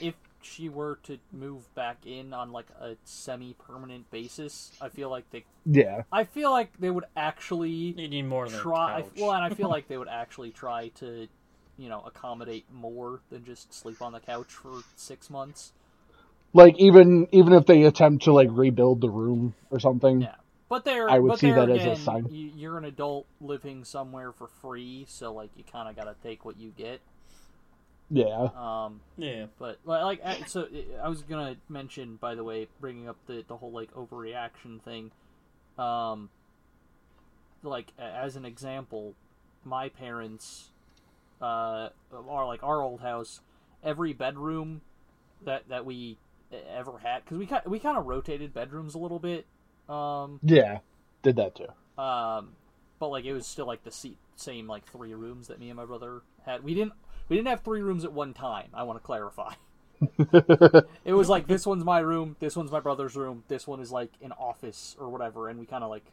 if 0.00 0.14
she 0.42 0.68
were 0.68 0.98
to 1.04 1.18
move 1.32 1.72
back 1.74 2.06
in 2.06 2.32
on 2.32 2.52
like 2.52 2.70
a 2.80 2.96
semi-permanent 3.04 4.10
basis, 4.10 4.72
I 4.80 4.88
feel 4.88 5.10
like 5.10 5.30
they, 5.30 5.44
yeah, 5.66 6.02
I 6.12 6.24
feel 6.24 6.50
like 6.50 6.72
they 6.78 6.90
would 6.90 7.04
actually 7.16 7.96
you 7.96 8.08
need 8.08 8.22
more 8.22 8.48
than 8.48 8.60
try. 8.60 9.00
a 9.00 9.02
couch. 9.02 9.10
Well, 9.16 9.32
and 9.32 9.44
I 9.44 9.50
feel 9.50 9.68
like 9.70 9.88
they 9.88 9.98
would 9.98 10.08
actually 10.08 10.50
try 10.52 10.88
to, 10.96 11.28
you 11.76 11.88
know, 11.88 12.02
accommodate 12.06 12.66
more 12.70 13.20
than 13.30 13.44
just 13.44 13.74
sleep 13.74 14.02
on 14.02 14.12
the 14.12 14.20
couch 14.20 14.52
for 14.52 14.84
six 14.96 15.30
months. 15.30 15.72
like 16.52 16.78
even 16.78 17.28
even 17.32 17.52
if 17.52 17.66
they 17.66 17.84
attempt 17.84 18.24
to 18.24 18.32
like 18.32 18.48
rebuild 18.50 19.00
the 19.00 19.10
room 19.10 19.54
or 19.70 19.78
something. 19.80 20.22
Yeah. 20.22 20.34
But 20.68 20.84
there, 20.84 21.10
I 21.10 21.18
would 21.18 21.30
but 21.30 21.38
see 21.38 21.50
there 21.52 21.66
that 21.66 21.70
as 21.70 21.84
a 21.86 21.96
sign. 21.96 22.26
You're 22.30 22.78
an 22.78 22.84
adult 22.84 23.26
living 23.40 23.84
somewhere 23.84 24.32
for 24.32 24.46
free, 24.48 25.04
so 25.08 25.32
like 25.32 25.50
you 25.56 25.64
kind 25.64 25.88
of 25.88 25.96
got 25.96 26.04
to 26.04 26.14
take 26.22 26.44
what 26.44 26.58
you 26.58 26.70
get. 26.70 27.00
Yeah. 28.10 28.48
Um, 28.56 29.00
Yeah. 29.16 29.46
but 29.58 29.78
like, 29.84 30.20
I- 30.24 30.42
so 30.46 30.66
I 31.02 31.08
was 31.08 31.22
gonna 31.22 31.56
mention, 31.68 32.16
by 32.16 32.34
the 32.34 32.42
way, 32.44 32.66
bringing 32.80 33.08
up 33.08 33.16
the 33.26 33.44
the 33.46 33.56
whole 33.56 33.70
like 33.70 33.92
overreaction 33.94 34.80
thing. 34.82 35.12
Um, 35.78 36.28
like 37.62 37.92
as 37.98 38.36
an 38.36 38.44
example, 38.44 39.14
my 39.64 39.88
parents, 39.88 40.70
uh, 41.40 41.90
are 42.28 42.46
like 42.46 42.62
our 42.62 42.80
old 42.82 43.00
house. 43.00 43.40
Every 43.82 44.12
bedroom 44.12 44.82
that 45.44 45.68
that 45.68 45.86
we 45.86 46.18
ever 46.52 46.98
had, 46.98 47.24
because 47.24 47.38
we 47.38 47.46
kind 47.46 47.62
we 47.66 47.78
kind 47.78 47.96
of 47.96 48.06
rotated 48.06 48.52
bedrooms 48.52 48.94
a 48.94 48.98
little 48.98 49.18
bit. 49.20 49.46
Um, 49.88 50.38
Yeah. 50.42 50.80
Did 51.22 51.36
that 51.36 51.54
too. 51.54 51.68
um, 52.02 52.52
but 52.98 53.08
like 53.08 53.24
it 53.24 53.32
was 53.32 53.46
still 53.46 53.66
like 53.66 53.84
the 53.84 53.90
se- 53.90 54.16
same 54.36 54.66
like 54.66 54.84
three 54.86 55.14
rooms 55.14 55.48
that 55.48 55.58
me 55.60 55.70
and 55.70 55.76
my 55.76 55.84
brother 55.84 56.22
had. 56.44 56.62
We 56.64 56.74
didn't 56.74 56.92
we 57.30 57.36
didn't 57.36 57.48
have 57.48 57.62
three 57.62 57.80
rooms 57.80 58.04
at 58.04 58.12
one 58.12 58.34
time. 58.34 58.68
I 58.74 58.82
want 58.82 58.98
to 59.00 59.06
clarify. 59.06 59.54
It 61.04 61.12
was 61.12 61.28
like 61.28 61.46
this 61.46 61.66
one's 61.66 61.84
my 61.84 62.00
room, 62.00 62.36
this 62.40 62.56
one's 62.56 62.70
my 62.70 62.80
brother's 62.80 63.16
room, 63.16 63.44
this 63.48 63.66
one 63.66 63.80
is 63.80 63.90
like 63.92 64.10
an 64.22 64.32
office 64.32 64.96
or 64.98 65.08
whatever, 65.08 65.48
and 65.48 65.58
we 65.58 65.66
kind 65.66 65.84
of 65.84 65.90
like 65.90 66.04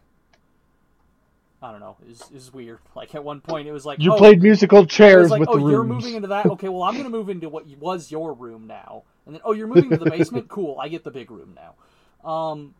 I 1.61 1.71
don't 1.71 1.79
know, 1.79 1.97
is 2.09 2.23
is 2.33 2.53
weird. 2.53 2.79
Like 2.95 3.15
at 3.15 3.23
one 3.23 3.41
point 3.41 3.67
it 3.67 3.71
was 3.71 3.85
like 3.85 3.99
You 3.99 4.13
oh, 4.13 4.17
played 4.17 4.41
musical 4.41 4.85
chairs 4.85 5.23
was 5.23 5.31
like 5.31 5.39
with 5.41 5.49
oh 5.49 5.57
the 5.57 5.59
rooms. 5.59 5.71
you're 5.71 5.83
moving 5.83 6.15
into 6.15 6.27
that 6.29 6.45
okay 6.47 6.69
well 6.69 6.83
I'm 6.83 6.97
gonna 6.97 7.09
move 7.09 7.29
into 7.29 7.49
what 7.49 7.65
was 7.79 8.11
your 8.11 8.33
room 8.33 8.67
now, 8.67 9.03
and 9.25 9.35
then 9.35 9.41
oh 9.45 9.53
you're 9.53 9.67
moving 9.67 9.89
to 9.91 9.97
the 9.97 10.09
basement 10.09 10.47
cool 10.49 10.77
I 10.79 10.87
get 10.89 11.03
the 11.03 11.11
big 11.11 11.31
room 11.31 11.55
now. 11.55 12.29
Um, 12.29 12.75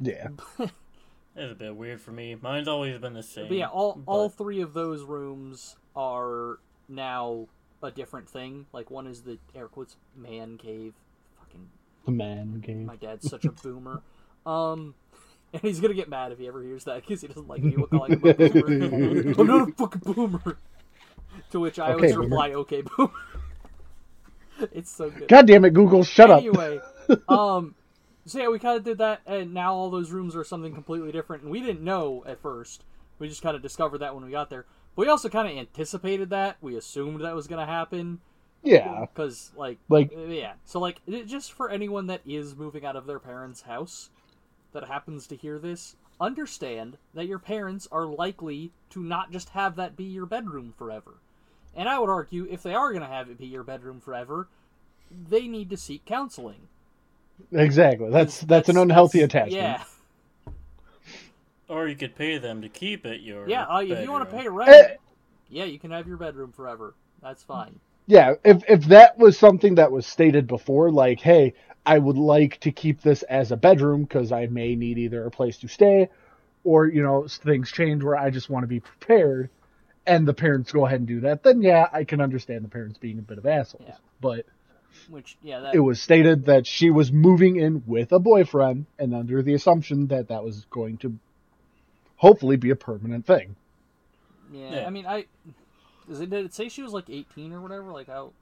Yeah. 0.00 0.28
It's 1.38 1.52
a 1.52 1.54
bit 1.54 1.76
weird 1.76 2.00
for 2.00 2.12
me. 2.12 2.34
Mine's 2.40 2.66
always 2.66 2.98
been 2.98 3.12
the 3.12 3.22
same. 3.22 3.48
But 3.48 3.58
yeah, 3.58 3.68
all 3.68 4.00
all 4.06 4.28
three 4.30 4.62
of 4.62 4.72
those 4.72 5.02
rooms 5.02 5.76
are 5.94 6.58
now 6.88 7.46
a 7.82 7.90
different 7.90 8.28
thing. 8.28 8.66
Like 8.72 8.90
one 8.90 9.06
is 9.06 9.22
the 9.22 9.38
air 9.54 9.68
quotes 9.68 9.96
man 10.16 10.58
cave. 10.58 10.94
Fucking 11.40 11.68
The 12.04 12.10
man 12.12 12.60
game. 12.60 12.86
my 12.86 12.96
dad's 12.96 13.28
such 13.28 13.44
a 13.44 13.52
boomer. 13.52 14.02
Um, 14.46 14.94
and 15.52 15.60
he's 15.62 15.80
gonna 15.80 15.92
get 15.94 16.08
mad 16.08 16.30
if 16.30 16.38
he 16.38 16.46
ever 16.46 16.62
hears 16.62 16.84
that 16.84 17.00
because 17.04 17.20
he 17.20 17.26
doesn't 17.26 17.48
like 17.48 17.64
me 17.64 17.72
calling 17.90 18.12
him 18.12 18.24
a 18.24 18.32
boomer. 18.34 19.34
I'm 19.40 19.46
not 19.48 19.68
a 19.68 19.72
fucking 19.72 20.02
boomer. 20.14 20.56
To 21.50 21.58
which 21.58 21.80
I 21.80 21.86
Okay, 21.86 21.94
always 21.94 22.12
boomer. 22.12 22.22
reply, 22.28 22.52
"Okay, 22.52 22.82
boomer." 22.96 23.10
it's 24.72 24.90
so 24.94 25.10
good. 25.10 25.26
God 25.28 25.48
damn 25.48 25.64
it, 25.64 25.74
Google, 25.74 26.04
shut 26.04 26.30
up. 26.30 26.38
anyway, 26.42 26.78
um, 27.28 27.74
so 28.24 28.38
yeah, 28.38 28.48
we 28.48 28.58
kind 28.60 28.76
of 28.76 28.84
did 28.84 28.98
that, 28.98 29.20
and 29.26 29.52
now 29.52 29.74
all 29.74 29.90
those 29.90 30.12
rooms 30.12 30.36
are 30.36 30.44
something 30.44 30.72
completely 30.72 31.10
different, 31.10 31.42
and 31.42 31.50
we 31.50 31.60
didn't 31.60 31.82
know 31.82 32.22
at 32.26 32.40
first. 32.40 32.84
We 33.18 33.28
just 33.28 33.42
kind 33.42 33.56
of 33.56 33.62
discovered 33.62 33.98
that 33.98 34.14
when 34.14 34.24
we 34.24 34.30
got 34.30 34.48
there. 34.50 34.64
We 34.96 35.08
also 35.08 35.28
kind 35.28 35.46
of 35.48 35.56
anticipated 35.56 36.30
that. 36.30 36.56
We 36.60 36.76
assumed 36.76 37.20
that 37.20 37.34
was 37.34 37.46
going 37.46 37.64
to 37.64 37.70
happen 37.70 38.20
Yeah. 38.62 39.00
because, 39.12 39.52
like, 39.56 39.78
Like- 39.88 40.12
uh, 40.16 40.22
yeah. 40.22 40.54
So, 40.64 40.80
like, 40.80 41.00
just 41.26 41.52
for 41.52 41.70
anyone 41.70 42.06
that 42.08 42.22
is 42.26 42.56
moving 42.56 42.84
out 42.84 42.96
of 42.96 43.06
their 43.06 43.18
parents' 43.20 43.62
house 43.62 44.10
that 44.72 44.84
happens 44.84 45.26
to 45.28 45.36
hear 45.36 45.58
this, 45.58 45.96
understand 46.20 46.96
that 47.14 47.26
your 47.26 47.38
parents 47.38 47.86
are 47.92 48.06
likely 48.06 48.72
to 48.90 49.02
not 49.02 49.30
just 49.30 49.50
have 49.50 49.76
that 49.76 49.96
be 49.96 50.04
your 50.04 50.26
bedroom 50.26 50.72
forever. 50.76 51.14
And 51.74 51.88
I 51.90 51.98
would 51.98 52.08
argue, 52.08 52.46
if 52.50 52.62
they 52.62 52.74
are 52.74 52.90
going 52.90 53.02
to 53.02 53.08
have 53.08 53.28
it 53.28 53.36
be 53.38 53.46
your 53.46 53.62
bedroom 53.62 54.00
forever, 54.00 54.48
they 55.10 55.46
need 55.46 55.68
to 55.70 55.76
seek 55.76 56.06
counseling. 56.06 56.68
Exactly. 57.52 58.08
That's 58.10 58.40
that's, 58.40 58.70
an 58.70 58.78
unhealthy 58.78 59.20
attachment. 59.20 59.52
Yeah, 59.52 59.84
Or 61.68 61.88
you 61.88 61.96
could 61.96 62.14
pay 62.14 62.38
them 62.38 62.62
to 62.62 62.68
keep 62.68 63.06
it 63.06 63.20
your. 63.22 63.48
yeah. 63.48 63.64
Uh, 63.64 63.80
if 63.80 64.02
you 64.02 64.12
want 64.12 64.28
to 64.28 64.36
pay 64.36 64.48
rent, 64.48 64.70
Eh, 64.70 64.94
yeah, 65.50 65.64
you 65.64 65.78
can 65.78 65.90
have 65.90 66.06
your 66.06 66.16
bedroom 66.16 66.52
forever. 66.52 66.94
That's 67.22 67.42
fine. 67.42 67.80
yeah, 68.06 68.34
if 68.44 68.62
if 68.68 68.84
that 68.86 69.18
was 69.18 69.36
something 69.36 69.74
that 69.76 69.90
was 69.90 70.06
stated 70.06 70.46
before, 70.46 70.92
like, 70.92 71.20
hey, 71.20 71.54
I 71.84 71.98
would 71.98 72.18
like 72.18 72.60
to 72.60 72.70
keep 72.72 73.00
this 73.02 73.22
as 73.24 73.50
a 73.52 73.56
bedroom 73.56 74.02
because 74.02 74.30
I 74.32 74.46
may 74.46 74.76
need 74.76 74.98
either 74.98 75.24
a 75.24 75.30
place 75.30 75.58
to 75.58 75.68
stay, 75.68 76.08
or 76.62 76.86
you 76.86 77.02
know, 77.02 77.26
things 77.28 77.72
change 77.72 78.02
where 78.04 78.16
I 78.16 78.30
just 78.30 78.48
want 78.48 78.62
to 78.64 78.68
be 78.68 78.80
prepared, 78.80 79.50
and 80.06 80.26
the 80.26 80.34
parents 80.34 80.70
go 80.70 80.86
ahead 80.86 81.00
and 81.00 81.08
do 81.08 81.20
that, 81.20 81.42
then 81.42 81.62
yeah, 81.62 81.88
I 81.92 82.04
can 82.04 82.20
understand 82.20 82.64
the 82.64 82.68
parents 82.68 82.98
being 82.98 83.18
a 83.18 83.22
bit 83.22 83.38
of 83.38 83.46
assholes. 83.46 83.84
Yeah. 83.88 83.96
But 84.20 84.46
Which, 85.08 85.36
yeah, 85.42 85.60
that 85.60 85.74
it 85.74 85.80
was 85.80 86.00
stated 86.00 86.46
that 86.46 86.66
she 86.66 86.90
was 86.90 87.10
moving 87.10 87.56
in 87.56 87.82
with 87.86 88.12
a 88.12 88.18
boyfriend, 88.20 88.86
and 89.00 89.14
under 89.14 89.42
the 89.42 89.54
assumption 89.54 90.06
that 90.08 90.28
that 90.28 90.44
was 90.44 90.64
going 90.70 90.98
to 90.98 91.18
hopefully 92.16 92.56
be 92.56 92.70
a 92.70 92.76
permanent 92.76 93.26
thing. 93.26 93.56
yeah, 94.52 94.70
Yeah. 94.80 94.86
I 94.86 94.90
mean, 94.90 95.06
I 95.06 95.26
does 96.08 96.20
it, 96.20 96.30
did 96.30 96.44
it 96.46 96.54
say 96.54 96.68
she 96.68 96.82
was 96.82 96.92
like 96.92 97.10
eighteen 97.10 97.52
or 97.52 97.60
whatever? 97.60 97.92
Like 97.92 98.06
how? 98.08 98.32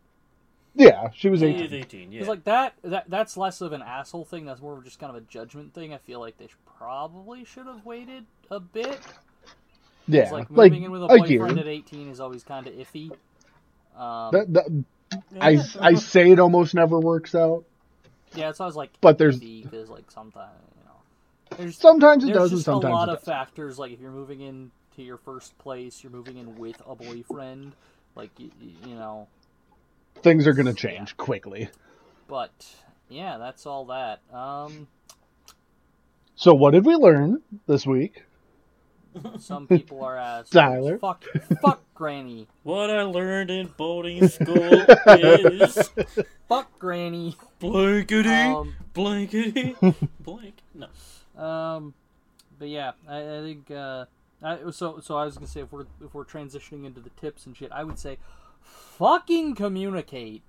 Yeah, 0.77 1.11
she 1.15 1.29
was 1.29 1.41
He 1.41 1.47
18. 1.49 1.65
is 1.67 1.73
18, 1.73 2.01
yeah. 2.13 2.19
Because 2.19 2.29
like 2.29 2.45
that, 2.45 2.75
that 2.83 3.05
that's 3.09 3.37
less 3.37 3.61
of 3.61 3.73
an 3.73 3.81
asshole 3.81 4.25
thing. 4.25 4.45
That's 4.45 4.61
more 4.61 4.77
of 4.77 4.83
just 4.85 4.99
kind 4.99 5.11
of 5.11 5.17
a 5.23 5.25
judgment 5.27 5.73
thing. 5.73 5.95
I 5.95 5.99
feel 5.99 6.19
like 6.19 6.37
they 6.37 6.49
should, 6.49 6.65
probably 6.79 7.45
should 7.45 7.67
have 7.67 7.85
waited 7.87 8.25
a 8.51 8.59
bit. 8.59 8.99
yeah, 10.09 10.31
like 10.33 10.51
like, 10.51 10.73
moving 10.73 10.83
in 10.83 10.91
with 10.91 11.03
a 11.03 11.07
a 11.07 11.19
boyfriend 11.19 11.61
at 11.61 11.69
eighteen 11.69 12.09
is 12.09 12.19
always 12.19 12.43
kind 12.43 12.67
of 12.67 12.75
iffy. 12.75 13.11
Um, 13.97 14.33
That- 14.33 14.53
that- 14.53 14.85
I, 15.41 15.59
I 15.81 15.95
say 15.95 16.33
it 16.33 16.41
almost 16.41 16.75
never 16.75 16.99
works 16.99 17.37
out. 17.37 17.63
yeah, 18.35 18.51
it's 18.51 18.59
always 18.59 18.75
like 18.75 18.91
but 19.01 19.17
there's- 19.17 19.39
because 19.39 19.89
like 19.89 20.11
sometimes 20.11 20.51
you 20.74 20.74
know 20.74 20.74
there's 21.57 21.77
Sometimes 21.79 22.25
it 22.25 22.29
there's 22.29 22.37
does, 22.37 22.51
and 22.53 22.59
just 22.59 22.69
a 22.69 22.77
lot 22.77 23.09
it 23.09 23.13
of 23.13 23.19
does. 23.19 23.25
factors. 23.27 23.79
Like 23.79 23.93
if 23.93 24.01
you're 24.01 24.11
moving 24.11 24.41
in 24.41 24.71
to 24.97 25.03
your 25.03 25.17
first 25.19 25.57
place, 25.59 26.03
you're 26.03 26.13
moving 26.13 26.37
in 26.39 26.57
with 26.57 26.81
a 26.87 26.95
boyfriend. 26.95 27.73
Like 28.15 28.31
you, 28.39 28.51
you 28.87 28.95
know, 28.95 29.29
Things 30.23 30.47
are 30.47 30.53
going 30.53 30.67
to 30.67 30.75
change 30.75 31.17
quickly. 31.17 31.69
but 32.29 32.53
yeah, 33.09 33.39
that's 33.39 33.67
all 33.67 33.87
that. 33.87 34.21
Um, 34.33 34.87
So, 36.37 36.55
what 36.55 36.73
did 36.73 36.85
we 36.87 36.95
learn 36.95 37.43
this 37.67 37.87
week? 37.87 38.25
some 39.39 39.67
people 39.69 40.03
are 40.05 40.17
assholes. 40.17 40.51
Tyler. 40.51 40.99
Fuck, 40.99 41.25
fuck 41.63 41.83
Granny. 41.95 42.49
What 42.65 42.91
I 42.91 43.03
learned 43.03 43.51
in 43.51 43.69
boarding 43.77 44.27
school 44.29 44.57
is 45.07 45.91
Fuck 46.49 46.79
Granny. 46.81 47.37
blankety, 47.61 48.29
Um, 48.29 48.75
blankety, 48.93 49.77
blank. 50.21 50.55
No. 50.75 50.87
Um, 51.37 51.95
but 52.59 52.69
yeah, 52.69 52.93
I, 53.09 53.19
I 53.19 53.41
think 53.43 53.71
uh, 53.71 54.05
I, 54.43 54.59
so. 54.71 55.01
So 55.01 55.17
I 55.17 55.25
was 55.25 55.35
gonna 55.35 55.47
say 55.47 55.61
if 55.61 55.73
we're 55.73 55.87
if 56.05 56.15
we're 56.15 56.25
transitioning 56.25 56.85
into 56.87 57.01
the 57.01 57.11
tips 57.11 57.47
and 57.47 57.57
shit, 57.57 57.71
I 57.73 57.85
would 57.85 57.99
say 57.99 58.19
fucking 58.61 59.55
communicate. 59.55 60.43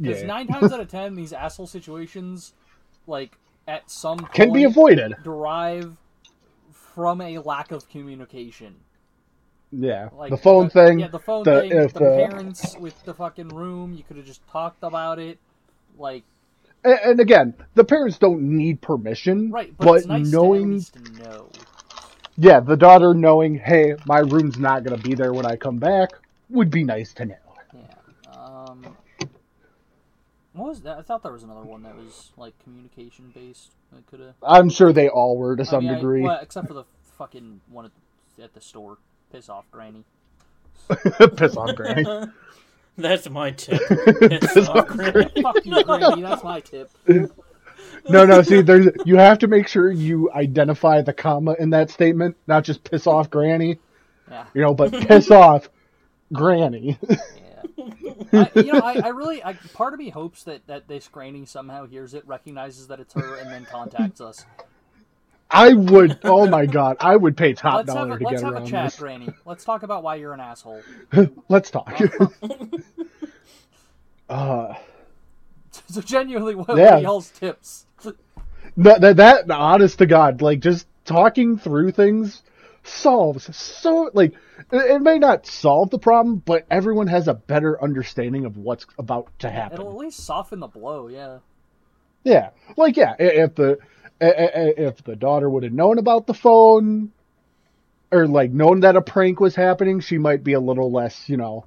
Because 0.00 0.20
Yeah. 0.20 0.26
nine 0.28 0.46
times 0.46 0.72
out 0.72 0.80
of 0.80 0.88
ten, 0.88 1.14
these 1.14 1.32
asshole 1.32 1.66
situations, 1.66 2.54
like 3.06 3.36
at 3.66 3.90
some 3.90 4.18
point, 4.18 4.32
Can 4.32 4.52
be 4.52 4.64
avoided. 4.64 5.14
derive 5.24 5.96
from 6.72 7.20
a 7.20 7.38
lack 7.38 7.72
of 7.72 7.88
communication. 7.88 8.76
Yeah. 9.72 10.08
Like 10.16 10.30
the 10.30 10.36
phone 10.36 10.64
the- 10.64 10.70
thing. 10.70 11.00
Yeah, 11.00 11.08
the 11.08 11.18
phone 11.18 11.42
the- 11.44 11.60
thing. 11.62 11.72
if 11.72 11.92
the 11.92 11.98
the- 12.00 12.26
parents 12.28 12.76
with 12.78 13.02
the 13.04 13.12
fucking 13.14 13.48
room. 13.48 13.92
You 13.92 14.02
could 14.04 14.16
have 14.16 14.26
just 14.26 14.46
talked 14.48 14.82
about 14.82 15.18
it. 15.18 15.38
Like 15.98 16.22
And, 16.84 16.98
and 17.04 17.20
again, 17.20 17.54
the 17.74 17.84
parents 17.84 18.18
don't 18.18 18.42
need 18.42 18.80
permission. 18.80 19.50
right, 19.50 19.74
but, 19.76 19.84
but 19.86 20.06
nice 20.06 20.30
knowing, 20.30 20.84
know. 21.20 21.50
yeah, 22.36 22.60
the 22.60 22.76
daughter 22.76 23.14
knowing, 23.14 23.56
hey, 23.58 23.96
my 24.06 24.18
room's 24.20 24.58
not 24.58 24.84
going 24.84 24.96
to 25.00 25.02
be 25.08 25.14
there 25.14 25.32
when 25.32 25.46
I 25.46 25.56
come 25.56 25.78
back 25.78 26.10
would 26.50 26.70
be 26.70 26.84
nice 26.84 27.12
to 27.14 27.26
know. 27.26 27.36
Yeah. 27.74 28.30
Um. 28.34 28.96
What 30.52 30.68
was 30.70 30.80
that? 30.82 30.98
I 30.98 31.02
thought 31.02 31.22
there 31.22 31.32
was 31.32 31.44
another 31.44 31.62
one 31.64 31.82
that 31.84 31.96
was 31.96 32.32
like 32.36 32.52
communication 32.64 33.30
based. 33.34 33.70
I 33.96 34.00
could 34.10 34.20
have. 34.20 34.34
I'm 34.42 34.70
sure 34.70 34.92
they 34.92 35.08
all 35.08 35.36
were 35.36 35.54
to 35.56 35.64
some 35.64 35.78
I 35.78 35.80
mean, 35.80 35.90
I- 35.90 35.94
degree. 35.94 36.22
well, 36.22 36.38
except 36.42 36.66
for 36.66 36.74
the 36.74 36.84
fucking 37.16 37.60
one 37.68 37.90
at 38.42 38.54
the 38.54 38.60
store. 38.60 38.98
Piss 39.30 39.48
off, 39.48 39.66
Granny. 39.70 40.04
Piss 41.36 41.56
off, 41.56 41.74
Granny. 41.76 42.04
That's 43.02 43.30
my 43.30 43.52
tip. 43.52 43.80
It's 43.90 44.52
Piss 44.54 44.68
off, 44.68 44.76
off, 44.76 44.86
Granny. 44.88 45.42
Fuck 45.42 45.64
you, 45.64 45.84
Granny. 45.84 46.22
That's 46.22 46.42
my 46.44 46.60
tip. 46.60 46.90
No, 48.08 48.24
no. 48.24 48.40
See, 48.42 48.62
there's 48.62 48.86
you 49.04 49.16
have 49.16 49.38
to 49.40 49.48
make 49.48 49.68
sure 49.68 49.90
you 49.90 50.30
identify 50.32 51.02
the 51.02 51.12
comma 51.12 51.56
in 51.58 51.70
that 51.70 51.90
statement, 51.90 52.36
not 52.46 52.64
just 52.64 52.82
piss 52.82 53.06
off 53.06 53.28
Granny, 53.28 53.78
Yeah. 54.30 54.46
you 54.54 54.62
know, 54.62 54.72
but 54.72 54.92
piss 54.92 55.30
off 55.30 55.68
Granny. 56.32 56.98
Yeah. 57.08 57.18
I, 58.32 58.50
you 58.54 58.72
know, 58.72 58.80
I, 58.80 59.00
I 59.04 59.08
really, 59.08 59.42
I, 59.44 59.54
part 59.74 59.92
of 59.92 59.98
me 59.98 60.08
hopes 60.08 60.44
that 60.44 60.66
that 60.68 60.88
this 60.88 61.08
Granny 61.08 61.44
somehow 61.44 61.86
hears 61.86 62.14
it, 62.14 62.26
recognizes 62.26 62.86
that 62.86 62.98
it's 63.00 63.12
her, 63.14 63.36
and 63.36 63.50
then 63.50 63.66
contacts 63.66 64.20
us. 64.22 64.46
I 65.50 65.72
would. 65.74 66.20
Oh 66.24 66.46
my 66.46 66.66
god, 66.66 66.98
I 67.00 67.16
would 67.16 67.36
pay 67.36 67.54
top 67.54 67.74
Let's 67.78 67.94
have 67.94 68.10
dollar 68.10 68.10
a, 68.10 68.18
to 68.18 68.24
let's 68.24 68.40
get 68.40 68.42
have 68.42 68.56
a 68.56 68.60
chat, 68.60 68.94
this. 68.94 68.96
Granny. 68.96 69.36
Let's 69.44 69.64
talk 69.64 69.82
about 69.82 70.02
why 70.02 70.16
you're 70.16 70.34
an 70.34 70.40
asshole. 70.40 70.86
Let's 71.48 71.70
talk. 71.70 72.00
uh, 74.28 74.74
So 75.90 76.00
genuinely, 76.02 76.54
what 76.54 76.68
Yeah. 76.70 76.94
are 76.94 77.00
y'all's 77.00 77.30
tips? 77.30 77.86
that, 78.76 79.00
that 79.02 79.16
that 79.18 79.50
honest 79.50 79.98
to 79.98 80.06
god, 80.06 80.42
like 80.42 80.60
just 80.60 80.86
talking 81.04 81.58
through 81.58 81.92
things 81.92 82.42
solves 82.84 83.54
so 83.56 84.10
like 84.14 84.34
it, 84.72 84.90
it 84.96 85.02
may 85.02 85.18
not 85.18 85.46
solve 85.46 85.90
the 85.90 85.98
problem, 85.98 86.36
but 86.44 86.66
everyone 86.70 87.06
has 87.08 87.28
a 87.28 87.34
better 87.34 87.82
understanding 87.82 88.44
of 88.46 88.56
what's 88.56 88.86
about 88.98 89.28
to 89.40 89.50
happen. 89.50 89.74
It'll 89.80 89.92
at 89.92 89.98
least 89.98 90.24
soften 90.24 90.60
the 90.60 90.68
blow. 90.68 91.08
Yeah. 91.08 91.38
Yeah, 92.24 92.50
like 92.76 92.96
yeah, 92.96 93.14
if 93.18 93.54
the 93.56 93.72
i- 93.72 93.74
i- 93.74 93.80
Eh, 94.20 94.26
eh, 94.26 94.50
eh, 94.52 94.72
if 94.76 95.02
the 95.04 95.14
daughter 95.14 95.48
would 95.48 95.62
have 95.62 95.72
known 95.72 95.98
about 95.98 96.26
the 96.26 96.34
phone, 96.34 97.12
or 98.10 98.26
like 98.26 98.50
known 98.50 98.80
that 98.80 98.96
a 98.96 99.02
prank 99.02 99.38
was 99.38 99.54
happening, 99.54 100.00
she 100.00 100.18
might 100.18 100.42
be 100.42 100.54
a 100.54 100.60
little 100.60 100.90
less, 100.90 101.28
you 101.28 101.36
know, 101.36 101.66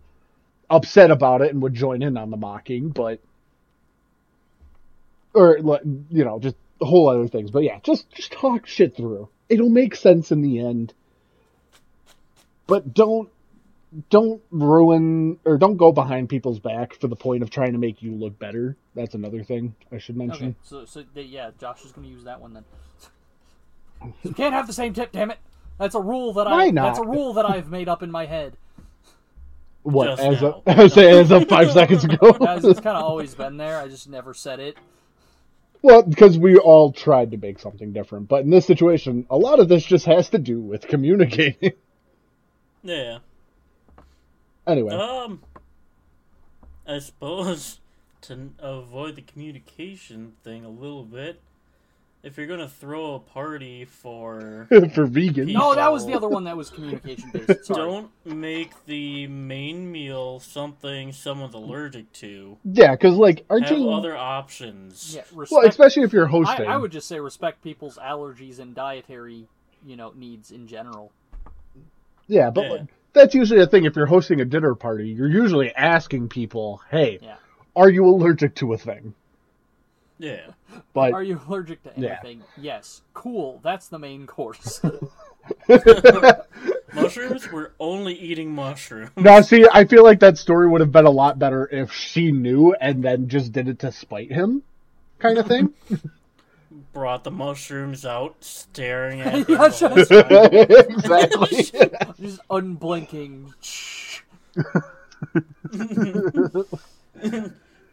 upset 0.69 1.11
about 1.11 1.41
it 1.41 1.51
and 1.51 1.61
would 1.61 1.73
join 1.73 2.01
in 2.01 2.17
on 2.17 2.29
the 2.29 2.37
mocking. 2.37 2.89
But 2.89 3.21
or 5.33 5.57
you 5.57 6.25
know, 6.25 6.39
just 6.39 6.57
a 6.81 6.85
whole 6.85 7.07
other 7.07 7.27
things. 7.27 7.51
But 7.51 7.63
yeah, 7.63 7.79
just 7.83 8.09
just 8.11 8.33
talk 8.33 8.65
shit 8.67 8.97
through. 8.97 9.29
It'll 9.47 9.69
make 9.69 9.95
sense 9.95 10.31
in 10.31 10.41
the 10.41 10.59
end. 10.59 10.93
But 12.67 12.93
don't 12.93 13.29
don't 14.09 14.41
ruin 14.51 15.37
or 15.45 15.57
don't 15.57 15.77
go 15.77 15.91
behind 15.91 16.29
people's 16.29 16.59
back 16.59 16.93
for 16.99 17.07
the 17.07 17.15
point 17.15 17.43
of 17.43 17.49
trying 17.49 17.73
to 17.73 17.77
make 17.77 18.01
you 18.01 18.13
look 18.13 18.37
better. 18.39 18.77
That's 18.95 19.15
another 19.15 19.43
thing 19.43 19.75
I 19.91 19.97
should 19.97 20.15
mention. 20.15 20.47
Okay. 20.47 20.57
So, 20.63 20.85
so 20.85 21.03
they, 21.13 21.23
yeah, 21.23 21.51
Josh 21.59 21.83
is 21.83 21.91
going 21.91 22.07
to 22.07 22.13
use 22.13 22.23
that 22.23 22.39
one 22.39 22.53
then. 22.53 22.65
you 24.23 24.33
can't 24.33 24.53
have 24.53 24.67
the 24.67 24.73
same 24.73 24.93
tip, 24.93 25.11
damn 25.11 25.31
it. 25.31 25.39
That's 25.77 25.95
a 25.95 26.01
rule 26.01 26.33
that 26.33 26.45
Why 26.45 26.67
I. 26.67 26.71
not? 26.71 26.95
That's 26.95 26.99
a 26.99 27.09
rule 27.09 27.33
that 27.33 27.49
I've 27.49 27.69
made 27.69 27.89
up 27.89 28.01
in 28.03 28.11
my 28.11 28.25
head. 28.25 28.55
What 29.83 30.05
Just 30.05 30.21
as 30.21 30.41
now. 30.41 30.63
a, 30.67 30.69
as, 30.69 30.97
a, 30.97 31.09
as 31.09 31.31
of 31.31 31.49
five 31.49 31.71
seconds 31.73 32.03
ago? 32.03 32.37
As 32.47 32.63
it's 32.63 32.79
kind 32.79 32.97
of 32.97 33.03
always 33.03 33.33
been 33.35 33.57
there. 33.57 33.77
I 33.77 33.87
just 33.87 34.07
never 34.07 34.33
said 34.33 34.59
it. 34.59 34.77
well, 35.81 36.03
because 36.03 36.37
we 36.37 36.57
all 36.57 36.91
tried 36.91 37.31
to 37.31 37.37
make 37.37 37.59
something 37.59 37.91
different, 37.91 38.29
but 38.29 38.43
in 38.43 38.51
this 38.51 38.65
situation, 38.65 39.25
a 39.29 39.37
lot 39.37 39.59
of 39.59 39.67
this 39.67 39.83
just 39.83 40.05
has 40.05 40.29
to 40.29 40.37
do 40.37 40.61
with 40.61 40.87
communicating. 40.87 41.73
Yeah. 42.83 43.19
Anyway, 44.67 44.93
Um, 44.95 45.41
I 46.87 46.99
suppose 46.99 47.79
to 48.21 48.49
avoid 48.59 49.15
the 49.15 49.21
communication 49.21 50.33
thing 50.43 50.63
a 50.65 50.69
little 50.69 51.03
bit, 51.03 51.39
if 52.23 52.37
you're 52.37 52.45
gonna 52.45 52.67
throw 52.67 53.15
a 53.15 53.19
party 53.19 53.83
for, 53.83 54.67
for 54.69 55.07
vegans, 55.07 55.51
No, 55.53 55.73
that 55.73 55.91
was 55.91 56.05
the 56.05 56.13
other 56.13 56.27
one 56.29 56.43
that 56.43 56.55
was 56.55 56.69
communication 56.69 57.31
based. 57.31 57.65
Sorry. 57.65 57.79
don't 57.79 58.11
make 58.25 58.71
the 58.85 59.25
main 59.27 59.91
meal 59.91 60.39
something 60.39 61.11
someone's 61.13 61.55
allergic 61.55 62.11
to. 62.13 62.57
yeah, 62.63 62.91
because 62.91 63.15
like, 63.15 63.43
aren't 63.49 63.65
Have 63.65 63.77
you? 63.79 63.89
other 63.89 64.15
options. 64.15 65.15
Yeah, 65.15 65.21
respect. 65.33 65.51
well, 65.51 65.67
especially 65.67 66.03
if 66.03 66.13
you're 66.13 66.27
I, 66.27 66.31
hosting. 66.31 66.67
I 66.67 66.77
would 66.77 66.91
just 66.91 67.07
say 67.07 67.19
respect 67.19 67.63
people's 67.63 67.97
allergies 67.97 68.59
and 68.59 68.75
dietary, 68.75 69.47
you 69.83 69.95
know, 69.95 70.13
needs 70.15 70.51
in 70.51 70.67
general. 70.67 71.11
Yeah, 72.27 72.51
but 72.51 72.65
Yeah. 72.65 72.71
like, 72.71 72.81
that's 73.13 73.35
usually 73.35 73.61
a 73.61 73.67
thing. 73.67 73.85
If 73.85 73.95
you're 73.95 74.05
hosting 74.05 74.41
a 74.41 74.45
dinner 74.45 74.75
party, 74.75 75.09
you're 75.09 75.27
usually 75.29 75.73
asking 75.75 76.29
people, 76.29 76.81
"Hey, 76.89 77.19
Yeah. 77.21 77.35
are 77.75 77.89
you 77.89 78.05
allergic 78.05 78.55
to 78.55 78.73
a 78.73 78.77
thing?" 78.77 79.13
Yeah. 80.19 80.47
But 80.93 81.13
Are 81.13 81.23
you 81.23 81.39
allergic 81.47 81.81
to 81.83 81.89
anything? 81.89 82.03
Yeah. 82.03 82.19
anything? 82.23 82.43
Yes. 82.57 83.01
Cool. 83.13 83.59
That's 83.63 83.87
the 83.87 83.99
main 83.99 84.27
course. 84.27 84.81
Mushrooms? 86.93 87.51
We're 87.51 87.71
only 87.79 88.13
eating 88.13 88.51
mushrooms. 88.53 89.11
now, 89.15 89.41
see, 89.41 89.65
I 89.71 89.85
feel 89.85 90.03
like 90.03 90.19
that 90.19 90.37
story 90.37 90.67
would 90.69 90.81
have 90.81 90.91
been 90.91 91.05
a 91.05 91.09
lot 91.11 91.39
better 91.39 91.67
if 91.71 91.91
she 91.91 92.31
knew 92.31 92.73
and 92.79 93.03
then 93.03 93.27
just 93.29 93.51
did 93.51 93.67
it 93.67 93.79
to 93.79 93.91
spite 93.91 94.31
him, 94.31 94.61
kind 95.19 95.37
of 95.37 95.47
thing. 95.47 95.73
Brought 96.93 97.23
the 97.23 97.31
mushrooms 97.31 98.05
out, 98.05 98.35
staring 98.43 99.21
at 99.25 99.45
them 99.45 99.57
Yeah, 99.59 99.67
just- 99.69 99.79
time. 100.09 100.49
exactly. 100.51 101.71
just 102.19 102.39
unblinking. 102.49 103.53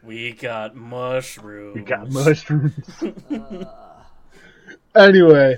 We 0.05 0.33
got 0.33 0.75
mushrooms. 0.75 1.75
We 1.75 1.83
got 1.83 2.11
mushrooms. 2.11 2.73
anyway, 4.95 5.57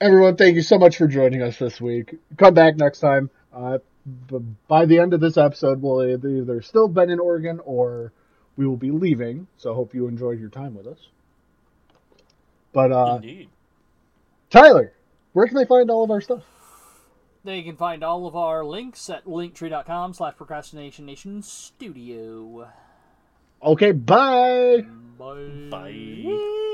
everyone, 0.00 0.36
thank 0.36 0.56
you 0.56 0.62
so 0.62 0.78
much 0.78 0.96
for 0.98 1.06
joining 1.06 1.42
us 1.42 1.58
this 1.58 1.80
week. 1.80 2.16
Come 2.36 2.54
back 2.54 2.76
next 2.76 3.00
time. 3.00 3.30
Uh, 3.52 3.78
by 4.68 4.84
the 4.84 4.98
end 4.98 5.14
of 5.14 5.20
this 5.20 5.36
episode, 5.36 5.80
we'll 5.80 6.02
either 6.04 6.28
either 6.28 6.60
still 6.60 6.88
been 6.88 7.08
in 7.08 7.20
Oregon 7.20 7.60
or 7.64 8.12
we 8.56 8.66
will 8.66 8.76
be 8.76 8.90
leaving. 8.90 9.46
So, 9.56 9.72
hope 9.74 9.94
you 9.94 10.06
enjoyed 10.08 10.40
your 10.40 10.50
time 10.50 10.74
with 10.74 10.86
us. 10.86 11.08
But 12.72 12.92
uh, 12.92 13.14
Indeed. 13.16 13.48
Tyler, 14.50 14.92
where 15.32 15.46
can 15.46 15.56
they 15.56 15.64
find 15.64 15.90
all 15.90 16.04
of 16.04 16.10
our 16.10 16.20
stuff? 16.20 16.42
They 17.44 17.62
can 17.62 17.76
find 17.76 18.04
all 18.04 18.26
of 18.26 18.36
our 18.36 18.64
links 18.64 19.10
at 19.10 19.24
linktree.com 19.24 20.14
slash 20.14 20.36
procrastination 20.36 21.06
nation 21.06 21.42
studio. 21.42 22.68
Okay, 23.62 23.92
bye. 23.92 24.84
Bye. 25.18 25.68
Bye. 25.70 26.68